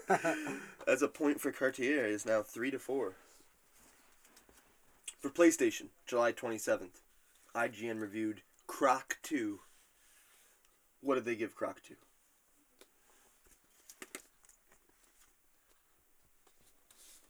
That's 0.87 1.03
a 1.03 1.09
point 1.09 1.39
for 1.39 1.53
Cartier. 1.53 2.07
It's 2.07 2.25
now 2.25 2.41
three 2.41 2.71
to 2.71 2.79
four. 2.79 3.13
For 5.21 5.29
PlayStation, 5.29 5.89
July 6.07 6.33
twenty 6.33 6.57
seventh, 6.57 7.03
IGN 7.55 8.01
reviewed 8.01 8.41
Croc 8.67 9.19
Two. 9.23 9.61
What 11.03 11.17
did 11.17 11.27
they 11.27 11.37
give 11.37 11.55
Croc 11.55 11.83
Two? 11.83 11.97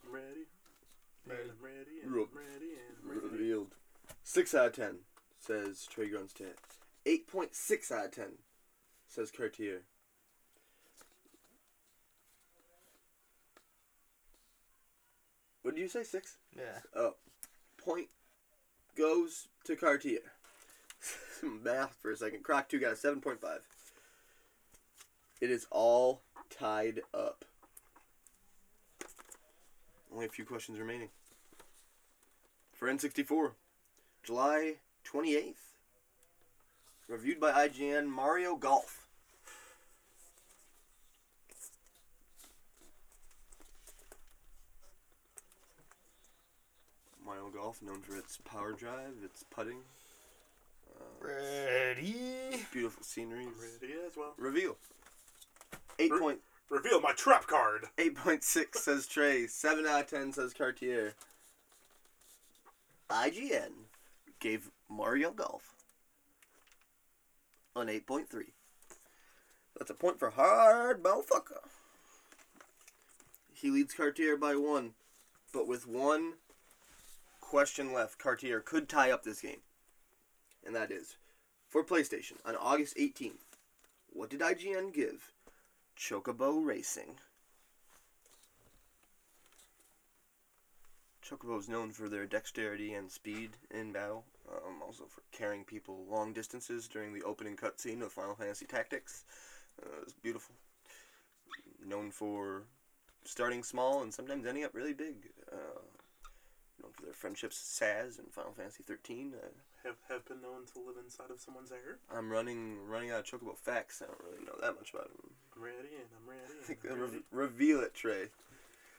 I'm 0.07 0.15
ready. 0.15 0.47
Ready. 1.27 1.51
I'm 1.51 1.65
ready. 1.65 2.01
And 2.05 2.13
Ru- 2.13 2.29
I'm 2.31 2.39
ready. 2.39 2.73
And 2.77 3.23
ready. 3.23 3.37
Revealed. 3.37 3.75
Six 4.23 4.55
out 4.55 4.67
of 4.67 4.73
ten 4.75 4.99
says 5.43 5.87
Trey. 5.87 6.11
Eight 7.05 7.27
point 7.27 7.55
six 7.55 7.91
out 7.91 8.07
of 8.07 8.11
ten 8.13 8.33
says 9.09 9.31
Cartier. 9.31 9.83
What 15.63 15.75
did 15.75 15.81
you 15.81 15.89
say? 15.89 16.03
Six? 16.03 16.37
Yeah. 16.57 16.81
Oh, 16.95 17.15
point 17.85 18.09
goes 18.97 19.49
to 19.65 19.77
Cartier. 19.77 20.33
Math 21.43 21.97
for 22.01 22.11
a 22.13 22.17
second. 22.17 22.43
Croc 22.43 22.69
two 22.69 22.79
got 22.79 22.93
a 22.93 22.97
seven 22.97 23.21
point 23.21 23.41
five. 23.41 23.61
It 25.41 25.51
is 25.51 25.67
all 25.71 26.23
tied 26.51 27.01
up. 27.13 27.45
Only 30.13 30.27
a 30.27 30.29
few 30.29 30.45
questions 30.45 30.79
remaining. 30.79 31.09
For 32.73 32.89
N64, 32.89 33.53
July 34.23 34.75
28th. 35.05 35.55
Reviewed 37.09 37.41
by 37.41 37.69
IGN 37.69 38.07
Mario 38.07 38.57
Golf. 38.57 39.07
Mario 47.25 47.51
Golf, 47.55 47.81
known 47.83 48.01
for 48.01 48.17
its 48.17 48.39
power 48.39 48.73
drive, 48.73 49.15
its 49.25 49.45
putting. 49.45 49.79
Uh, 50.91 51.27
Ready? 51.27 52.15
Beautiful 52.73 53.03
scenery. 53.03 53.47
Ready 53.47 53.95
as 54.07 54.17
well. 54.17 54.35
Reveal. 54.37 54.77
Eight 55.99 56.11
Re- 56.13 56.19
point 56.19 56.39
Reveal 56.69 57.01
my 57.01 57.13
trap 57.13 57.47
card. 57.47 57.85
eight 57.99 58.17
point 58.17 58.43
six 58.43 58.81
says 58.81 59.07
Trey. 59.07 59.47
Seven 59.47 59.87
out 59.87 60.01
of 60.03 60.07
ten 60.09 60.33
says 60.33 60.55
Cartier. 60.55 61.15
IGN 63.11 63.73
gave 64.41 64.71
Mario 64.93 65.31
Golf 65.31 65.75
on 67.75 67.89
eight 67.89 68.07
point 68.07 68.29
three. 68.29 68.53
That's 69.77 69.91
a 69.91 69.95
point 69.95 70.19
for 70.19 70.31
hard 70.31 71.03
motherfucker. 71.03 71.69
He 73.53 73.71
leads 73.71 73.95
Cartier 73.95 74.37
by 74.37 74.55
one, 74.57 74.93
but 75.53 75.67
with 75.67 75.87
one 75.87 76.35
question 77.41 77.93
left, 77.93 78.19
Cartier 78.19 78.61
could 78.61 78.89
tie 78.89 79.11
up 79.11 79.23
this 79.23 79.41
game. 79.41 79.61
And 80.65 80.75
that 80.75 80.91
is 80.91 81.17
for 81.69 81.85
PlayStation 81.85 82.35
on 82.45 82.57
August 82.57 82.97
18th. 82.97 83.57
What 84.13 84.31
did 84.31 84.41
IGN 84.41 84.93
give 84.93 85.33
Chocobo 85.97 86.65
Racing? 86.65 87.19
Chocobo 91.25 91.59
is 91.59 91.69
known 91.69 91.93
for 91.93 92.09
their 92.09 92.27
dexterity 92.27 92.93
and 92.93 93.11
speed 93.11 93.51
in 93.71 93.93
battle, 93.93 94.25
um, 94.67 94.83
also 94.85 95.05
for 95.05 95.23
carrying 95.33 95.65
people 95.65 96.05
long 96.09 96.33
distances 96.33 96.89
during 96.89 97.13
the 97.13 97.23
opening 97.23 97.57
cutscene 97.57 98.03
of 98.03 98.13
Final 98.13 98.35
Fantasy 98.35 98.67
Tactics. 98.67 99.25
Uh, 99.83 100.01
it's 100.03 100.13
beautiful. 100.13 100.55
Known 101.85 102.11
for 102.11 102.63
starting 103.25 103.63
small 103.63 104.03
and 104.03 104.13
sometimes 104.13 104.47
ending 104.47 104.65
up 104.65 104.75
really 104.75 104.93
big. 104.93 105.31
Uh, 105.51 105.81
known 106.83 106.93
for 106.93 107.03
their 107.05 107.15
friendships, 107.15 107.57
Sazh 107.59 108.19
and 108.19 108.33
Final 108.33 108.53
Fantasy 108.53 108.83
13. 108.83 109.35
Uh, 109.35 109.47
Have 109.85 109.97
have 110.09 110.25
been 110.27 110.41
known 110.43 110.67
to 110.73 110.79
live 110.87 110.97
inside 111.03 111.31
of 111.31 111.41
someone's 111.41 111.71
hair. 111.71 111.99
I'm 112.15 112.31
running 112.31 112.79
running 112.87 113.11
out 113.11 113.21
of 113.21 113.41
Chocobo 113.41 113.57
facts. 113.57 114.03
I 114.03 114.07
don't 114.07 114.21
really 114.25 114.45
know 114.45 114.57
that 114.61 114.75
much 114.75 114.93
about 114.93 115.09
them. 115.09 115.31
I'm 115.57 115.63
ready 115.63 115.95
and 115.97 116.09
I'm 116.17 116.29
ready. 116.29 116.79
And 116.85 116.93
I'm 116.93 117.01
ready. 117.01 117.17
re- 117.33 117.45
reveal 117.45 117.81
it, 117.81 117.95
Trey. 117.95 118.27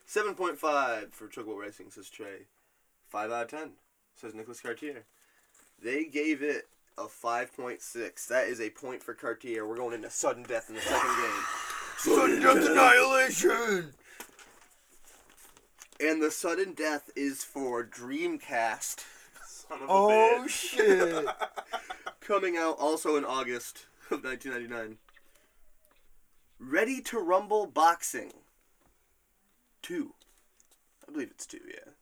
Seven 0.05 0.35
point 0.35 0.57
five 0.57 1.13
for 1.13 1.27
Chocobo 1.27 1.57
Racing 1.57 1.91
says 1.91 2.09
Trey. 2.09 2.47
Five 3.07 3.31
out 3.31 3.43
of 3.45 3.49
ten 3.49 3.71
says 4.15 4.33
Nicholas 4.33 4.59
Cartier. 4.61 5.05
They 5.83 6.05
gave 6.05 6.41
it 6.41 6.67
a 6.97 7.07
five 7.07 7.55
point 7.55 7.81
six. 7.81 8.25
That 8.27 8.47
is 8.47 8.61
a 8.61 8.69
point 8.69 9.03
for 9.03 9.13
Cartier. 9.13 9.67
We're 9.67 9.75
going 9.77 9.93
into 9.93 10.09
sudden 10.09 10.43
death 10.43 10.69
in 10.69 10.75
the 10.75 10.81
second 10.81 11.15
game. 11.15 11.43
Sudden 11.97 12.41
death 12.41 12.69
annihilation! 12.69 13.93
And 16.01 16.21
the 16.21 16.31
sudden 16.31 16.73
death 16.73 17.09
is 17.15 17.43
for 17.45 17.83
Dreamcast, 17.85 19.05
Son 19.47 19.77
of 19.81 19.83
a 19.83 19.85
Oh 19.89 20.43
bitch. 20.45 20.49
shit! 20.49 21.25
coming 22.19 22.57
out 22.57 22.77
also 22.79 23.15
in 23.15 23.23
August 23.23 23.85
of 24.11 24.23
1999. 24.23 24.97
Ready 26.59 26.99
to 27.01 27.19
Rumble 27.19 27.67
Boxing. 27.67 28.33
Two. 29.81 30.13
I 31.07 31.11
believe 31.11 31.29
it's 31.31 31.45
two, 31.45 31.59
yeah. 31.69 31.92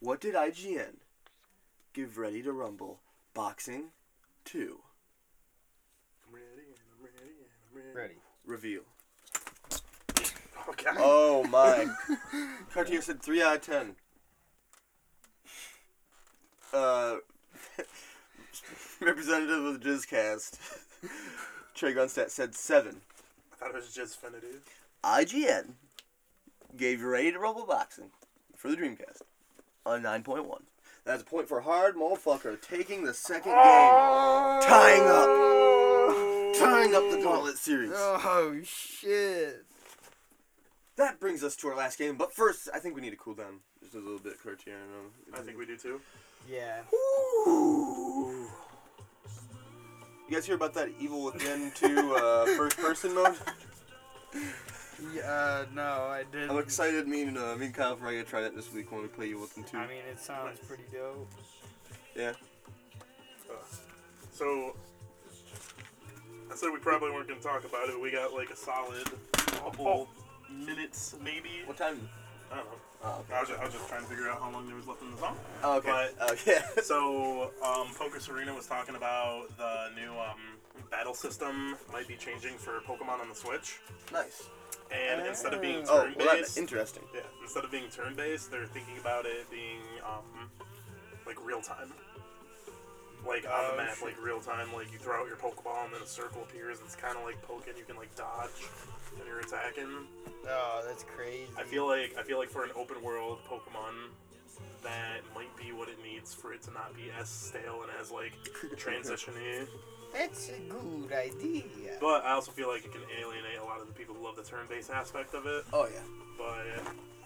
What 0.00 0.20
did 0.20 0.36
IGN 0.36 0.94
give 1.92 2.18
Ready 2.18 2.40
to 2.42 2.52
Rumble 2.52 3.00
Boxing 3.34 3.86
2? 4.44 4.78
I'm 6.24 6.34
ready 6.34 6.68
and 6.68 6.78
I'm 6.94 7.04
ready 7.04 7.34
and 7.40 7.50
I'm 7.68 7.76
ready. 7.76 7.98
Ready. 7.98 8.20
Reveal. 8.46 8.82
Oh 10.68 10.74
god. 10.76 10.96
Oh 11.00 11.44
my. 11.48 11.88
Cartier 12.72 13.02
said 13.02 13.20
3 13.20 13.42
out 13.42 13.56
of 13.56 13.62
10. 13.62 13.96
Uh, 16.72 17.16
representative 19.00 19.64
of 19.64 19.80
the 19.80 19.88
Jizzcast, 19.88 20.58
Trey 21.74 21.92
Grunstadt 21.92 22.30
said 22.30 22.54
7. 22.54 23.00
I 23.52 23.56
thought 23.56 23.70
it 23.70 23.74
was 23.74 23.92
just 23.92 24.20
Finity. 24.20 24.58
IGN 25.02 25.72
gave 26.76 27.02
Ready 27.02 27.32
to 27.32 27.40
Rumble 27.40 27.66
Boxing 27.66 28.10
for 28.54 28.68
the 28.68 28.76
Dreamcast 28.76 29.22
a 29.94 29.98
9.1. 29.98 30.62
That's 31.04 31.22
a 31.22 31.24
point 31.24 31.48
for 31.48 31.60
Hard 31.60 31.96
Motherfucker 31.96 32.60
taking 32.60 33.04
the 33.04 33.14
second 33.14 33.52
game, 33.52 34.62
tying 34.62 35.02
up, 35.02 36.56
tying 36.58 36.94
up 36.94 37.10
the 37.10 37.20
Gauntlet 37.22 37.56
series. 37.56 37.92
Oh 37.94 38.60
shit! 38.62 39.64
That 40.96 41.18
brings 41.18 41.42
us 41.42 41.56
to 41.56 41.68
our 41.68 41.76
last 41.76 41.98
game, 41.98 42.16
but 42.16 42.34
first, 42.34 42.68
I 42.74 42.78
think 42.78 42.94
we 42.94 43.00
need 43.00 43.10
to 43.10 43.16
cool 43.16 43.34
down 43.34 43.60
just 43.80 43.94
a 43.94 43.98
little 43.98 44.18
bit, 44.18 44.42
Cartier. 44.42 44.74
I 44.74 45.32
know. 45.32 45.38
I 45.40 45.42
think 45.42 45.56
we 45.56 45.64
do 45.64 45.76
too. 45.76 46.00
Yeah. 46.50 46.80
Ooh. 46.92 48.48
You 50.28 50.34
guys 50.34 50.44
hear 50.44 50.56
about 50.56 50.74
that 50.74 50.90
Evil 51.00 51.24
Within 51.24 51.72
2 51.74 52.14
uh, 52.16 52.46
first 52.56 52.76
person 52.76 53.14
mode? 53.14 53.34
Yeah, 55.14 55.22
uh, 55.22 55.64
no, 55.74 55.82
I 55.82 56.24
didn't. 56.32 56.50
I'm 56.50 56.58
excited. 56.58 57.06
Me 57.06 57.22
and 57.22 57.38
uh, 57.38 57.56
me 57.56 57.66
and 57.66 57.74
Kyle 57.74 57.94
probably 57.96 58.16
gonna 58.16 58.28
try 58.28 58.40
that 58.40 58.54
this 58.54 58.72
week 58.72 58.90
when 58.90 59.02
we 59.02 59.08
play 59.08 59.28
Evil 59.28 59.42
Within 59.42 59.64
2. 59.64 59.76
I 59.76 59.86
mean, 59.86 59.98
it 60.10 60.18
sounds 60.18 60.58
pretty 60.66 60.84
dope. 60.92 61.28
yeah. 62.16 62.32
Uh, 63.48 63.54
so 64.32 64.74
I 66.50 66.56
said 66.56 66.70
we 66.72 66.78
probably 66.80 67.10
weren't 67.10 67.28
gonna 67.28 67.40
talk 67.40 67.64
about 67.64 67.88
it. 67.88 68.00
We 68.00 68.10
got 68.10 68.32
like 68.32 68.50
a 68.50 68.56
solid 68.56 69.08
couple 69.46 70.08
minutes, 70.50 71.14
maybe. 71.22 71.62
What 71.66 71.76
time? 71.76 72.08
I 72.50 72.56
don't 72.56 72.64
know. 72.66 72.72
Oh, 73.04 73.24
I 73.32 73.40
was, 73.40 73.48
just, 73.48 73.60
I 73.60 73.64
was 73.64 73.74
just 73.74 73.88
trying 73.88 74.02
to 74.02 74.08
figure 74.08 74.28
out 74.28 74.40
how 74.40 74.50
long 74.50 74.66
there 74.66 74.74
was 74.74 74.88
left 74.88 75.02
in 75.02 75.12
the 75.12 75.18
song. 75.18 75.36
Oh, 75.62 75.76
okay. 75.76 76.08
Uh, 76.20 76.34
yeah. 76.46 76.66
So, 76.82 77.52
um, 77.64 77.86
Focus 77.88 78.28
Arena 78.28 78.52
was 78.52 78.66
talking 78.66 78.96
about 78.96 79.56
the 79.56 79.90
new 79.94 80.10
um, 80.18 80.58
battle 80.90 81.14
system 81.14 81.76
might 81.92 82.08
be 82.08 82.16
changing 82.16 82.54
for 82.54 82.80
Pokemon 82.80 83.20
on 83.20 83.28
the 83.28 83.34
Switch, 83.34 83.78
nice. 84.12 84.48
And 84.90 85.26
instead 85.26 85.54
of 85.54 85.60
being 85.60 85.84
Oh, 85.88 86.02
turn-based, 86.04 86.18
well, 86.26 86.36
that's 86.36 86.56
interesting. 86.56 87.02
yeah, 87.14 87.20
instead 87.42 87.64
of 87.64 87.70
being 87.70 87.88
turn-based, 87.90 88.50
they're 88.50 88.66
thinking 88.66 88.98
about 88.98 89.26
it 89.26 89.50
being 89.50 89.80
um, 90.04 90.50
like 91.26 91.36
real 91.44 91.60
time, 91.60 91.92
like 93.26 93.44
on 93.44 93.50
Oh, 93.52 93.70
the 93.72 93.76
map, 93.82 93.94
shit. 93.96 94.04
like 94.04 94.22
real 94.24 94.40
time. 94.40 94.72
Like 94.72 94.90
you 94.92 94.98
throw 94.98 95.20
out 95.20 95.26
your 95.28 95.36
Pokeball 95.36 95.84
and 95.84 95.94
then 95.94 96.02
a 96.02 96.06
circle 96.06 96.42
appears. 96.42 96.78
It's 96.84 96.96
kind 96.96 97.16
of 97.18 97.24
like 97.24 97.40
poking. 97.42 97.74
You 97.76 97.84
can 97.84 97.96
like 97.96 98.14
dodge 98.16 98.64
when 99.16 99.26
you're 99.26 99.40
attacking. 99.40 100.06
Oh, 100.48 100.82
that's 100.86 101.04
crazy. 101.04 101.46
I 101.58 101.64
feel 101.64 101.86
like 101.86 102.14
I 102.18 102.22
feel 102.22 102.38
like 102.38 102.48
for 102.48 102.64
an 102.64 102.70
open 102.76 103.02
world 103.02 103.38
Pokemon, 103.48 104.08
that 104.82 105.20
might 105.34 105.54
be 105.56 105.72
what 105.72 105.88
it 105.88 105.98
needs 106.02 106.32
for 106.32 106.52
it 106.54 106.62
to 106.62 106.70
not 106.72 106.94
be 106.96 107.10
as 107.20 107.28
stale 107.28 107.82
and 107.82 107.90
as 108.00 108.10
like 108.10 108.32
transitiony. 108.76 109.66
That's 110.12 110.48
a 110.50 110.58
good 110.70 111.12
idea. 111.12 111.64
But 112.00 112.24
I 112.24 112.32
also 112.32 112.50
feel 112.52 112.68
like 112.68 112.84
it 112.84 112.92
can 112.92 113.02
alienate 113.20 113.58
a 113.60 113.64
lot 113.64 113.80
of 113.80 113.86
the 113.86 113.92
people 113.92 114.14
who 114.14 114.24
love 114.24 114.36
the 114.36 114.42
turn-based 114.42 114.90
aspect 114.90 115.34
of 115.34 115.46
it. 115.46 115.64
Oh 115.72 115.86
yeah. 115.92 116.00
But 116.36 116.54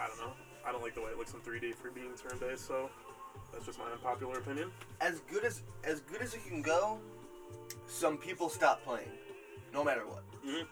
I 0.00 0.06
don't 0.06 0.18
know. 0.18 0.32
I 0.64 0.72
don't 0.72 0.82
like 0.82 0.94
the 0.94 1.00
way 1.02 1.10
it 1.10 1.18
looks 1.18 1.32
in 1.34 1.40
3D 1.40 1.74
for 1.74 1.90
being 1.90 2.12
turn-based, 2.16 2.66
so 2.66 2.88
that's 3.52 3.66
just 3.66 3.78
my 3.78 3.90
unpopular 3.92 4.38
opinion. 4.38 4.70
As 5.00 5.20
good 5.30 5.44
as 5.44 5.62
as 5.84 6.00
good 6.00 6.22
as 6.22 6.34
it 6.34 6.40
can 6.48 6.62
go, 6.62 6.98
some 7.86 8.16
people 8.16 8.48
stop 8.48 8.82
playing, 8.84 9.10
no 9.72 9.82
matter 9.84 10.06
what. 10.06 10.22
Mhm. 10.44 10.66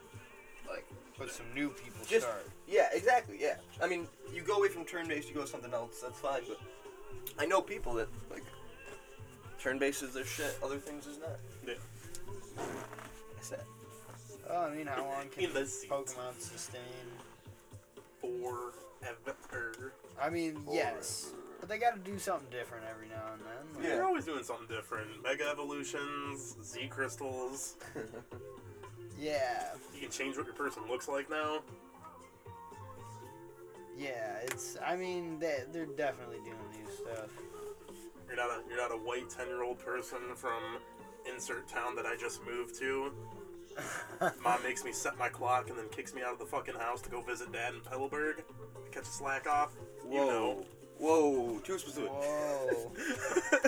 Like, 0.68 0.86
But 1.18 1.30
some 1.30 1.52
new 1.52 1.68
people 1.70 2.00
Just- 2.06 2.26
start. 2.26 2.48
yeah, 2.66 2.88
exactly. 2.92 3.36
Yeah. 3.40 3.56
I 3.82 3.86
mean, 3.86 4.08
you 4.32 4.40
go 4.42 4.56
away 4.56 4.68
from 4.68 4.84
turn-based, 4.86 5.28
you 5.28 5.34
go 5.34 5.42
to 5.42 5.46
something 5.46 5.74
else. 5.74 6.00
That's 6.00 6.18
fine. 6.18 6.42
But 6.48 6.58
I 7.38 7.44
know 7.46 7.61
people 7.61 7.92
that 7.94 8.08
like 8.30 8.44
turn-based 9.58 10.02
is 10.02 10.14
their 10.14 10.24
shit. 10.24 10.56
Other 10.62 10.78
things 10.78 11.06
is 11.06 11.18
not. 11.18 11.38
Yeah. 11.66 11.74
I 12.61 13.42
said. 13.42 13.61
Oh, 14.48 14.62
I 14.66 14.74
mean, 14.74 14.86
how 14.86 15.04
long 15.04 15.28
can. 15.30 15.50
Pokemon 15.50 16.38
sustain? 16.38 16.80
Forever. 18.20 19.92
I 20.20 20.28
mean, 20.28 20.61
yes, 20.70 21.32
but 21.58 21.68
they 21.68 21.78
got 21.78 21.92
to 22.04 22.11
do 22.11 22.18
something 22.18 22.48
different 22.50 22.84
every 22.90 23.08
now 23.08 23.32
and 23.32 23.40
then. 23.42 23.74
Like, 23.76 23.84
Yeah. 23.84 23.96
They're 23.96 24.04
always 24.06 24.24
doing 24.26 24.42
something 24.44 24.66
different. 24.68 25.22
Mega 25.22 25.48
evolutions, 25.50 26.56
Z 26.62 26.88
crystals. 26.88 27.76
yeah, 29.18 29.68
You 29.94 30.00
can 30.02 30.11
change 30.11 30.36
what 30.36 30.46
your 30.46 30.54
person 30.54 30.82
looks 30.88 31.08
like 31.08 31.30
now. 31.30 31.61
yeah. 33.98 34.38
It's. 34.44 34.76
I 34.84 34.96
mean, 34.96 35.38
they 35.38 35.64
they're 35.72 35.86
definitely 35.86 36.38
doing 36.38 36.56
new 36.84 36.90
stuff. 36.92 37.30
You're 38.28 38.36
not 38.36 38.50
a 38.50 38.62
you're 38.68 38.76
not 38.78 38.92
a 38.92 38.98
white 38.98 39.28
ten 39.30 39.46
year 39.46 39.62
old 39.62 39.78
person 39.78 40.18
from 40.36 40.61
insert 41.33 41.68
town 41.68 41.97
that 41.97 42.07
I 42.07 42.16
just 42.16 42.45
moved 42.45 42.78
to. 42.78 43.12
Mom 44.45 44.62
makes 44.62 44.85
me 44.85 44.93
set 44.93 45.18
my 45.18 45.28
clock 45.28 45.68
and 45.68 45.78
then 45.78 45.89
kicks 45.91 46.14
me 46.14 46.22
out 46.22 46.33
of 46.33 46.39
the 46.39 46.45
fucking 46.45 46.74
house 46.74 47.01
to 47.03 47.11
go 47.11 47.22
visit 47.22 47.53
dad 47.53 47.74
in 47.74 47.81
Petalburg. 47.81 48.43
Catch 48.93 49.05
a 49.05 49.07
slack 49.07 49.47
off. 49.47 49.72
Whoa. 50.05 50.12
You 50.12 50.26
know. 50.26 50.66
Whoa. 50.99 51.59
Too 51.64 51.78
specific. 51.78 52.11
Whoa. 52.11 52.93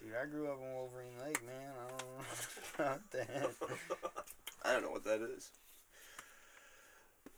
Dude, 0.00 0.12
I 0.20 0.26
grew 0.26 0.48
up 0.48 0.58
in 0.60 0.72
Wolverine 0.74 1.18
Lake, 1.24 1.44
man. 1.46 1.72
I 1.78 1.88
don't 1.88 2.00
know 2.00 2.24
about 2.84 3.10
that. 3.12 3.50
I 4.64 4.72
don't 4.72 4.82
know 4.82 4.90
what 4.90 5.04
that 5.04 5.22
is. 5.22 5.50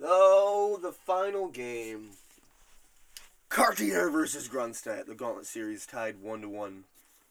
Oh, 0.03 0.79
the 0.83 0.93
final 0.93 1.49
game. 1.49 2.11
Cartier 3.49 4.11
versus 4.11 4.49
Grunstadt. 4.49 5.07
The 5.07 5.15
Gauntlet 5.15 5.47
series 5.47 5.87
tied 5.87 6.21
one 6.21 6.41
to 6.41 6.49
one. 6.49 6.85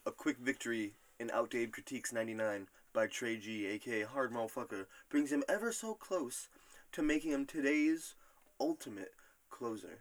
A 0.06 0.12
quick 0.12 0.38
victory 0.38 0.94
in 1.24 1.32
Outdated 1.32 1.72
Critiques 1.72 2.12
99 2.12 2.68
by 2.92 3.08
Trey 3.08 3.38
G, 3.38 3.66
aka 3.68 4.04
Hard 4.04 4.34
Motherfucker, 4.34 4.88
brings 5.10 5.32
him 5.32 5.42
ever 5.48 5.72
so 5.72 5.94
close 5.94 6.50
to 6.92 7.02
making 7.02 7.32
him 7.32 7.46
today's 7.46 8.16
ultimate 8.60 9.14
closer 9.50 10.00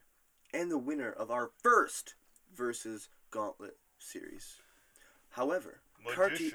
and 0.53 0.69
the 0.69 0.79
winner 0.79 1.11
of 1.11 1.31
our 1.31 1.51
first 1.63 2.17
versus 2.53 3.09
Gauntlet 3.31 3.77
series. 4.01 4.57
However, 5.31 5.81
Cartier, 6.15 6.51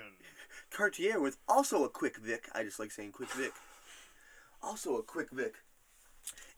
Cartier 0.69 1.21
with 1.21 1.37
also 1.47 1.85
a 1.85 1.89
quick 1.89 2.17
Vic. 2.17 2.49
I 2.53 2.63
just 2.63 2.77
like 2.77 2.91
saying 2.91 3.13
quick 3.13 3.31
Vic. 3.31 3.53
Also 4.61 4.97
a 4.97 5.03
quick 5.03 5.31
Vic. 5.31 5.55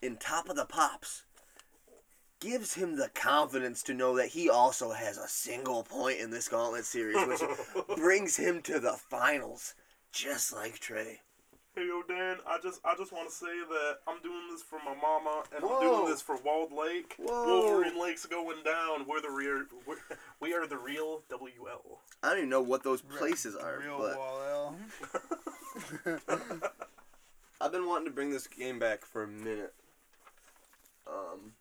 In 0.01 0.17
top 0.17 0.49
of 0.49 0.55
the 0.55 0.65
pops. 0.65 1.25
Gives 2.39 2.73
him 2.73 2.95
the 2.95 3.09
confidence 3.09 3.83
to 3.83 3.93
know 3.93 4.15
that 4.15 4.29
he 4.29 4.49
also 4.49 4.91
has 4.91 5.17
a 5.17 5.27
single 5.27 5.83
point 5.83 6.19
in 6.19 6.31
this 6.31 6.47
gauntlet 6.47 6.85
series, 6.85 7.17
which 7.27 7.41
brings 7.97 8.37
him 8.37 8.61
to 8.61 8.79
the 8.79 8.93
finals, 8.93 9.75
just 10.13 10.53
like 10.53 10.79
Trey. 10.79 11.19
Hey 11.75 11.85
yo 11.87 12.01
Dan, 12.07 12.37
I 12.47 12.57
just 12.63 12.79
I 12.83 12.95
just 12.97 13.11
want 13.11 13.29
to 13.29 13.35
say 13.35 13.45
that 13.45 13.97
I'm 14.07 14.21
doing 14.21 14.47
this 14.51 14.63
for 14.63 14.79
my 14.85 14.95
mama 15.01 15.43
and 15.55 15.63
I'm 15.63 15.81
doing 15.81 16.05
this 16.09 16.21
for 16.21 16.37
Walled 16.43 16.71
Lake. 16.71 17.15
Whoa. 17.17 17.45
Wolverine 17.45 18.01
Lake's 18.01 18.25
going 18.25 18.63
down. 18.63 19.05
We're 19.07 19.21
the 19.21 19.29
real 19.29 19.63
we're, 19.85 19.97
we 20.39 20.53
are 20.53 20.65
the 20.65 20.77
real 20.77 21.23
WL. 21.29 21.97
I 22.23 22.29
don't 22.29 22.37
even 22.37 22.49
know 22.49 22.61
what 22.61 22.83
those 22.83 23.01
places 23.01 23.55
are, 23.55 23.79
Real 23.79 23.97
but 23.97 24.17
Wall 24.17 24.75
I've 27.61 27.71
been 27.71 27.85
wanting 27.85 28.05
to 28.05 28.11
bring 28.11 28.29
this 28.31 28.47
game 28.47 28.79
back 28.79 29.05
for 29.05 29.23
a 29.23 29.27
minute. 29.27 29.73
Um, 31.07 31.53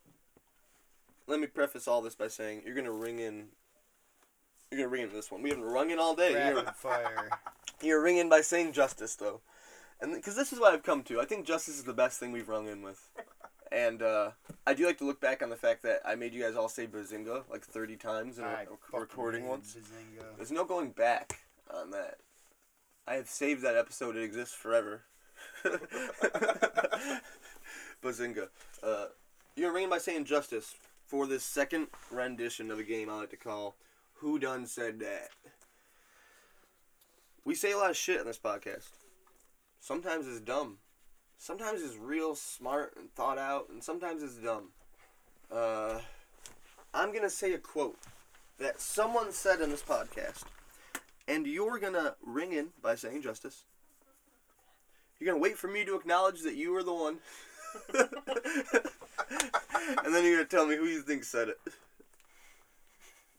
let 1.29 1.39
me 1.39 1.47
preface 1.47 1.87
all 1.87 2.01
this 2.01 2.15
by 2.15 2.27
saying 2.27 2.63
you're 2.65 2.75
gonna 2.75 2.91
ring 2.91 3.19
in. 3.19 3.49
You're 4.71 4.79
gonna 4.79 4.89
ring 4.89 5.03
in 5.03 5.13
this 5.13 5.31
one. 5.31 5.41
We 5.41 5.49
haven't 5.49 5.63
rung 5.63 5.91
in 5.91 5.99
all 5.99 6.15
day. 6.15 6.31
You're, 6.31 6.63
fire. 6.73 7.29
you're 7.81 8.01
ringing 8.01 8.29
by 8.29 8.41
saying 8.41 8.73
justice 8.73 9.15
though, 9.15 9.41
and 10.01 10.13
because 10.13 10.35
this 10.35 10.51
is 10.51 10.59
what 10.59 10.73
I've 10.73 10.83
come 10.83 11.03
to. 11.03 11.21
I 11.21 11.25
think 11.25 11.45
justice 11.45 11.77
is 11.77 11.83
the 11.83 11.93
best 11.93 12.19
thing 12.19 12.31
we've 12.31 12.49
rung 12.49 12.67
in 12.67 12.81
with, 12.81 13.09
and 13.71 14.01
uh, 14.01 14.31
I 14.65 14.73
do 14.73 14.85
like 14.85 14.97
to 14.97 15.05
look 15.05 15.21
back 15.21 15.43
on 15.43 15.49
the 15.49 15.55
fact 15.55 15.83
that 15.83 16.01
I 16.03 16.15
made 16.15 16.33
you 16.33 16.41
guys 16.41 16.55
all 16.55 16.69
say 16.69 16.87
Bazinga 16.87 17.43
like 17.49 17.63
30 17.63 17.95
times 17.95 18.39
in 18.39 18.43
a, 18.43 18.47
I 18.47 18.61
a 18.63 18.65
fucking 18.65 18.99
recording 18.99 19.47
once. 19.47 19.75
Bazinga. 19.75 20.35
There's 20.35 20.51
no 20.51 20.65
going 20.65 20.89
back 20.91 21.39
on 21.73 21.91
that. 21.91 22.17
I 23.07 23.15
have 23.15 23.29
saved 23.29 23.63
that 23.63 23.75
episode. 23.75 24.15
It 24.15 24.23
exists 24.23 24.55
forever. 24.55 25.01
Bazinga. 28.03 28.49
Uh, 28.83 29.05
you're 29.55 29.73
ringing 29.73 29.89
by 29.89 29.97
saying 29.97 30.25
justice 30.25 30.75
for 31.09 31.25
this 31.25 31.43
second 31.43 31.87
rendition 32.11 32.69
of 32.69 32.77
a 32.77 32.83
game 32.83 33.09
I 33.09 33.15
like 33.15 33.31
to 33.31 33.35
call 33.35 33.75
Who 34.17 34.37
Done 34.37 34.67
Said 34.67 34.99
That. 34.99 35.29
We 37.43 37.55
say 37.55 37.71
a 37.71 37.77
lot 37.77 37.89
of 37.89 37.97
shit 37.97 38.19
on 38.19 38.27
this 38.27 38.37
podcast. 38.37 38.89
Sometimes 39.79 40.27
it's 40.27 40.39
dumb. 40.39 40.77
Sometimes 41.39 41.81
it's 41.81 41.95
real 41.95 42.35
smart 42.35 42.93
and 42.95 43.11
thought 43.15 43.39
out, 43.39 43.69
and 43.69 43.83
sometimes 43.83 44.21
it's 44.21 44.35
dumb. 44.35 44.69
Uh, 45.51 45.97
I'm 46.93 47.11
gonna 47.11 47.29
say 47.29 47.53
a 47.53 47.57
quote 47.57 47.97
that 48.59 48.79
someone 48.79 49.31
said 49.31 49.61
in 49.61 49.71
this 49.71 49.81
podcast, 49.81 50.43
and 51.27 51.47
you're 51.47 51.79
gonna 51.79 52.13
ring 52.23 52.53
in 52.53 52.67
by 52.83 52.93
saying 52.93 53.23
justice. 53.23 53.63
You're 55.19 55.31
gonna 55.31 55.41
wait 55.41 55.57
for 55.57 55.69
me 55.69 55.83
to 55.85 55.95
acknowledge 55.95 56.43
that 56.43 56.55
you 56.55 56.75
are 56.75 56.83
the 56.83 56.93
one, 56.93 57.17
and 59.29 60.13
then 60.13 60.23
you're 60.23 60.35
gonna 60.37 60.45
tell 60.45 60.65
me 60.67 60.75
who 60.75 60.85
you 60.85 61.01
think 61.01 61.23
said 61.23 61.49
it, 61.49 61.59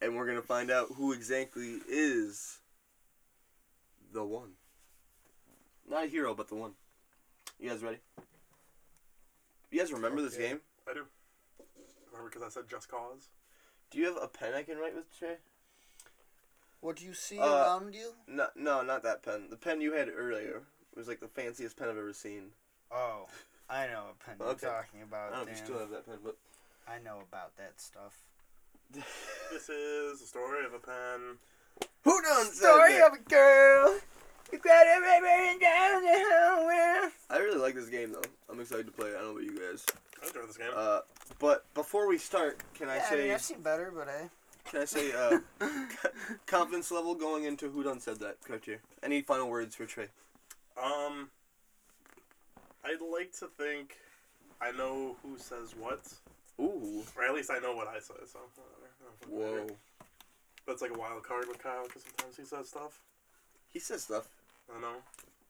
and 0.00 0.16
we're 0.16 0.26
gonna 0.26 0.42
find 0.42 0.70
out 0.70 0.88
who 0.96 1.12
exactly 1.12 1.78
is 1.88 2.58
the 4.12 4.24
one. 4.24 4.52
Not 5.88 6.04
a 6.04 6.08
hero, 6.08 6.34
but 6.34 6.48
the 6.48 6.54
one. 6.54 6.72
You 7.58 7.70
guys 7.70 7.82
ready? 7.82 7.98
You 9.70 9.78
guys 9.80 9.92
remember 9.92 10.22
this 10.22 10.34
Okay. 10.34 10.48
game? 10.48 10.60
I 10.88 10.94
do. 10.94 11.06
Remember 12.10 12.28
because 12.30 12.42
I 12.42 12.48
said 12.48 12.68
just 12.68 12.88
cause. 12.88 13.28
Do 13.90 13.98
you 13.98 14.06
have 14.06 14.16
a 14.22 14.28
pen 14.28 14.54
I 14.54 14.62
can 14.62 14.78
write 14.78 14.94
with, 14.94 15.16
Trey? 15.16 15.36
What 16.80 16.96
do 16.96 17.04
you 17.04 17.12
see 17.14 17.38
Uh, 17.38 17.64
around 17.64 17.94
you? 17.94 18.14
No, 18.26 18.48
no, 18.54 18.82
not 18.82 19.02
that 19.02 19.22
pen. 19.22 19.50
The 19.50 19.56
pen 19.56 19.80
you 19.80 19.92
had 19.92 20.08
earlier 20.08 20.62
was 20.94 21.08
like 21.08 21.20
the 21.20 21.28
fanciest 21.28 21.76
pen 21.76 21.88
I've 21.88 21.98
ever 21.98 22.12
seen. 22.12 22.52
Oh, 22.90 23.28
I 23.70 23.86
know 23.86 24.04
what 24.06 24.18
pen 24.18 24.34
Okay. 24.40 24.66
you're 24.66 24.72
talking 24.72 25.02
about. 25.02 25.32
I 25.32 25.36
don't 25.36 25.46
know 25.46 25.52
if 25.52 25.58
you 25.58 25.64
still 25.64 25.78
have 25.78 25.90
that 25.90 26.06
pen, 26.06 26.18
but 26.24 26.36
I 26.88 26.98
know 26.98 27.20
about 27.28 27.56
that 27.56 27.80
stuff. 27.80 28.14
This 29.52 29.68
is 29.68 30.20
the 30.20 30.26
story 30.26 30.64
of 30.64 30.74
a 30.74 30.78
pen. 30.78 31.38
who 32.04 32.22
done 32.22 32.44
said 32.46 32.52
that? 32.52 32.54
Story 32.54 32.96
of 33.00 33.12
a 33.14 33.18
girl. 33.28 33.98
You 34.52 34.58
got 34.58 34.86
it 34.86 35.00
right 35.00 35.58
down 35.60 36.02
the 36.02 36.24
hallway. 36.32 37.10
I 37.30 37.38
really 37.38 37.58
like 37.60 37.74
this 37.76 37.88
game 37.88 38.12
though. 38.12 38.22
I'm 38.50 38.60
excited 38.60 38.86
to 38.86 38.92
play 38.92 39.08
it. 39.10 39.16
I 39.16 39.20
don't 39.22 39.34
know 39.34 39.40
about 39.40 39.44
you 39.44 39.58
guys. 39.58 39.84
I 40.22 40.26
enjoy 40.26 40.46
this 40.46 40.56
game. 40.56 40.70
Uh, 40.74 41.00
but 41.38 41.64
before 41.74 42.08
we 42.08 42.18
start, 42.18 42.62
can 42.74 42.88
I 42.88 42.96
Yeah, 42.96 43.02
I 43.06 43.10
say 43.10 43.22
mean, 43.24 43.32
I've 43.34 43.42
seen 43.42 43.60
better, 43.60 43.92
but 43.94 44.08
I. 44.08 44.28
can 44.68 44.82
I 44.82 44.84
say 44.84 45.12
uh, 45.12 45.38
confidence 46.46 46.90
level 46.90 47.14
going 47.14 47.44
into 47.44 47.68
who 47.70 47.82
done 47.84 48.00
said 48.00 48.18
that? 48.20 48.36
Cartier. 48.44 48.80
Any 49.02 49.22
final 49.22 49.48
words 49.48 49.74
for 49.76 49.86
Trey? 49.86 50.08
Um, 50.82 51.30
I'd 52.84 53.00
like 53.00 53.32
to 53.40 53.46
think 53.46 53.96
I 54.60 54.72
know 54.72 55.16
who 55.22 55.38
says 55.38 55.74
what, 55.78 56.00
Ooh, 56.58 57.02
or 57.16 57.24
at 57.24 57.34
least 57.34 57.50
I 57.50 57.58
know 57.58 57.74
what 57.74 57.88
I 57.88 57.98
say. 57.98 58.14
So 58.26 58.40
whatever. 58.54 58.88
I 59.00 59.04
don't 59.04 59.20
fucking 59.20 59.36
whoa. 59.36 59.62
matter. 59.64 59.74
But 60.66 60.72
it's 60.72 60.82
like 60.82 60.94
a 60.94 60.98
wild 60.98 61.22
card 61.22 61.48
with 61.48 61.62
Kyle 61.62 61.84
because 61.84 62.02
sometimes 62.02 62.36
he 62.36 62.44
says 62.44 62.68
stuff. 62.68 63.00
He 63.72 63.78
says 63.78 64.04
stuff. 64.04 64.28
I 64.74 64.80
know. 64.80 64.96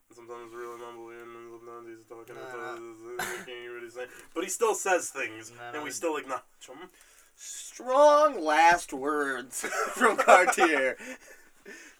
And 0.09 0.15
sometimes 0.15 0.47
it's 0.47 0.55
really 0.55 0.79
mumbly, 0.79 1.21
and 1.21 1.59
sometimes 1.59 1.87
he's 1.87 2.05
talking. 2.07 2.35
Nah. 2.35 2.75
and 2.75 2.95
you 3.05 3.17
can't 3.45 3.47
hear 3.47 3.73
what 3.73 3.83
he's 3.83 3.93
saying. 3.93 4.07
But 4.33 4.43
he 4.43 4.49
still 4.49 4.75
says 4.75 5.09
things, 5.09 5.51
Nah, 5.55 5.75
and 5.75 5.83
we 5.83 5.91
still 5.91 6.17
acknowledge 6.17 6.43
him. 6.67 6.89
Strong 7.35 8.43
last 8.43 8.93
words 8.93 9.61
from 9.93 10.17
Cartier. 10.17 10.97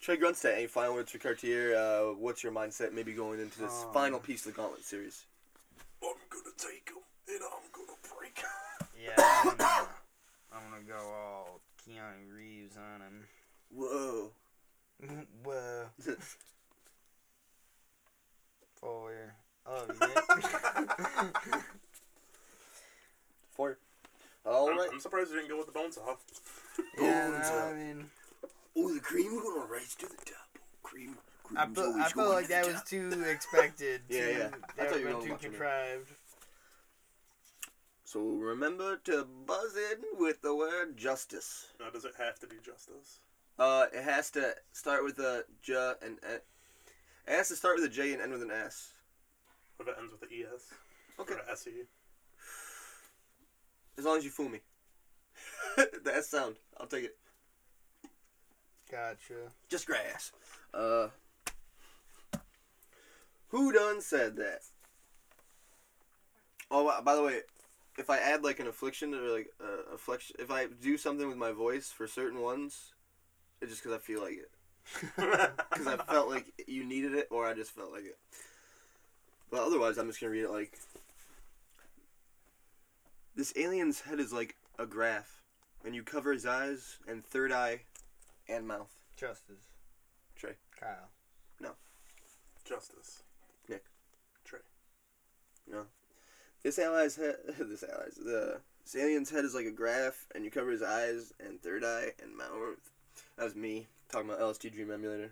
Trey 0.01 0.17
Grunstadt, 0.17 0.55
any 0.55 0.67
final 0.67 0.95
words 0.95 1.11
for 1.11 1.17
Cartier? 1.19 1.75
Uh, 1.75 2.13
what's 2.13 2.43
your 2.43 2.51
mindset 2.51 2.93
maybe 2.93 3.13
going 3.13 3.39
into 3.39 3.59
this 3.59 3.83
Um, 3.83 3.93
final 3.93 4.19
piece 4.19 4.45
of 4.45 4.53
the 4.53 4.61
Gauntlet 4.61 4.83
series? 4.83 5.25
I'm 6.03 6.13
gonna 6.29 6.55
take 6.57 6.89
him, 6.89 7.03
and 7.27 7.43
I'm 7.43 7.69
gonna 7.71 7.97
break 8.17 8.37
him. 8.39 8.87
Yeah, 9.03 9.13
I'm 9.17 9.57
gonna, 9.57 9.87
I'm 10.53 10.69
gonna 10.71 10.83
go 10.87 10.97
all 11.13 11.59
Keanu 11.87 12.35
Reeves 12.35 12.75
on 12.77 13.01
him. 13.01 13.27
Whoa. 13.73 14.31
Whoa. 15.43 15.85
Four. 18.79 19.35
Oh, 19.67 19.85
yeah. 20.01 21.27
Four. 23.51 23.77
All 24.45 24.69
I'm, 24.69 24.77
right. 24.77 24.89
I'm 24.91 24.99
surprised 24.99 25.29
you 25.29 25.37
didn't 25.37 25.49
go 25.49 25.57
with 25.57 25.67
the 25.67 25.71
bones 25.71 25.97
off. 25.97 26.23
yeah, 26.99 27.29
Bones 27.29 27.49
no, 27.49 27.57
up. 27.57 27.65
I 27.69 27.73
mean, 27.73 28.09
Oh, 28.77 28.93
the 28.93 28.99
cream 28.99 29.41
gonna 29.41 29.65
rise 29.65 29.95
to 29.95 30.07
the 30.07 30.15
top. 30.15 30.57
Cream. 30.83 31.17
I 31.55 31.63
cream's 31.65 31.77
feel, 31.77 31.85
always 31.87 32.03
I 32.03 32.09
feel 32.09 32.23
going 32.23 32.35
like 32.35 32.43
to 32.43 32.47
the 32.47 32.53
that 32.55 32.67
was 32.67 32.83
too 32.83 33.23
expected. 33.29 34.01
Yeah, 34.09 34.19
too, 34.19 34.31
yeah. 34.31 34.49
I 34.79 34.85
thought 34.85 34.99
you 34.99 35.05
were 35.05 35.21
too 35.21 35.29
much 35.29 35.43
it. 35.43 35.49
contrived. 35.49 36.11
So 38.03 38.19
remember 38.19 38.97
to 39.05 39.25
buzz 39.45 39.75
in 39.77 39.99
with 40.19 40.41
the 40.41 40.53
word 40.55 40.97
justice. 40.97 41.67
Now, 41.79 41.89
does 41.89 42.03
it 42.03 42.13
have 42.17 42.39
to 42.39 42.47
be 42.47 42.57
justice? 42.63 43.19
Uh, 43.57 43.85
it 43.93 44.03
has 44.03 44.29
to 44.31 44.53
start 44.73 45.03
with 45.03 45.19
a 45.19 45.45
J 45.61 45.93
and 46.01 46.17
N. 46.23 46.39
It 47.27 47.31
has 47.31 47.49
to 47.49 47.55
start 47.55 47.75
with 47.77 47.85
a 47.85 47.89
J 47.89 48.13
and 48.13 48.21
end 48.21 48.31
with 48.31 48.41
an 48.41 48.51
S. 48.51 48.93
What 49.77 49.87
if 49.87 49.95
it 49.95 49.99
ends 49.99 50.11
with 50.11 50.23
an 50.23 50.29
ES? 50.31 50.73
Okay. 51.19 51.33
Or 51.35 51.41
a 51.47 51.51
SE? 51.51 51.71
As 53.97 54.05
long 54.05 54.17
as 54.17 54.25
you 54.25 54.29
fool 54.29 54.49
me. 54.49 54.59
the 55.77 56.13
S 56.13 56.27
sound. 56.29 56.55
I'll 56.79 56.87
take 56.87 57.05
it. 57.05 57.17
Gotcha. 58.91 59.51
Just 59.69 59.87
grass. 59.87 60.33
Uh. 60.73 61.07
Who 63.49 63.71
done 63.71 64.01
said 64.01 64.35
that? 64.37 64.59
Oh, 66.69 67.01
by 67.03 67.15
the 67.15 67.23
way, 67.23 67.39
if 67.97 68.09
I 68.09 68.17
add 68.17 68.43
like 68.43 68.59
an 68.59 68.67
affliction 68.67 69.13
or 69.13 69.29
like 69.29 69.47
uh, 69.61 69.93
affliction, 69.93 70.35
if 70.39 70.51
I 70.51 70.67
do 70.81 70.97
something 70.97 71.27
with 71.27 71.37
my 71.37 71.51
voice 71.51 71.89
for 71.89 72.07
certain 72.07 72.41
ones, 72.41 72.93
it's 73.61 73.71
just 73.71 73.83
because 73.83 73.97
I 73.97 73.99
feel 73.99 74.21
like 74.21 74.33
it. 74.33 74.51
Because 75.69 75.87
I 75.87 75.97
felt 75.97 76.29
like 76.29 76.51
you 76.67 76.83
needed 76.83 77.13
it, 77.13 77.27
or 77.31 77.47
I 77.47 77.53
just 77.53 77.71
felt 77.71 77.91
like 77.91 78.05
it. 78.05 78.17
But 79.49 79.61
otherwise, 79.61 79.97
I'm 79.97 80.07
just 80.07 80.19
gonna 80.19 80.31
read 80.31 80.43
it 80.43 80.51
like 80.51 80.77
this 83.35 83.53
alien's 83.55 84.01
head 84.01 84.19
is 84.19 84.33
like 84.33 84.55
a 84.79 84.85
graph, 84.85 85.41
and 85.85 85.95
you 85.95 86.03
cover 86.03 86.33
his 86.33 86.45
eyes 86.45 86.97
and 87.07 87.23
third 87.23 87.51
eye 87.51 87.81
and 88.49 88.67
mouth. 88.67 88.89
Justice. 89.15 89.67
Trey. 90.35 90.53
Kyle. 90.79 91.09
No. 91.59 91.71
Justice. 92.65 93.23
Nick. 93.69 93.83
Trey. 94.43 94.59
No. 95.69 95.85
This 96.63 96.79
ally's 96.79 97.15
head. 97.15 97.35
This 97.59 97.83
ally's 97.83 98.15
the 98.15 98.61
This 98.83 98.95
alien's 98.95 99.29
head 99.29 99.45
is 99.45 99.53
like 99.55 99.65
a 99.65 99.71
graph, 99.71 100.27
and 100.33 100.43
you 100.43 100.51
cover 100.51 100.71
his 100.71 100.83
eyes 100.83 101.33
and 101.39 101.61
third 101.61 101.83
eye 101.83 102.11
and 102.21 102.35
mouth. 102.35 102.77
That 103.37 103.45
was 103.45 103.55
me 103.55 103.87
talking 104.11 104.29
about 104.29 104.41
LSD 104.41 104.71
Dream 104.73 104.91
Emulator. 104.91 105.31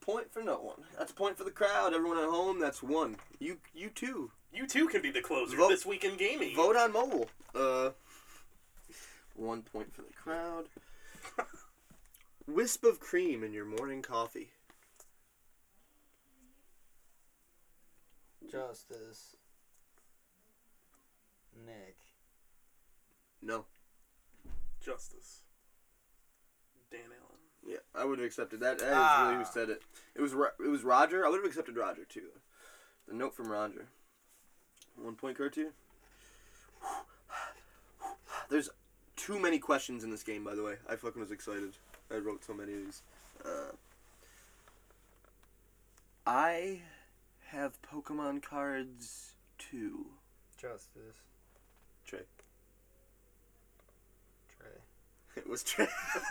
Point 0.00 0.32
for 0.32 0.42
no 0.42 0.54
one. 0.56 0.82
That's 0.98 1.12
a 1.12 1.14
point 1.14 1.36
for 1.36 1.44
the 1.44 1.50
crowd. 1.50 1.92
Everyone 1.94 2.18
at 2.18 2.24
home, 2.28 2.58
that's 2.58 2.82
one. 2.82 3.16
You, 3.38 3.58
you 3.74 3.90
too. 3.90 4.30
You 4.52 4.66
too 4.66 4.88
can 4.88 5.02
be 5.02 5.10
the 5.10 5.20
closer 5.20 5.56
Vote- 5.56 5.68
this 5.68 5.84
week 5.86 6.04
in 6.04 6.16
gaming. 6.16 6.56
Vote 6.56 6.74
on 6.76 6.92
mobile. 6.92 7.28
Uh, 7.54 7.90
one 9.34 9.62
point 9.62 9.94
for 9.94 10.02
the 10.02 10.12
crowd. 10.12 10.64
Wisp 12.46 12.84
of 12.84 13.00
cream 13.00 13.44
in 13.44 13.52
your 13.52 13.64
morning 13.64 14.02
coffee. 14.02 14.50
Justice. 18.50 19.36
Nick. 21.66 21.96
No. 23.42 23.66
Justice. 24.80 25.42
Dan 26.90 27.00
Allen. 27.06 27.38
Yeah, 27.66 27.76
I 27.94 28.04
would 28.04 28.18
have 28.18 28.26
accepted 28.26 28.60
that. 28.60 28.78
That 28.78 28.88
is 28.88 28.94
Ah. 28.96 29.28
really 29.30 29.44
who 29.44 29.50
said 29.50 29.70
it. 29.70 29.82
It 30.14 30.20
was 30.20 30.32
it 30.32 30.68
was 30.68 30.82
Roger. 30.82 31.24
I 31.24 31.28
would 31.28 31.36
have 31.40 31.46
accepted 31.46 31.76
Roger 31.76 32.04
too. 32.04 32.30
The 33.06 33.14
note 33.14 33.34
from 33.34 33.50
Roger. 33.52 33.88
One 34.96 35.14
point 35.14 35.36
Cartier. 35.36 35.72
There's 38.48 38.70
too 39.16 39.38
many 39.38 39.58
questions 39.58 40.02
in 40.02 40.10
this 40.10 40.22
game, 40.24 40.42
by 40.42 40.54
the 40.54 40.62
way. 40.62 40.76
I 40.88 40.96
fucking 40.96 41.20
was 41.20 41.30
excited. 41.30 41.76
I 42.12 42.18
wrote 42.18 42.44
so 42.44 42.54
many 42.54 42.72
of 42.72 42.84
these. 42.84 43.02
Uh, 43.44 43.72
I 46.26 46.80
have 47.48 47.78
Pokemon 47.82 48.42
cards 48.42 49.32
too. 49.58 50.06
Justice. 50.60 51.22
Trey. 52.06 52.20
Trey. 54.58 54.68
It 55.36 55.48
was 55.48 55.62
Trey. 55.62 55.88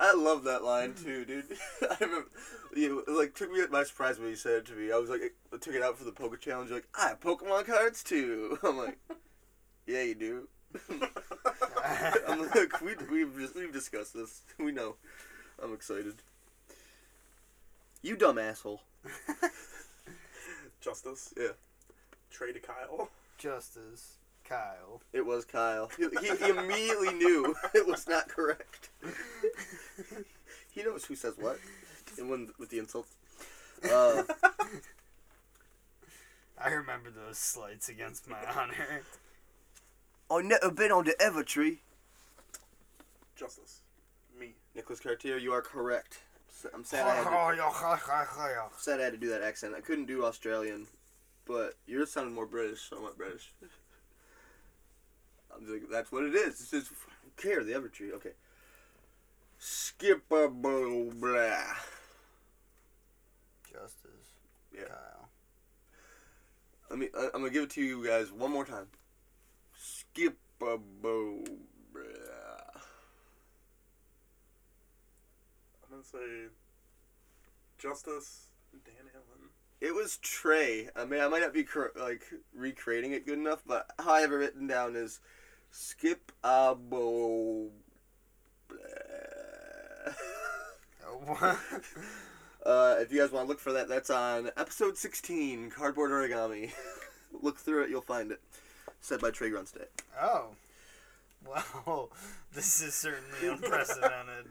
I 0.00 0.14
love 0.14 0.44
that 0.44 0.62
line 0.62 0.94
too, 0.94 1.24
dude. 1.24 1.44
I 1.82 1.96
remember, 2.00 2.28
you 2.74 3.00
it, 3.00 3.10
like 3.10 3.34
took 3.34 3.50
me 3.50 3.60
by 3.70 3.82
surprise 3.84 4.18
when 4.18 4.28
you 4.28 4.36
said 4.36 4.58
it 4.58 4.66
to 4.66 4.74
me. 4.74 4.92
I 4.92 4.96
was 4.96 5.10
like, 5.10 5.20
I 5.52 5.56
took 5.56 5.74
it 5.74 5.82
out 5.82 5.98
for 5.98 6.04
the 6.04 6.12
Poke 6.12 6.40
Challenge. 6.40 6.70
Like, 6.70 6.86
I 6.98 7.08
have 7.08 7.20
Pokemon 7.20 7.66
cards 7.66 8.02
too. 8.02 8.58
I'm 8.62 8.78
like, 8.78 8.98
yeah, 9.86 10.02
you 10.02 10.14
do. 10.14 10.48
I'm 12.28 12.40
like, 12.54 12.80
we 12.80 12.94
we've 13.10 13.36
just, 13.38 13.54
we've 13.54 13.72
discussed 13.72 14.14
this. 14.14 14.42
We 14.58 14.72
know. 14.72 14.96
I'm 15.62 15.72
excited. 15.72 16.14
You 18.02 18.16
dumb 18.16 18.38
asshole. 18.38 18.82
Justice. 20.80 21.32
Yeah. 21.36 21.48
Trey 22.30 22.52
to 22.52 22.60
Kyle. 22.60 23.10
Justice. 23.38 24.16
Kyle. 24.44 25.00
It 25.12 25.24
was 25.24 25.44
Kyle. 25.44 25.90
He, 25.96 26.06
he, 26.20 26.36
he 26.36 26.48
immediately 26.50 27.12
knew 27.14 27.54
it 27.74 27.86
was 27.86 28.06
not 28.08 28.28
correct. 28.28 28.90
he 30.70 30.82
knows 30.82 31.04
who 31.04 31.14
says 31.14 31.34
what, 31.38 31.58
and 32.18 32.30
when 32.30 32.48
with 32.58 32.70
the 32.70 32.78
insults. 32.78 33.14
Uh, 33.84 34.22
I 36.58 36.70
remember 36.70 37.10
those 37.10 37.38
slights 37.38 37.88
against 37.88 38.28
my 38.28 38.38
honor. 38.56 39.02
I've 40.30 40.44
never 40.44 40.70
been 40.70 40.92
on 40.92 41.04
the 41.04 41.14
Evertree. 41.20 41.78
Justice. 43.36 43.80
Me. 44.38 44.54
Nicholas 44.74 45.00
Cartier, 45.00 45.38
you 45.38 45.52
are 45.52 45.62
correct. 45.62 46.18
S- 46.50 46.66
I'm 46.74 46.84
sad 46.84 47.06
I, 47.06 47.14
had 47.14 47.24
to, 47.24 47.30
oh, 47.30 48.70
sad 48.76 49.00
I 49.00 49.04
had 49.04 49.12
to 49.12 49.18
do 49.18 49.28
that 49.30 49.42
accent. 49.42 49.74
I 49.76 49.80
couldn't 49.80 50.06
do 50.06 50.24
Australian, 50.24 50.86
but 51.46 51.74
yours 51.86 52.10
sounded 52.10 52.34
more 52.34 52.46
British, 52.46 52.80
so 52.80 52.98
I 52.98 53.02
went 53.04 53.16
British. 53.16 53.52
I'm 55.54 55.70
like, 55.70 55.82
that's 55.90 56.12
what 56.12 56.24
it 56.24 56.34
is. 56.34 56.60
It's 56.60 56.70
just, 56.70 56.88
who 56.88 57.30
care, 57.42 57.64
the 57.64 57.72
Evertree. 57.72 58.12
Okay. 58.12 58.32
Skipper 59.58 60.48
blah. 60.48 61.64
Justice. 63.72 64.28
Yeah. 64.74 64.84
Kyle. 64.84 65.28
Let 66.90 66.98
me. 66.98 67.08
I'm 67.16 67.40
gonna 67.40 67.50
give 67.50 67.64
it 67.64 67.70
to 67.70 67.82
you 67.82 68.06
guys 68.06 68.30
one 68.32 68.52
more 68.52 68.64
time. 68.64 68.86
Skipper 70.12 70.78
blah. 71.00 71.10
I'm 75.84 75.90
gonna 75.90 76.04
say 76.04 76.48
Justice. 77.78 78.46
Dan 78.84 78.94
Allen. 79.14 79.50
It 79.80 79.94
was 79.94 80.18
Trey. 80.18 80.88
I 80.96 81.04
mean, 81.04 81.20
I 81.20 81.28
might 81.28 81.40
not 81.40 81.54
be 81.54 81.64
cor- 81.64 81.92
like 81.98 82.24
recreating 82.54 83.12
it 83.12 83.26
good 83.26 83.38
enough, 83.38 83.62
but 83.66 83.86
how 83.98 84.12
I 84.12 84.20
have 84.20 84.32
it 84.32 84.36
written 84.36 84.66
down 84.66 84.96
is 84.96 85.20
skip. 85.70 86.32
Oh, 86.42 87.70
what? 91.24 91.58
Uh, 92.66 92.96
if 92.98 93.12
you 93.12 93.20
guys 93.20 93.30
want 93.30 93.46
to 93.46 93.48
look 93.48 93.60
for 93.60 93.72
that, 93.72 93.88
that's 93.88 94.10
on 94.10 94.50
episode 94.56 94.98
16, 94.98 95.70
Cardboard 95.70 96.10
Origami. 96.10 96.70
look 97.42 97.58
through 97.58 97.84
it, 97.84 97.90
you'll 97.90 98.00
find 98.00 98.30
it. 98.30 98.40
Said 99.00 99.20
by 99.20 99.30
Trey 99.30 99.50
Grunstadt. 99.50 99.88
oh. 100.20 100.48
Well, 101.46 102.10
this 102.52 102.82
is 102.82 102.94
certainly 102.94 103.38
unprecedented. 103.48 104.46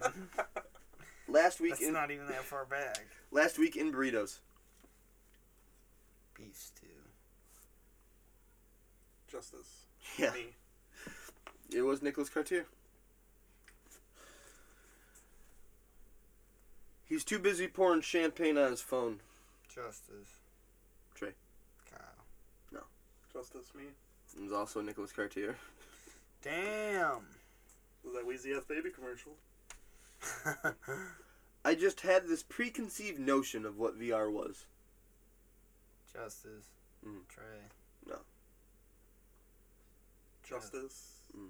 Last 1.27 1.59
week 1.59 1.71
That's 1.71 1.83
in 1.83 1.93
not 1.93 2.11
even 2.11 2.27
that 2.27 2.43
far 2.43 2.65
back. 2.65 3.05
last 3.31 3.59
week 3.59 3.75
in 3.75 3.91
burritos. 3.91 4.37
Beef 6.35 6.55
stew. 6.55 6.87
Justice. 9.29 9.85
Yeah, 10.17 10.31
Me. 10.31 10.45
it 11.75 11.81
was 11.81 12.01
Nicholas 12.01 12.29
Cartier. 12.29 12.65
He's 17.05 17.23
too 17.25 17.39
busy 17.39 17.67
pouring 17.67 18.01
champagne 18.01 18.57
on 18.57 18.71
his 18.71 18.81
phone. 18.81 19.19
Justice. 19.73 20.39
Trey. 21.15 21.31
Kyle. 21.91 21.99
No. 22.71 22.79
Justice. 23.33 23.71
Me. 23.75 23.83
It 24.37 24.43
was 24.43 24.51
also 24.51 24.81
Nicholas 24.81 25.11
Cartier. 25.11 25.55
Damn. 26.43 27.25
Was 28.03 28.13
that 28.13 28.27
Weezy 28.27 28.55
F 28.55 28.67
Baby 28.67 28.91
commercial? 28.91 29.33
I 31.65 31.75
just 31.75 32.01
had 32.01 32.27
this 32.27 32.43
preconceived 32.43 33.19
notion 33.19 33.65
of 33.65 33.77
what 33.77 33.99
VR 33.99 34.31
was. 34.31 34.65
Justice. 36.13 36.67
Mm. 37.05 37.27
Trey. 37.27 37.43
No. 38.07 38.17
Justice. 40.47 41.21
Mm. 41.35 41.49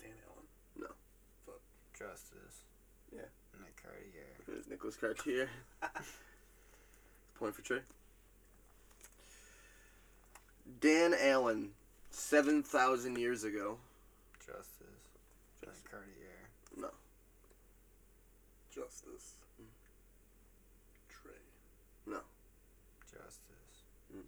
Dan 0.00 0.10
Allen. 0.26 0.46
No. 0.80 0.88
Fuck. 1.44 1.60
Justice. 1.96 2.62
Yeah. 3.14 3.20
Nick 3.60 3.80
Cartier. 3.82 4.36
It 4.48 4.56
was 4.56 4.66
Nicholas 4.68 4.96
Cartier. 4.96 5.48
Point 7.38 7.54
for 7.54 7.62
Trey. 7.62 7.80
Dan 10.80 11.14
Allen, 11.18 11.70
7,000 12.16 13.18
years 13.18 13.44
ago. 13.44 13.76
Justice. 14.38 14.64
Justice. 15.60 15.82
Nick 15.84 15.90
Cartier. 15.90 16.48
No. 16.76 16.88
Justice. 18.74 19.34
Mm. 19.60 19.66
Trey. 21.10 21.32
No. 22.06 22.20
Justice. 23.12 23.84
Mm. 24.16 24.22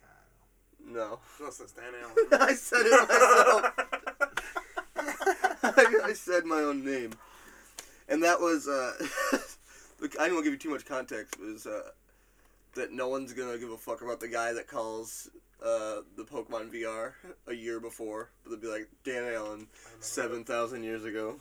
Kyle. 0.00 0.92
No. 0.92 1.20
Justice. 1.38 1.72
Dan 1.72 1.94
Allen. 2.02 2.26
I 2.48 2.54
said 2.54 2.82
it 2.84 3.08
myself. 3.08 3.72
I, 5.62 6.08
I 6.08 6.12
said 6.14 6.44
my 6.44 6.60
own 6.60 6.84
name. 6.84 7.12
And 8.08 8.22
that 8.24 8.40
was, 8.40 8.66
uh, 8.66 8.94
look, 10.00 10.18
I 10.18 10.26
don't 10.26 10.34
want 10.34 10.44
to 10.44 10.50
give 10.50 10.54
you 10.54 10.58
too 10.58 10.70
much 10.70 10.84
context, 10.84 11.36
it 11.40 11.52
was, 11.52 11.66
uh, 11.66 11.90
that 12.74 12.92
no 12.92 13.08
one's 13.08 13.32
gonna 13.32 13.58
give 13.58 13.70
a 13.70 13.76
fuck 13.76 14.02
about 14.02 14.20
the 14.20 14.28
guy 14.28 14.52
that 14.52 14.66
calls, 14.66 15.28
uh, 15.62 16.02
the 16.16 16.24
Pokemon 16.24 16.72
VR 16.72 17.12
a 17.46 17.54
year 17.54 17.80
before. 17.80 18.30
But 18.44 18.50
they'd 18.50 18.60
be 18.60 18.68
like, 18.68 18.88
Dan 19.04 19.24
Allen, 19.24 19.26
I 19.26 19.32
remember 19.32 19.66
that. 19.98 20.04
7,000 20.04 20.82
years 20.82 21.04
ago. 21.04 21.36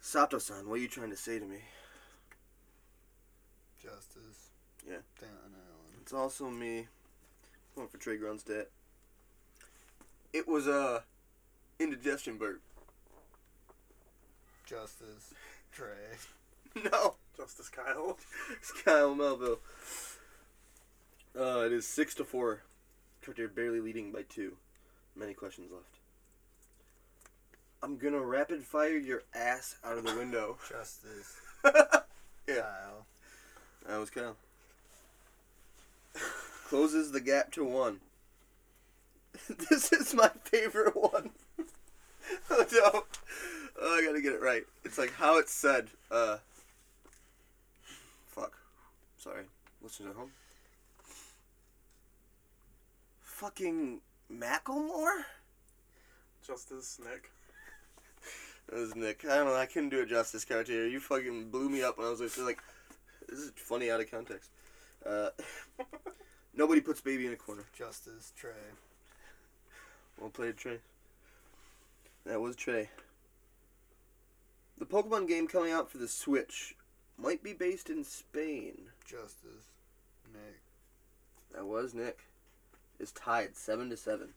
Sato-san, 0.00 0.68
what 0.68 0.74
are 0.74 0.82
you 0.82 0.88
trying 0.88 1.10
to 1.10 1.16
say 1.16 1.38
to 1.38 1.44
me? 1.44 1.58
Justice. 3.80 4.50
Yeah. 4.86 4.96
Dan 5.20 5.28
Allen. 5.30 5.94
It's 6.02 6.12
also 6.12 6.50
me. 6.50 6.86
Going 7.76 7.88
for 7.88 7.98
Trey 7.98 8.18
Grunstadt. 8.18 8.66
It 10.32 10.48
was 10.48 10.66
a 10.66 11.04
indigestion 11.78 12.36
burp. 12.36 12.60
Justice. 14.66 15.34
Trey. 15.72 15.86
No, 16.84 17.14
Justice 17.40 17.70
Kyle. 17.70 18.18
it's 18.52 18.70
Kyle 18.70 19.14
Melville. 19.14 19.60
Uh, 21.38 21.60
it 21.60 21.72
is 21.72 21.86
six 21.86 22.14
to 22.16 22.24
four. 22.24 22.62
Cartier 23.24 23.48
barely 23.48 23.80
leading 23.80 24.12
by 24.12 24.22
two. 24.28 24.56
Many 25.16 25.32
questions 25.32 25.70
left. 25.72 26.00
I'm 27.82 27.96
gonna 27.96 28.20
rapid 28.20 28.62
fire 28.62 28.98
your 28.98 29.22
ass 29.34 29.76
out 29.82 29.96
of 29.96 30.04
the 30.04 30.14
window. 30.16 30.58
Justice. 30.68 31.36
Yeah. 32.48 32.62
Kyle. 32.62 33.06
That 33.86 33.98
was 33.98 34.10
Kyle. 34.10 34.34
closes 36.66 37.12
the 37.12 37.20
gap 37.20 37.52
to 37.52 37.64
one. 37.64 38.00
this 39.70 39.92
is 39.92 40.14
my 40.14 40.30
favorite 40.42 40.96
one. 40.96 41.30
oh 42.50 42.66
no. 42.72 43.04
Oh, 43.80 43.98
I 43.98 44.04
gotta 44.04 44.20
get 44.20 44.32
it 44.32 44.42
right. 44.42 44.64
It's 44.84 44.98
like 44.98 45.14
how 45.14 45.38
it's 45.38 45.52
said. 45.52 45.88
Uh. 46.10 46.38
Sorry. 49.20 49.44
Listeners 49.82 50.10
at 50.10 50.16
home. 50.16 50.30
Fucking 53.20 54.00
Macklemore? 54.32 55.24
Justice, 56.46 56.98
Nick. 57.04 57.30
That 58.70 58.78
was 58.78 58.96
Nick. 58.96 59.26
I 59.28 59.36
don't 59.36 59.46
know. 59.46 59.54
I 59.54 59.66
couldn't 59.66 59.90
do 59.90 60.00
it 60.00 60.08
justice, 60.08 60.46
Cartier. 60.46 60.86
You 60.86 61.00
fucking 61.00 61.50
blew 61.50 61.68
me 61.68 61.82
up 61.82 61.98
when 61.98 62.06
I 62.06 62.10
was 62.10 62.20
like, 62.20 62.38
like 62.38 62.58
this 63.28 63.40
is 63.40 63.52
funny 63.56 63.90
out 63.90 64.00
of 64.00 64.10
context. 64.10 64.48
Uh, 65.04 65.28
nobody 66.54 66.80
puts 66.80 67.02
baby 67.02 67.26
in 67.26 67.34
a 67.34 67.36
corner. 67.36 67.64
Justice 67.76 68.32
Trey. 68.38 68.52
Well 70.18 70.30
played, 70.30 70.56
Trey. 70.56 70.78
That 72.24 72.40
was 72.40 72.56
Trey. 72.56 72.88
The 74.78 74.86
Pokemon 74.86 75.28
game 75.28 75.46
coming 75.46 75.72
out 75.72 75.90
for 75.90 75.98
the 75.98 76.08
Switch 76.08 76.74
might 77.18 77.42
be 77.42 77.52
based 77.52 77.90
in 77.90 78.02
Spain. 78.02 78.90
Justice. 79.10 79.66
Nick. 80.32 80.60
That 81.52 81.66
was 81.66 81.94
Nick. 81.94 82.20
It's 83.00 83.10
tied 83.10 83.56
seven 83.56 83.90
to 83.90 83.96
seven. 83.96 84.28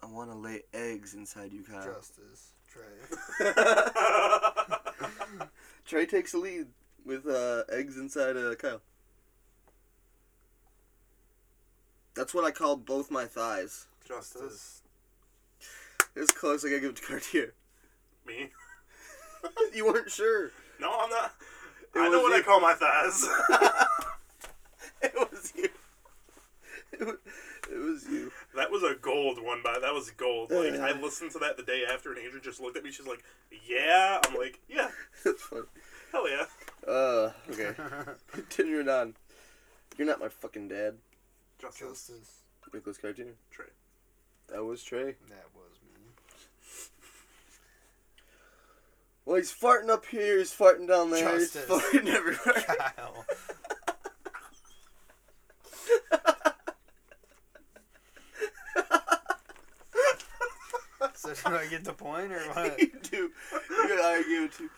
I 0.00 0.06
want 0.06 0.30
to 0.30 0.36
lay 0.36 0.62
eggs 0.72 1.14
inside 1.14 1.52
you, 1.52 1.62
Kyle. 1.62 1.84
Justice 1.84 2.52
Trey. 2.70 2.84
Trey 5.86 6.06
takes 6.06 6.30
the 6.32 6.38
lead 6.38 6.66
with 7.04 7.26
uh, 7.26 7.64
eggs 7.70 7.98
inside 7.98 8.36
uh, 8.36 8.54
Kyle. 8.54 8.80
That's 12.14 12.32
what 12.32 12.44
I 12.44 12.52
call 12.52 12.76
both 12.76 13.10
my 13.10 13.24
thighs. 13.24 13.88
Justice. 14.06 14.82
It 16.14 16.20
was 16.20 16.30
close. 16.30 16.64
I 16.64 16.68
gotta 16.68 16.80
give 16.80 16.90
it 16.90 16.96
to 16.96 17.02
Cartier. 17.02 17.54
Me? 18.24 18.50
you 19.74 19.86
weren't 19.86 20.10
sure. 20.10 20.50
No, 20.80 20.90
I'm 21.00 21.10
not. 21.10 21.34
It 21.94 21.98
I 21.98 22.08
know 22.08 22.22
was 22.22 22.22
what 22.22 22.32
I 22.32 22.42
call 22.42 22.60
my 22.60 22.74
thighs. 22.74 23.28
it 25.02 25.14
was 25.14 25.52
you. 25.56 25.68
It 26.92 27.06
was, 27.06 27.16
it 27.70 27.78
was 27.78 28.04
you. 28.08 28.32
that 28.56 28.70
was 28.70 28.82
a 28.82 28.94
gold 29.00 29.42
one, 29.42 29.60
by 29.62 29.78
that 29.80 29.92
was 29.92 30.10
gold. 30.10 30.50
Like 30.50 30.74
I 30.74 30.92
listened 31.00 31.32
to 31.32 31.38
that 31.40 31.56
the 31.56 31.62
day 31.62 31.82
after, 31.90 32.10
and 32.10 32.18
Andrew 32.18 32.40
just 32.40 32.60
looked 32.60 32.76
at 32.76 32.84
me. 32.84 32.90
She's 32.90 33.06
like, 33.06 33.22
"Yeah." 33.66 34.20
I'm 34.26 34.34
like, 34.36 34.60
"Yeah, 34.68 34.90
That's 35.24 35.42
funny. 35.42 35.62
hell 36.12 36.28
yeah." 36.28 36.44
Uh, 36.86 37.32
okay. 37.50 37.72
Continuing 38.32 38.88
on. 38.88 39.14
You're 39.98 40.06
not 40.06 40.20
my 40.20 40.28
fucking 40.28 40.68
dad, 40.68 40.94
Justice. 41.60 41.88
Justice. 41.88 42.38
Nicholas 42.72 42.96
Cartier. 42.98 43.34
Trey. 43.50 43.66
That 44.48 44.64
was 44.64 44.82
Trey. 44.82 45.16
That 45.28 45.46
was 45.54 45.78
me. 45.94 46.00
Well, 49.24 49.36
he's 49.36 49.52
farting 49.52 49.88
up 49.88 50.04
here. 50.06 50.38
He's 50.38 50.52
farting 50.52 50.88
down 50.88 51.10
there. 51.10 51.38
Justice. 51.38 51.66
He's 51.68 52.02
farting 52.02 52.08
everywhere. 52.08 52.64
Kyle. 52.96 53.24
so 61.14 61.50
do 61.50 61.56
I 61.56 61.66
get 61.66 61.84
the 61.84 61.92
point 61.92 62.32
or 62.32 62.40
what? 62.52 62.80
you 62.80 62.90
do. 63.02 63.30
You 63.70 63.88
gotta 63.88 64.04
argue 64.04 64.48
too. 64.48 64.68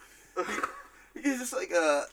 He's 1.15 1.39
just 1.39 1.53
like 1.53 1.71
a 1.71 2.05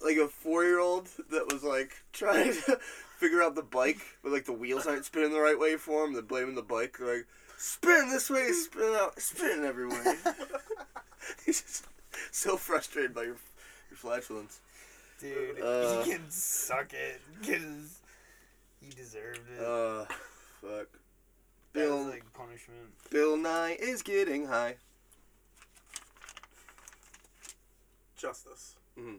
like 0.00 0.16
a 0.16 0.28
four 0.28 0.64
year 0.64 0.78
old 0.78 1.08
that 1.30 1.52
was 1.52 1.62
like 1.62 1.92
trying 2.12 2.52
to 2.52 2.78
figure 3.18 3.42
out 3.42 3.54
the 3.54 3.62
bike, 3.62 4.00
but 4.22 4.32
like 4.32 4.44
the 4.46 4.52
wheels 4.52 4.86
aren't 4.86 5.04
spinning 5.04 5.32
the 5.32 5.40
right 5.40 5.58
way 5.58 5.76
for 5.76 6.04
him. 6.04 6.12
They're 6.12 6.22
blaming 6.22 6.54
the 6.54 6.62
bike. 6.62 6.96
They're 6.98 7.18
like, 7.18 7.26
spin 7.58 8.08
this 8.10 8.30
way, 8.30 8.50
spin 8.52 8.94
out, 8.96 9.20
spin 9.20 9.64
everywhere. 9.64 10.16
He's 11.46 11.60
just 11.62 11.86
so 12.30 12.56
frustrated 12.56 13.14
by 13.14 13.22
your 13.24 13.36
your 13.90 13.96
flatulence. 13.96 14.60
Dude, 15.20 15.60
Uh. 15.60 16.02
he 16.02 16.10
can 16.12 16.30
suck 16.30 16.92
it. 16.92 17.20
Cause 17.46 18.00
he 18.80 18.90
deserved 18.90 19.40
it. 19.58 19.64
Uh, 19.64 20.04
fuck. 20.60 20.88
that 20.88 20.88
Bill 21.72 21.98
was 21.98 22.06
like 22.08 22.32
punishment. 22.34 22.88
Bill 23.10 23.36
Nye 23.36 23.76
is 23.80 24.02
getting 24.02 24.46
high. 24.46 24.76
Justice. 28.16 28.74
Mhm. 28.98 29.18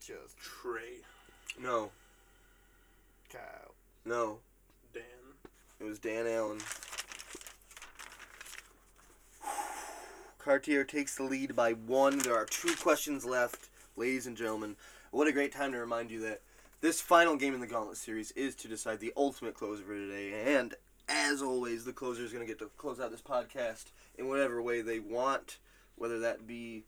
Just 0.00 0.36
Trey. 0.38 0.98
No, 1.60 1.90
Kyle. 3.32 3.74
no, 4.04 4.38
Dan. 4.94 5.02
it 5.80 5.84
was 5.84 5.98
Dan 5.98 6.26
Allen. 6.26 6.58
Cartier 10.48 10.82
takes 10.82 11.14
the 11.14 11.24
lead 11.24 11.54
by 11.54 11.72
one. 11.72 12.20
There 12.20 12.34
are 12.34 12.46
two 12.46 12.74
questions 12.76 13.26
left, 13.26 13.68
ladies 13.98 14.26
and 14.26 14.34
gentlemen. 14.34 14.76
What 15.10 15.28
a 15.28 15.32
great 15.32 15.52
time 15.52 15.72
to 15.72 15.78
remind 15.78 16.10
you 16.10 16.20
that 16.20 16.40
this 16.80 17.02
final 17.02 17.36
game 17.36 17.52
in 17.52 17.60
the 17.60 17.66
Gauntlet 17.66 17.98
series 17.98 18.30
is 18.30 18.54
to 18.54 18.66
decide 18.66 18.98
the 18.98 19.12
ultimate 19.14 19.52
closer 19.52 19.82
for 19.82 19.92
today. 19.92 20.56
And 20.56 20.72
as 21.06 21.42
always, 21.42 21.84
the 21.84 21.92
closer 21.92 22.22
is 22.22 22.32
going 22.32 22.46
to 22.46 22.50
get 22.50 22.58
to 22.60 22.70
close 22.78 22.98
out 22.98 23.10
this 23.10 23.20
podcast 23.20 23.90
in 24.16 24.26
whatever 24.26 24.62
way 24.62 24.80
they 24.80 24.98
want, 24.98 25.58
whether 25.96 26.18
that 26.20 26.46
be 26.46 26.84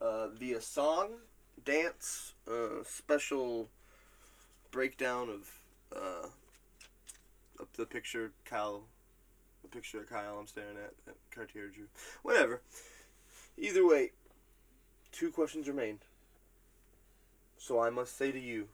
uh, 0.00 0.30
via 0.30 0.60
song, 0.60 1.10
dance, 1.64 2.32
uh, 2.50 2.82
special 2.84 3.68
breakdown 4.72 5.28
of 5.28 5.52
uh, 5.96 6.26
the 7.76 7.86
picture 7.86 8.32
Kyle, 8.44 8.82
the 9.62 9.68
picture 9.68 10.00
of 10.00 10.10
Kyle 10.10 10.36
I'm 10.40 10.48
staring 10.48 10.78
at 10.84 10.94
that 11.06 11.14
Cartier 11.32 11.68
drew. 11.68 11.86
Whatever. 12.24 12.60
Either 13.56 13.86
way, 13.86 14.10
two 15.12 15.30
questions 15.30 15.68
remain. 15.68 15.98
So 17.56 17.80
I 17.80 17.90
must 17.90 18.16
say 18.16 18.32
to 18.32 18.38
you, 18.38 18.68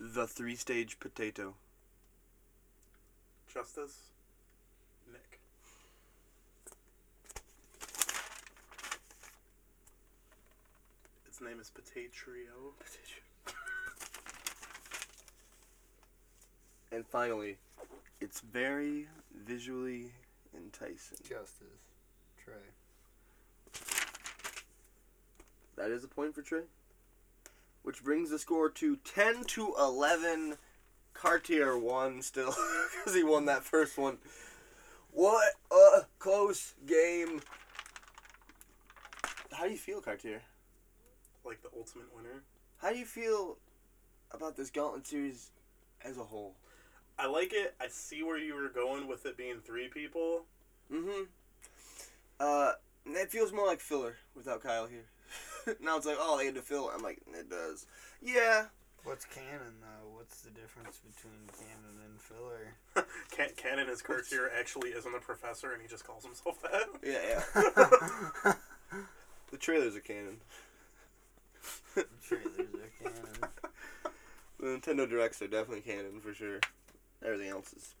the 0.00 0.26
three-stage 0.26 0.98
potato. 0.98 1.54
Justice. 3.52 4.10
Nick. 5.12 5.40
Its 11.26 11.40
name 11.40 11.60
is 11.60 11.70
Potatrio. 11.70 12.72
And 16.90 17.06
finally, 17.06 17.58
it's 18.20 18.40
very 18.40 19.08
visually 19.46 20.12
enticing. 20.56 21.18
Justice. 21.22 21.66
Trey. 22.42 22.54
That 25.76 25.90
is 25.90 26.04
a 26.04 26.08
point 26.08 26.34
for 26.34 26.42
Trey. 26.42 26.62
Which 27.82 28.02
brings 28.02 28.30
the 28.30 28.38
score 28.38 28.68
to 28.70 28.96
10 28.96 29.44
to 29.44 29.74
11. 29.78 30.56
Cartier 31.14 31.76
won 31.76 32.22
still 32.22 32.54
because 32.98 33.14
he 33.14 33.24
won 33.24 33.46
that 33.46 33.64
first 33.64 33.96
one. 33.98 34.18
What 35.12 35.54
a 35.70 36.06
close 36.18 36.74
game. 36.86 37.40
How 39.52 39.64
do 39.64 39.70
you 39.70 39.78
feel, 39.78 40.00
Cartier? 40.00 40.42
Like 41.44 41.62
the 41.62 41.70
ultimate 41.76 42.14
winner. 42.14 42.42
How 42.78 42.92
do 42.92 42.98
you 42.98 43.06
feel 43.06 43.56
about 44.30 44.56
this 44.56 44.70
Gauntlet 44.70 45.06
series 45.06 45.50
as 46.04 46.18
a 46.18 46.22
whole? 46.24 46.54
I 47.18 47.26
like 47.26 47.52
it. 47.52 47.74
I 47.80 47.88
see 47.88 48.22
where 48.22 48.38
you 48.38 48.54
were 48.54 48.68
going 48.68 49.08
with 49.08 49.26
it 49.26 49.36
being 49.36 49.60
three 49.64 49.88
people. 49.88 50.42
Mm-hmm. 50.92 51.24
Uh, 52.38 52.72
it 53.06 53.30
feels 53.30 53.52
more 53.52 53.66
like 53.66 53.80
filler 53.80 54.16
without 54.36 54.62
Kyle 54.62 54.86
here. 54.86 55.06
now 55.80 55.96
it's 55.96 56.06
like, 56.06 56.16
oh, 56.18 56.38
they 56.38 56.46
had 56.46 56.54
to 56.54 56.62
fill. 56.62 56.90
I'm 56.94 57.02
like, 57.02 57.20
it 57.34 57.50
does. 57.50 57.86
Yeah. 58.22 58.66
What's 59.04 59.24
canon 59.24 59.74
though? 59.80 60.16
What's 60.16 60.42
the 60.42 60.50
difference 60.50 60.98
between 60.98 61.48
canon 61.56 61.98
and 62.04 62.20
filler? 62.20 62.74
Can- 63.30 63.54
Canon 63.56 63.88
is 63.88 64.02
Cartier 64.02 64.50
actually 64.58 64.90
isn't 64.90 65.14
a 65.14 65.20
professor 65.20 65.72
and 65.72 65.80
he 65.80 65.88
just 65.88 66.06
calls 66.06 66.24
himself 66.24 66.60
that. 66.62 66.88
Yeah, 67.02 67.42
yeah. 68.44 68.52
the 69.50 69.56
trailers 69.56 69.96
are 69.96 70.00
canon. 70.00 70.40
The 71.94 72.06
trailers 72.26 72.58
are 72.58 73.10
canon. 73.10 73.52
The 74.60 74.66
Nintendo 74.66 75.08
Directs 75.08 75.40
are 75.42 75.48
definitely 75.48 75.80
canon 75.80 76.20
for 76.20 76.34
sure. 76.34 76.60
Everything 77.24 77.48
else 77.48 77.72
is 77.72 77.94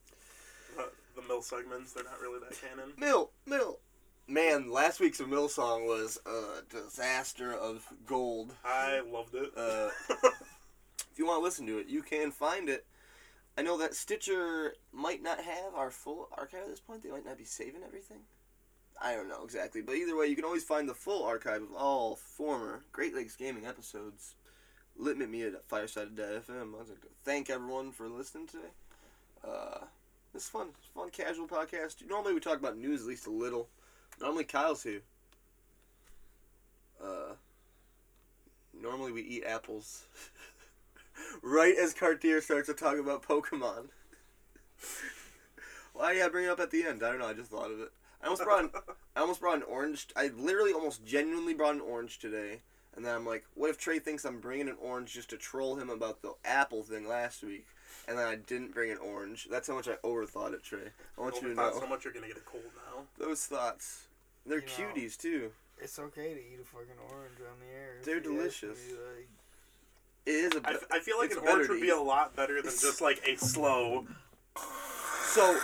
The, 0.76 0.88
the 1.20 1.26
mill 1.26 1.42
segments, 1.42 1.92
they're 1.92 2.04
not 2.04 2.20
really 2.20 2.40
that 2.40 2.60
canon. 2.60 2.92
Mill, 2.96 3.30
Mill. 3.46 3.78
Man, 4.26 4.70
last 4.70 5.00
week's 5.00 5.20
Mill 5.20 5.48
song 5.48 5.86
was 5.86 6.18
a 6.26 6.62
disaster 6.70 7.52
of 7.52 7.86
gold. 8.06 8.52
I 8.64 9.00
loved 9.00 9.34
it. 9.34 9.50
Uh, 9.56 9.88
if 10.10 11.16
you 11.16 11.26
want 11.26 11.40
to 11.40 11.44
listen 11.44 11.66
to 11.66 11.78
it, 11.78 11.88
you 11.88 12.02
can 12.02 12.30
find 12.30 12.68
it. 12.68 12.84
I 13.56 13.62
know 13.62 13.78
that 13.78 13.94
Stitcher 13.94 14.74
might 14.92 15.22
not 15.22 15.40
have 15.40 15.74
our 15.74 15.90
full 15.90 16.28
archive 16.36 16.62
at 16.62 16.68
this 16.68 16.78
point. 16.78 17.02
They 17.02 17.10
might 17.10 17.24
not 17.24 17.38
be 17.38 17.44
saving 17.44 17.82
everything. 17.84 18.18
I 19.00 19.14
don't 19.14 19.28
know 19.28 19.44
exactly, 19.44 19.80
but 19.80 19.94
either 19.94 20.16
way, 20.16 20.26
you 20.26 20.36
can 20.36 20.44
always 20.44 20.64
find 20.64 20.88
the 20.88 20.94
full 20.94 21.24
archive 21.24 21.62
of 21.62 21.74
all 21.74 22.16
former 22.16 22.84
Great 22.92 23.14
Lakes 23.14 23.36
Gaming 23.36 23.66
episodes. 23.66 24.34
Lit 24.96 25.16
me 25.16 25.42
at 25.42 25.68
Fireside.fm. 25.68 26.74
I 26.74 26.78
was 26.78 26.88
like 26.88 27.00
to 27.00 27.08
thank 27.24 27.48
everyone 27.48 27.92
for 27.92 28.08
listening 28.08 28.46
today. 28.46 28.70
Uh, 29.46 29.84
it's 30.34 30.48
fun. 30.48 30.68
Fun, 30.94 31.10
casual 31.10 31.48
podcast. 31.48 32.06
Normally 32.08 32.34
we 32.34 32.40
talk 32.40 32.58
about 32.58 32.78
news 32.78 33.02
at 33.02 33.08
least 33.08 33.26
a 33.26 33.30
little. 33.30 33.68
Normally 34.20 34.44
Kyle's 34.44 34.82
here. 34.82 35.02
Uh, 37.02 37.34
normally 38.80 39.12
we 39.12 39.22
eat 39.22 39.44
apples. 39.46 40.06
right 41.42 41.76
as 41.76 41.94
Cartier 41.94 42.40
starts 42.40 42.68
to 42.68 42.74
talk 42.74 42.98
about 42.98 43.22
Pokemon. 43.22 43.88
Why 45.92 46.14
did 46.14 46.22
I 46.22 46.28
bring 46.28 46.44
it 46.44 46.50
up 46.50 46.60
at 46.60 46.70
the 46.70 46.84
end? 46.84 47.02
I 47.02 47.10
don't 47.10 47.18
know. 47.18 47.26
I 47.26 47.34
just 47.34 47.50
thought 47.50 47.70
of 47.70 47.80
it. 47.80 47.90
I 48.22 48.26
almost 48.26 48.44
brought 48.44 48.64
an, 48.64 48.70
I 49.16 49.20
almost 49.20 49.40
brought 49.40 49.56
an 49.56 49.62
orange. 49.64 50.06
I 50.16 50.28
literally 50.36 50.72
almost 50.72 51.04
genuinely 51.04 51.54
brought 51.54 51.74
an 51.74 51.80
orange 51.80 52.18
today. 52.18 52.60
And 52.98 53.06
then 53.06 53.14
I'm 53.14 53.24
like, 53.24 53.44
what 53.54 53.70
if 53.70 53.78
Trey 53.78 54.00
thinks 54.00 54.24
I'm 54.24 54.40
bringing 54.40 54.68
an 54.68 54.74
orange 54.82 55.14
just 55.14 55.30
to 55.30 55.36
troll 55.36 55.76
him 55.76 55.88
about 55.88 56.20
the 56.20 56.32
apple 56.44 56.82
thing 56.82 57.06
last 57.06 57.44
week? 57.44 57.64
And 58.08 58.18
then 58.18 58.26
I 58.26 58.34
didn't 58.34 58.74
bring 58.74 58.90
an 58.90 58.98
orange. 58.98 59.46
That's 59.48 59.68
how 59.68 59.74
much 59.76 59.86
I 59.86 59.94
overthought 60.04 60.52
it, 60.52 60.64
Trey. 60.64 60.80
I 61.16 61.20
want 61.20 61.36
you 61.36 61.42
to 61.42 61.54
Overthought 61.54 61.74
know. 61.74 61.80
so 61.80 61.86
much 61.86 62.02
you're 62.04 62.12
gonna 62.12 62.26
get 62.26 62.38
a 62.38 62.40
cold 62.40 62.64
now. 62.74 63.04
Those 63.24 63.46
thoughts. 63.46 64.08
They're 64.44 64.58
You 64.58 64.64
know. 64.66 64.72
cuties 64.96 65.16
too. 65.16 65.52
It's 65.80 65.96
okay 66.00 66.34
to 66.34 66.40
eat 66.40 66.58
a 66.60 66.64
fucking 66.64 66.88
orange 67.08 67.38
on 67.38 67.60
the 67.60 67.72
air. 67.72 67.98
if 68.00 68.04
They're 68.04 68.14
you 68.16 68.44
ask 68.44 68.60
delicious. 68.62 68.84
me, 68.88 68.94
like, 68.94 69.28
It 70.26 70.30
is 70.32 70.52
a 70.54 70.56
I, 70.66 70.72
bit- 70.72 70.82
f- 70.82 70.88
I 70.90 70.98
feel 70.98 71.18
like 71.18 71.26
it's 71.30 71.36
an 71.38 71.44
better 71.44 71.52
orange 71.58 71.68
to 71.68 71.72
would 71.74 71.80
be 71.80 71.86
eat. 71.86 71.92
a 71.92 72.00
lot 72.02 72.34
better 72.34 72.60
than 72.60 72.72
just 72.80 73.00
like 73.00 73.22
a 73.24 73.36
slow. 73.36 74.08
So, 75.38 75.56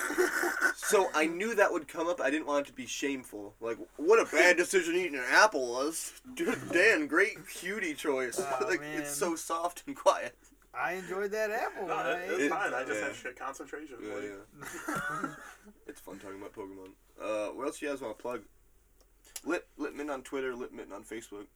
so 0.77 1.11
I 1.15 1.27
knew 1.27 1.57
that 1.57 1.73
would 1.73 1.89
come 1.89 2.07
up. 2.07 2.21
I 2.21 2.31
didn't 2.31 2.47
want 2.47 2.67
it 2.67 2.71
to 2.71 2.73
be 2.73 2.87
shameful. 2.87 3.55
Like, 3.61 3.77
what 3.97 4.21
a 4.21 4.31
bad 4.31 4.57
decision 4.57 4.95
eating 4.95 5.17
an 5.17 5.25
apple 5.29 5.73
was. 5.73 6.13
Dude, 6.35 6.57
Dan, 6.73 7.09
great 7.09 7.49
cutie 7.49 7.95
choice. 7.95 8.39
Aw, 8.39 8.65
like, 8.69 8.81
man. 8.81 9.01
it's 9.01 9.11
so 9.11 9.35
soft 9.35 9.83
and 9.89 9.97
quiet. 9.97 10.37
I 10.73 10.93
enjoyed 10.93 11.33
that 11.33 11.51
apple. 11.51 11.89
No, 11.89 11.97
when 11.97 12.07
it, 12.07 12.09
I 12.09 12.21
it's 12.21 12.43
ate 12.45 12.51
fine. 12.51 12.73
I 12.73 12.85
just 12.85 13.01
yeah. 13.01 13.07
had 13.07 13.17
shit 13.17 13.37
concentration. 13.37 13.97
Yeah, 14.01 14.15
like, 14.15 14.25
yeah. 14.25 15.29
It's 15.89 16.01
fun 16.01 16.21
talking 16.21 16.39
about 16.39 16.53
Pokemon. 16.53 16.91
Uh, 17.21 17.53
what 17.53 17.67
else 17.67 17.83
you 17.83 17.89
guys 17.89 18.01
want 18.01 18.17
to 18.17 18.23
plug? 18.23 18.43
Lit 19.45 19.67
Litman 19.77 20.09
on 20.09 20.23
Twitter, 20.23 20.53
Litman 20.53 20.93
on 20.93 21.03
Facebook. 21.03 21.47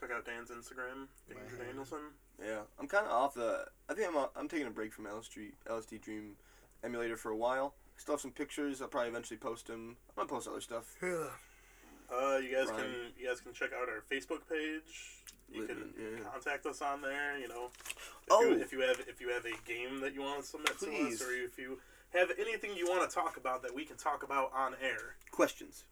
Check 0.00 0.10
out 0.10 0.24
Dan's 0.24 0.50
Instagram, 0.50 1.08
Dan 1.28 1.36
Man. 1.58 1.66
Danielson. 1.66 1.98
Yeah, 2.42 2.60
I'm 2.78 2.88
kind 2.88 3.04
of 3.04 3.12
off 3.12 3.34
the. 3.34 3.66
I 3.90 3.94
think 3.94 4.08
I'm. 4.08 4.26
I'm 4.36 4.48
taking 4.48 4.66
a 4.66 4.70
break 4.70 4.94
from 4.94 5.04
LSD 5.04 5.52
LSD 5.66 6.00
Dream 6.00 6.36
emulator 6.84 7.16
for 7.16 7.30
a 7.30 7.36
while. 7.36 7.74
Still 7.96 8.14
have 8.14 8.20
some 8.20 8.30
pictures. 8.30 8.80
I'll 8.80 8.88
probably 8.88 9.10
eventually 9.10 9.38
post 9.38 9.66
them. 9.66 9.96
I'm 10.10 10.14
gonna 10.16 10.28
post 10.28 10.48
other 10.48 10.60
stuff. 10.60 10.96
Uh, 11.02 12.38
you 12.38 12.54
guys 12.56 12.68
Ryan. 12.68 12.76
can 12.76 12.94
you 13.18 13.28
guys 13.28 13.40
can 13.40 13.52
check 13.52 13.70
out 13.72 13.88
our 13.88 14.02
Facebook 14.10 14.48
page. 14.48 15.14
You 15.52 15.64
can 15.66 15.92
yeah. 15.98 16.24
contact 16.30 16.66
us 16.66 16.80
on 16.82 17.00
there. 17.02 17.38
You 17.38 17.48
know, 17.48 17.66
if, 17.66 17.94
Oh. 18.30 18.42
you, 18.42 18.60
if 18.60 18.72
you 18.72 18.80
have 18.80 19.00
if 19.08 19.20
you 19.20 19.30
have 19.30 19.44
a 19.44 19.52
game 19.66 20.00
that 20.00 20.14
you 20.14 20.22
want 20.22 20.40
to 20.42 20.46
submit 20.46 20.76
Please. 20.78 21.18
to 21.18 21.24
us, 21.24 21.28
or 21.30 21.32
if 21.32 21.58
you 21.58 21.78
have 22.14 22.30
anything 22.38 22.70
you 22.76 22.86
want 22.88 23.08
to 23.08 23.14
talk 23.14 23.36
about 23.36 23.62
that 23.62 23.74
we 23.74 23.84
can 23.84 23.96
talk 23.96 24.22
about 24.22 24.50
on 24.54 24.74
air. 24.82 25.16
Questions, 25.30 25.84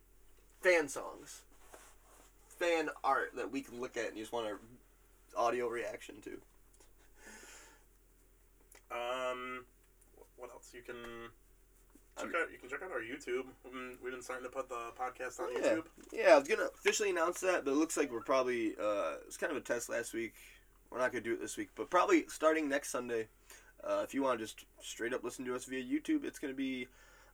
fan 0.61 0.89
songs, 0.89 1.43
fan 2.59 2.89
art 3.05 3.33
that 3.37 3.51
we 3.53 3.61
can 3.61 3.81
look 3.81 3.97
at 3.97 4.09
and 4.09 4.17
you 4.17 4.23
just 4.23 4.33
want 4.33 4.47
our 4.47 4.59
audio 5.37 5.69
reaction 5.69 6.17
to. 6.23 6.39
Um, 8.91 9.65
what 10.37 10.51
else? 10.51 10.71
You 10.75 10.83
can 10.83 10.97
check 12.19 12.29
out 12.35 12.51
you 12.53 12.59
can 12.59 12.69
check 12.69 12.81
out 12.83 12.91
our 12.93 13.01
YouTube. 13.01 13.45
Mm, 13.67 13.97
We've 14.03 14.13
been 14.13 14.23
starting 14.23 14.45
to 14.45 14.51
put 14.51 14.69
the 14.69 14.93
podcast 14.99 15.41
on 15.41 15.49
yeah, 15.53 15.69
YouTube. 15.77 15.85
yeah. 16.13 16.35
I 16.35 16.39
was 16.39 16.49
gonna 16.49 16.69
officially 16.75 17.11
announce 17.11 17.41
that, 17.41 17.65
but 17.65 17.73
it 17.73 17.77
looks 17.77 17.97
like 17.97 18.11
we're 18.13 18.21
probably. 18.23 18.75
Uh, 18.81 19.15
it's 19.27 19.37
kind 19.37 19.51
of 19.51 19.57
a 19.57 19.61
test 19.63 19.89
last 19.89 20.13
week. 20.15 20.35
We're 20.91 20.99
not 20.99 21.13
gonna 21.13 21.25
do 21.25 21.35
it 21.35 21.41
this 21.41 21.57
week, 21.57 21.71
but 21.75 21.91
probably 21.91 22.25
starting 22.29 22.69
next 22.69 22.91
Sunday. 22.91 23.29
Uh, 23.85 24.01
if 24.03 24.15
you 24.15 24.23
want 24.23 24.39
to 24.39 24.45
just 24.45 24.65
straight 24.81 25.13
up 25.13 25.23
listen 25.23 25.45
to 25.45 25.55
us 25.55 25.65
via 25.67 25.83
YouTube, 25.83 26.25
it's 26.25 26.39
gonna 26.39 26.55
be 26.55 26.87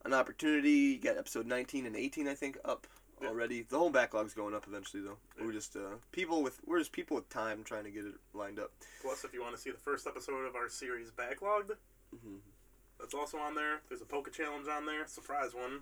an 0.05 0.13
opportunity. 0.13 0.71
You 0.71 0.99
got 0.99 1.17
episode 1.17 1.47
19 1.47 1.87
and 1.87 1.95
18, 1.95 2.27
I 2.27 2.35
think, 2.35 2.59
up 2.65 2.87
Yeah. 3.21 3.29
already. 3.29 3.63
The 3.63 3.79
whole 3.79 3.91
backlog's 3.91 4.35
going 4.35 4.53
up 4.55 4.67
eventually, 4.67 5.03
though. 5.03 5.19
We're 5.41 5.53
just 5.53 5.77
uh, 5.77 5.97
people 6.11 6.43
with 6.43 6.59
we're 6.67 6.81
just 6.81 6.91
people 6.93 7.15
with 7.15 7.29
time 7.29 7.63
trying 7.63 7.85
to 7.85 7.91
get 7.91 8.05
it 8.05 8.15
lined 8.35 8.59
up. 8.59 8.73
Plus, 9.01 9.23
if 9.25 9.33
you 9.33 9.41
want 9.43 9.55
to 9.55 9.61
see 9.61 9.71
the 9.71 9.79
first 9.79 10.07
episode 10.09 10.45
of 10.47 10.57
our 10.57 10.69
series 10.69 11.11
Backlogged, 11.13 11.77
Mhm. 12.17 12.39
That's 13.03 13.15
also 13.15 13.37
on 13.39 13.57
there. 13.57 13.81
There's 13.89 14.01
a 14.01 14.07
Poke 14.07 14.33
Challenge 14.33 14.69
on 14.69 14.87
there, 14.87 15.07
surprise 15.09 15.53
one. 15.53 15.81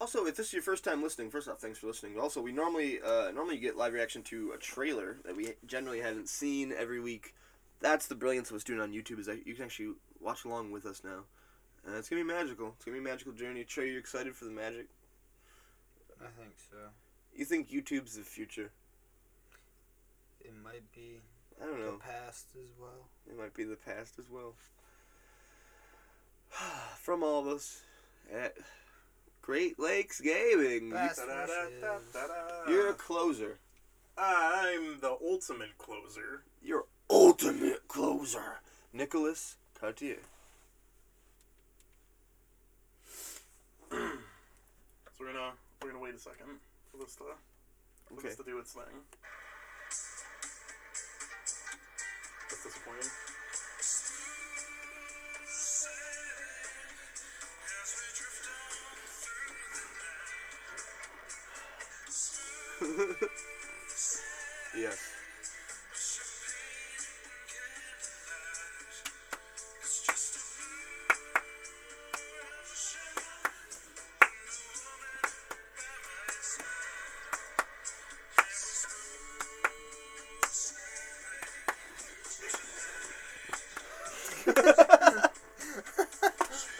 Also, 0.00 0.24
if 0.24 0.36
this 0.36 0.48
is 0.48 0.52
your 0.54 0.62
first 0.62 0.82
time 0.82 1.02
listening, 1.02 1.30
first 1.30 1.48
off, 1.48 1.60
thanks 1.60 1.78
for 1.78 1.86
listening. 1.86 2.14
But 2.14 2.22
also, 2.22 2.40
we 2.40 2.50
normally 2.50 2.98
uh, 3.00 3.30
normally 3.30 3.58
get 3.58 3.76
live 3.76 3.92
reaction 3.92 4.22
to 4.24 4.52
a 4.52 4.58
trailer 4.58 5.18
that 5.24 5.36
we 5.36 5.52
generally 5.66 6.00
haven't 6.00 6.30
seen 6.30 6.72
every 6.76 6.98
week. 6.98 7.34
That's 7.80 8.06
the 8.06 8.14
brilliance 8.14 8.50
of 8.50 8.56
us 8.56 8.64
doing 8.64 8.80
it 8.80 8.82
on 8.82 8.92
YouTube 8.92 9.20
is 9.20 9.26
that 9.26 9.46
you 9.46 9.54
can 9.54 9.64
actually 9.64 9.92
watch 10.18 10.46
along 10.46 10.72
with 10.72 10.86
us 10.86 11.02
now, 11.04 11.24
and 11.86 11.94
it's 11.94 12.08
gonna 12.08 12.22
be 12.22 12.26
magical. 12.26 12.72
It's 12.76 12.84
gonna 12.86 12.96
be 12.96 13.06
a 13.06 13.10
magical 13.12 13.32
journey. 13.32 13.62
Trey, 13.64 13.90
you 13.90 13.98
excited 13.98 14.34
for 14.34 14.46
the 14.46 14.50
magic? 14.50 14.86
I 16.20 16.28
think 16.40 16.54
so. 16.70 16.78
You 17.36 17.44
think 17.44 17.70
YouTube's 17.70 18.16
the 18.16 18.22
future? 18.22 18.70
It 20.40 20.52
might 20.64 20.90
be 20.94 21.20
I 21.60 21.66
don't 21.66 21.78
know. 21.78 21.86
the 21.86 21.92
know. 21.92 21.98
past 21.98 22.46
as 22.56 22.70
well. 22.80 23.08
It 23.28 23.38
might 23.38 23.54
be 23.54 23.64
the 23.64 23.76
past 23.76 24.18
as 24.18 24.30
well. 24.30 24.54
From 27.00 27.22
all 27.22 27.40
of 27.40 27.46
us 27.46 27.82
at 28.32 28.54
Great 29.42 29.78
Lakes 29.78 30.20
Gaming, 30.20 30.92
you're 32.68 32.90
a 32.90 32.94
closer. 32.94 33.58
I'm 34.16 35.00
the 35.00 35.16
ultimate 35.22 35.76
closer. 35.78 36.42
Your 36.62 36.84
ultimate 37.10 37.86
closer, 37.88 38.60
Nicholas 38.92 39.56
Cartier. 39.78 40.18
So 43.90 43.98
we're 45.20 45.32
gonna 45.32 45.52
we're 45.82 45.90
gonna 45.90 46.02
wait 46.02 46.14
a 46.14 46.18
second 46.18 46.58
for 46.90 46.96
this 46.98 47.14
to 47.16 47.24
for 48.06 48.14
Okay. 48.14 48.28
this 48.28 48.36
to 48.36 48.44
do 48.44 48.58
its 48.58 48.72
thing. 48.72 48.82
That's 52.48 52.64
disappointing. 52.64 53.10
Yes. 64.76 64.98
That 84.44 85.30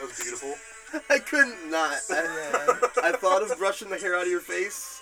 was 0.01 0.21
beautiful. 0.21 0.55
I 1.11 1.19
couldn't 1.19 1.71
not. 1.71 1.99
I, 2.11 2.79
I 3.05 3.13
thought 3.13 3.43
of 3.43 3.57
brushing 3.59 3.91
the 3.91 3.99
hair 3.99 4.17
out 4.17 4.23
of 4.25 4.29
your 4.29 4.41
face. 4.41 4.94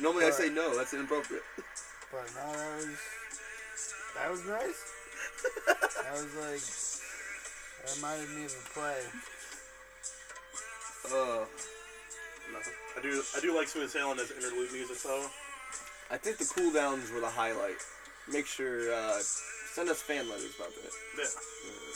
Normally 0.00 0.24
I 0.24 0.30
say 0.30 0.48
no, 0.48 0.76
that's 0.76 0.94
inappropriate. 0.94 1.42
But 2.10 2.26
no, 2.34 2.52
that 2.52 2.76
was 2.76 2.98
that 4.16 4.30
was 4.30 4.44
nice. 4.46 4.86
That 6.00 6.14
was 6.14 6.34
like 6.42 6.64
that 7.84 7.96
reminded 7.96 8.30
me 8.36 8.44
of 8.46 8.52
a 8.52 8.64
play. 8.74 8.98
Uh, 11.06 11.44
Nothing. 12.52 12.72
I 12.98 13.02
do 13.02 13.22
I 13.36 13.40
do 13.40 13.56
like 13.56 13.68
Smooth 13.68 13.90
Sailing 13.90 14.18
as 14.18 14.30
interlude 14.32 14.72
music 14.72 14.98
though. 15.02 15.26
I 16.10 16.16
think 16.16 16.38
the 16.38 16.44
cooldowns 16.44 17.12
were 17.14 17.20
the 17.20 17.30
highlight. 17.30 17.78
Make 18.30 18.46
sure, 18.46 18.92
uh, 18.92 19.18
send 19.72 19.88
us 19.88 20.02
fan 20.02 20.28
letters 20.28 20.54
about 20.56 20.74
that. 20.74 20.90
Yeah. 21.16 21.24
I 21.24 21.89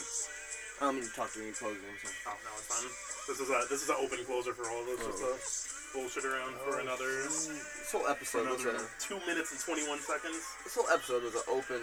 don't 0.81 0.95
mean 0.95 1.03
to 1.07 1.13
talk 1.15 1.31
to 1.33 1.39
me 1.39 1.47
in 1.47 1.53
closing. 1.53 1.79
So. 2.03 2.09
Oh 2.27 2.35
no, 2.43 2.51
it's 2.59 2.67
fine. 2.67 2.89
This 3.27 3.39
is 3.39 3.49
a 3.49 3.59
this 3.69 3.81
is 3.83 3.89
an 3.89 3.95
open 3.99 4.19
closer 4.25 4.53
for 4.53 4.67
all 4.69 4.81
of 4.83 4.89
us. 4.99 5.05
Just 5.07 5.19
to 5.23 5.97
bullshit 5.97 6.25
around 6.25 6.53
for 6.59 6.75
Oh, 6.77 6.83
another 6.83 7.23
This 7.23 7.91
whole 7.91 8.07
episode 8.07 8.49
was 8.49 8.65
a, 8.65 8.75
two 8.99 9.19
minutes 9.25 9.51
and 9.55 9.59
twenty 9.63 9.87
one 9.87 9.99
seconds. 9.99 10.43
this 10.63 10.75
whole 10.75 10.89
episode 10.91 11.23
was 11.23 11.35
an 11.35 11.47
open 11.47 11.81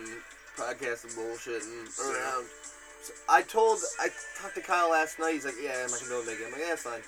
podcast 0.56 1.04
and 1.08 1.14
bullshit 1.16 1.62
and 1.64 1.88
around. 2.04 2.44
So 3.02 3.12
I 3.28 3.42
told, 3.42 3.80
I 3.98 4.08
talked 4.40 4.54
to 4.54 4.60
Kyle 4.60 4.90
last 4.90 5.18
night. 5.18 5.32
He's 5.34 5.44
like, 5.44 5.56
"Yeah, 5.60 5.82
I'm 5.84 5.90
not 5.90 5.98
gonna 5.98 6.10
be 6.10 6.14
able 6.14 6.22
to 6.22 6.30
make 6.30 6.38
it." 6.40 6.46
I'm 6.46 6.52
like, 6.52 6.60
"Yeah, 6.60 6.72
it's 6.74 6.82
fine." 6.82 7.02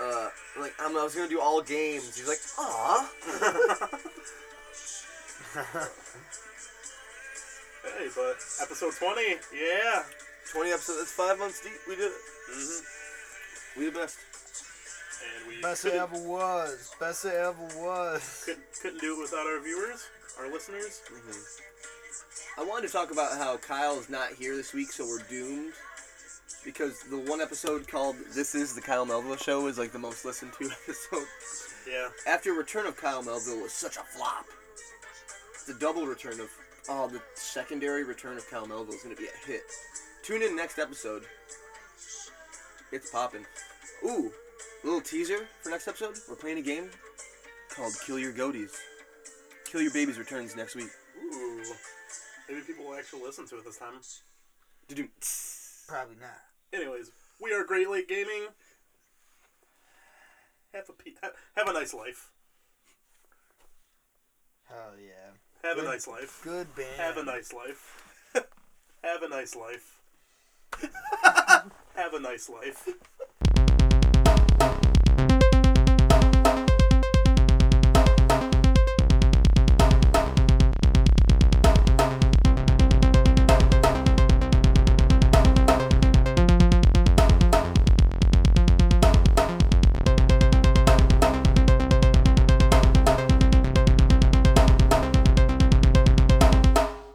Uh, 0.00 0.28
I'm 0.56 0.62
like, 0.62 0.74
I'm, 0.80 0.96
I 0.96 1.04
was 1.04 1.14
gonna 1.14 1.28
do 1.28 1.40
all 1.40 1.62
games. 1.62 2.16
He's 2.16 2.26
like, 2.28 2.40
ah. 2.58 3.08
hey, 7.84 8.08
but 8.16 8.36
episode 8.60 8.92
twenty, 8.94 9.36
yeah. 9.54 10.02
20 10.50 10.70
episodes. 10.72 10.98
That's 10.98 11.12
five 11.12 11.38
months 11.38 11.62
deep. 11.62 11.72
We 11.88 11.96
did 11.96 12.06
it. 12.12 12.18
hmm 12.50 13.80
We 13.80 13.86
the 13.86 13.92
best. 13.92 14.18
and 15.38 15.48
we 15.48 15.62
Best 15.62 15.84
it 15.84 15.94
ever 15.94 16.18
was. 16.28 16.90
Best 16.98 17.24
it 17.24 17.34
ever 17.34 17.62
was. 17.78 18.42
couldn't, 18.44 18.64
couldn't 18.80 19.00
do 19.00 19.16
it 19.16 19.22
without 19.22 19.46
our 19.46 19.60
viewers, 19.60 20.06
our 20.38 20.50
listeners. 20.50 21.00
I 22.58 22.64
wanted 22.64 22.86
to 22.88 22.92
talk 22.92 23.10
about 23.10 23.38
how 23.38 23.56
Kyle's 23.56 24.08
not 24.10 24.32
here 24.32 24.56
this 24.56 24.72
week, 24.74 24.92
so 24.92 25.06
we're 25.06 25.22
doomed. 25.28 25.72
Because 26.64 27.02
the 27.10 27.18
one 27.18 27.40
episode 27.40 27.88
called 27.88 28.14
"This 28.34 28.54
Is 28.54 28.72
the 28.74 28.80
Kyle 28.80 29.04
Melville 29.04 29.36
Show" 29.36 29.66
is 29.66 29.78
like 29.78 29.90
the 29.90 29.98
most 29.98 30.24
listened 30.24 30.52
to 30.60 30.64
episode. 30.84 31.26
Yeah, 31.90 32.08
After 32.28 32.52
Return 32.52 32.86
of 32.86 32.96
Kyle 32.96 33.22
Melville 33.22 33.60
was 33.62 33.72
such 33.72 33.96
a 33.96 34.02
flop. 34.02 34.44
The 35.66 35.74
double 35.74 36.06
return 36.06 36.38
of 36.40 36.48
oh, 36.88 37.08
the 37.08 37.20
secondary 37.34 38.04
return 38.04 38.36
of 38.36 38.48
Kyle 38.48 38.66
Melville 38.66 38.94
is 38.94 39.02
gonna 39.02 39.16
be 39.16 39.26
a 39.26 39.46
hit. 39.46 39.62
Tune 40.22 40.42
in 40.42 40.54
next 40.54 40.78
episode. 40.78 41.24
It's 42.92 43.10
popping. 43.10 43.44
Ooh, 44.04 44.30
little 44.84 45.00
teaser 45.00 45.48
for 45.62 45.70
next 45.70 45.88
episode. 45.88 46.16
We're 46.28 46.36
playing 46.36 46.58
a 46.58 46.62
game 46.62 46.90
called 47.74 47.94
Kill 48.06 48.18
Your 48.18 48.32
Goaties. 48.32 48.72
Kill 49.64 49.82
Your 49.82 49.92
Babies 49.92 50.18
returns 50.18 50.54
next 50.54 50.76
week. 50.76 50.90
ooh, 51.24 51.62
maybe 52.48 52.60
people 52.60 52.84
will 52.84 52.94
actually 52.94 53.22
listen 53.22 53.48
to 53.48 53.56
it 53.58 53.64
this 53.64 53.78
time. 53.78 53.94
Do-do. 54.88 55.08
Probably 55.88 56.16
not. 56.20 56.38
Anyways, 56.72 57.10
we 57.40 57.52
are 57.52 57.64
Great 57.64 57.90
Lake 57.90 58.08
Gaming. 58.08 58.46
Have 60.72 60.88
a 60.88 60.92
pe- 60.92 61.12
have 61.56 61.68
a 61.68 61.72
nice 61.72 61.92
life. 61.94 62.30
Hell 64.68 64.92
yeah. 64.98 65.68
Have 65.68 65.78
a 65.78 65.82
nice 65.82 66.06
life. 66.06 66.40
Good 66.44 66.74
band. 66.76 66.88
Have 66.96 67.16
a 67.16 67.24
nice 67.24 67.52
life. 67.52 68.02
have 69.02 69.22
a 69.22 69.28
nice 69.28 69.54
life. 69.56 69.98
have 71.94 72.14
a 72.14 72.20
nice 72.20 72.48
life. 72.48 72.88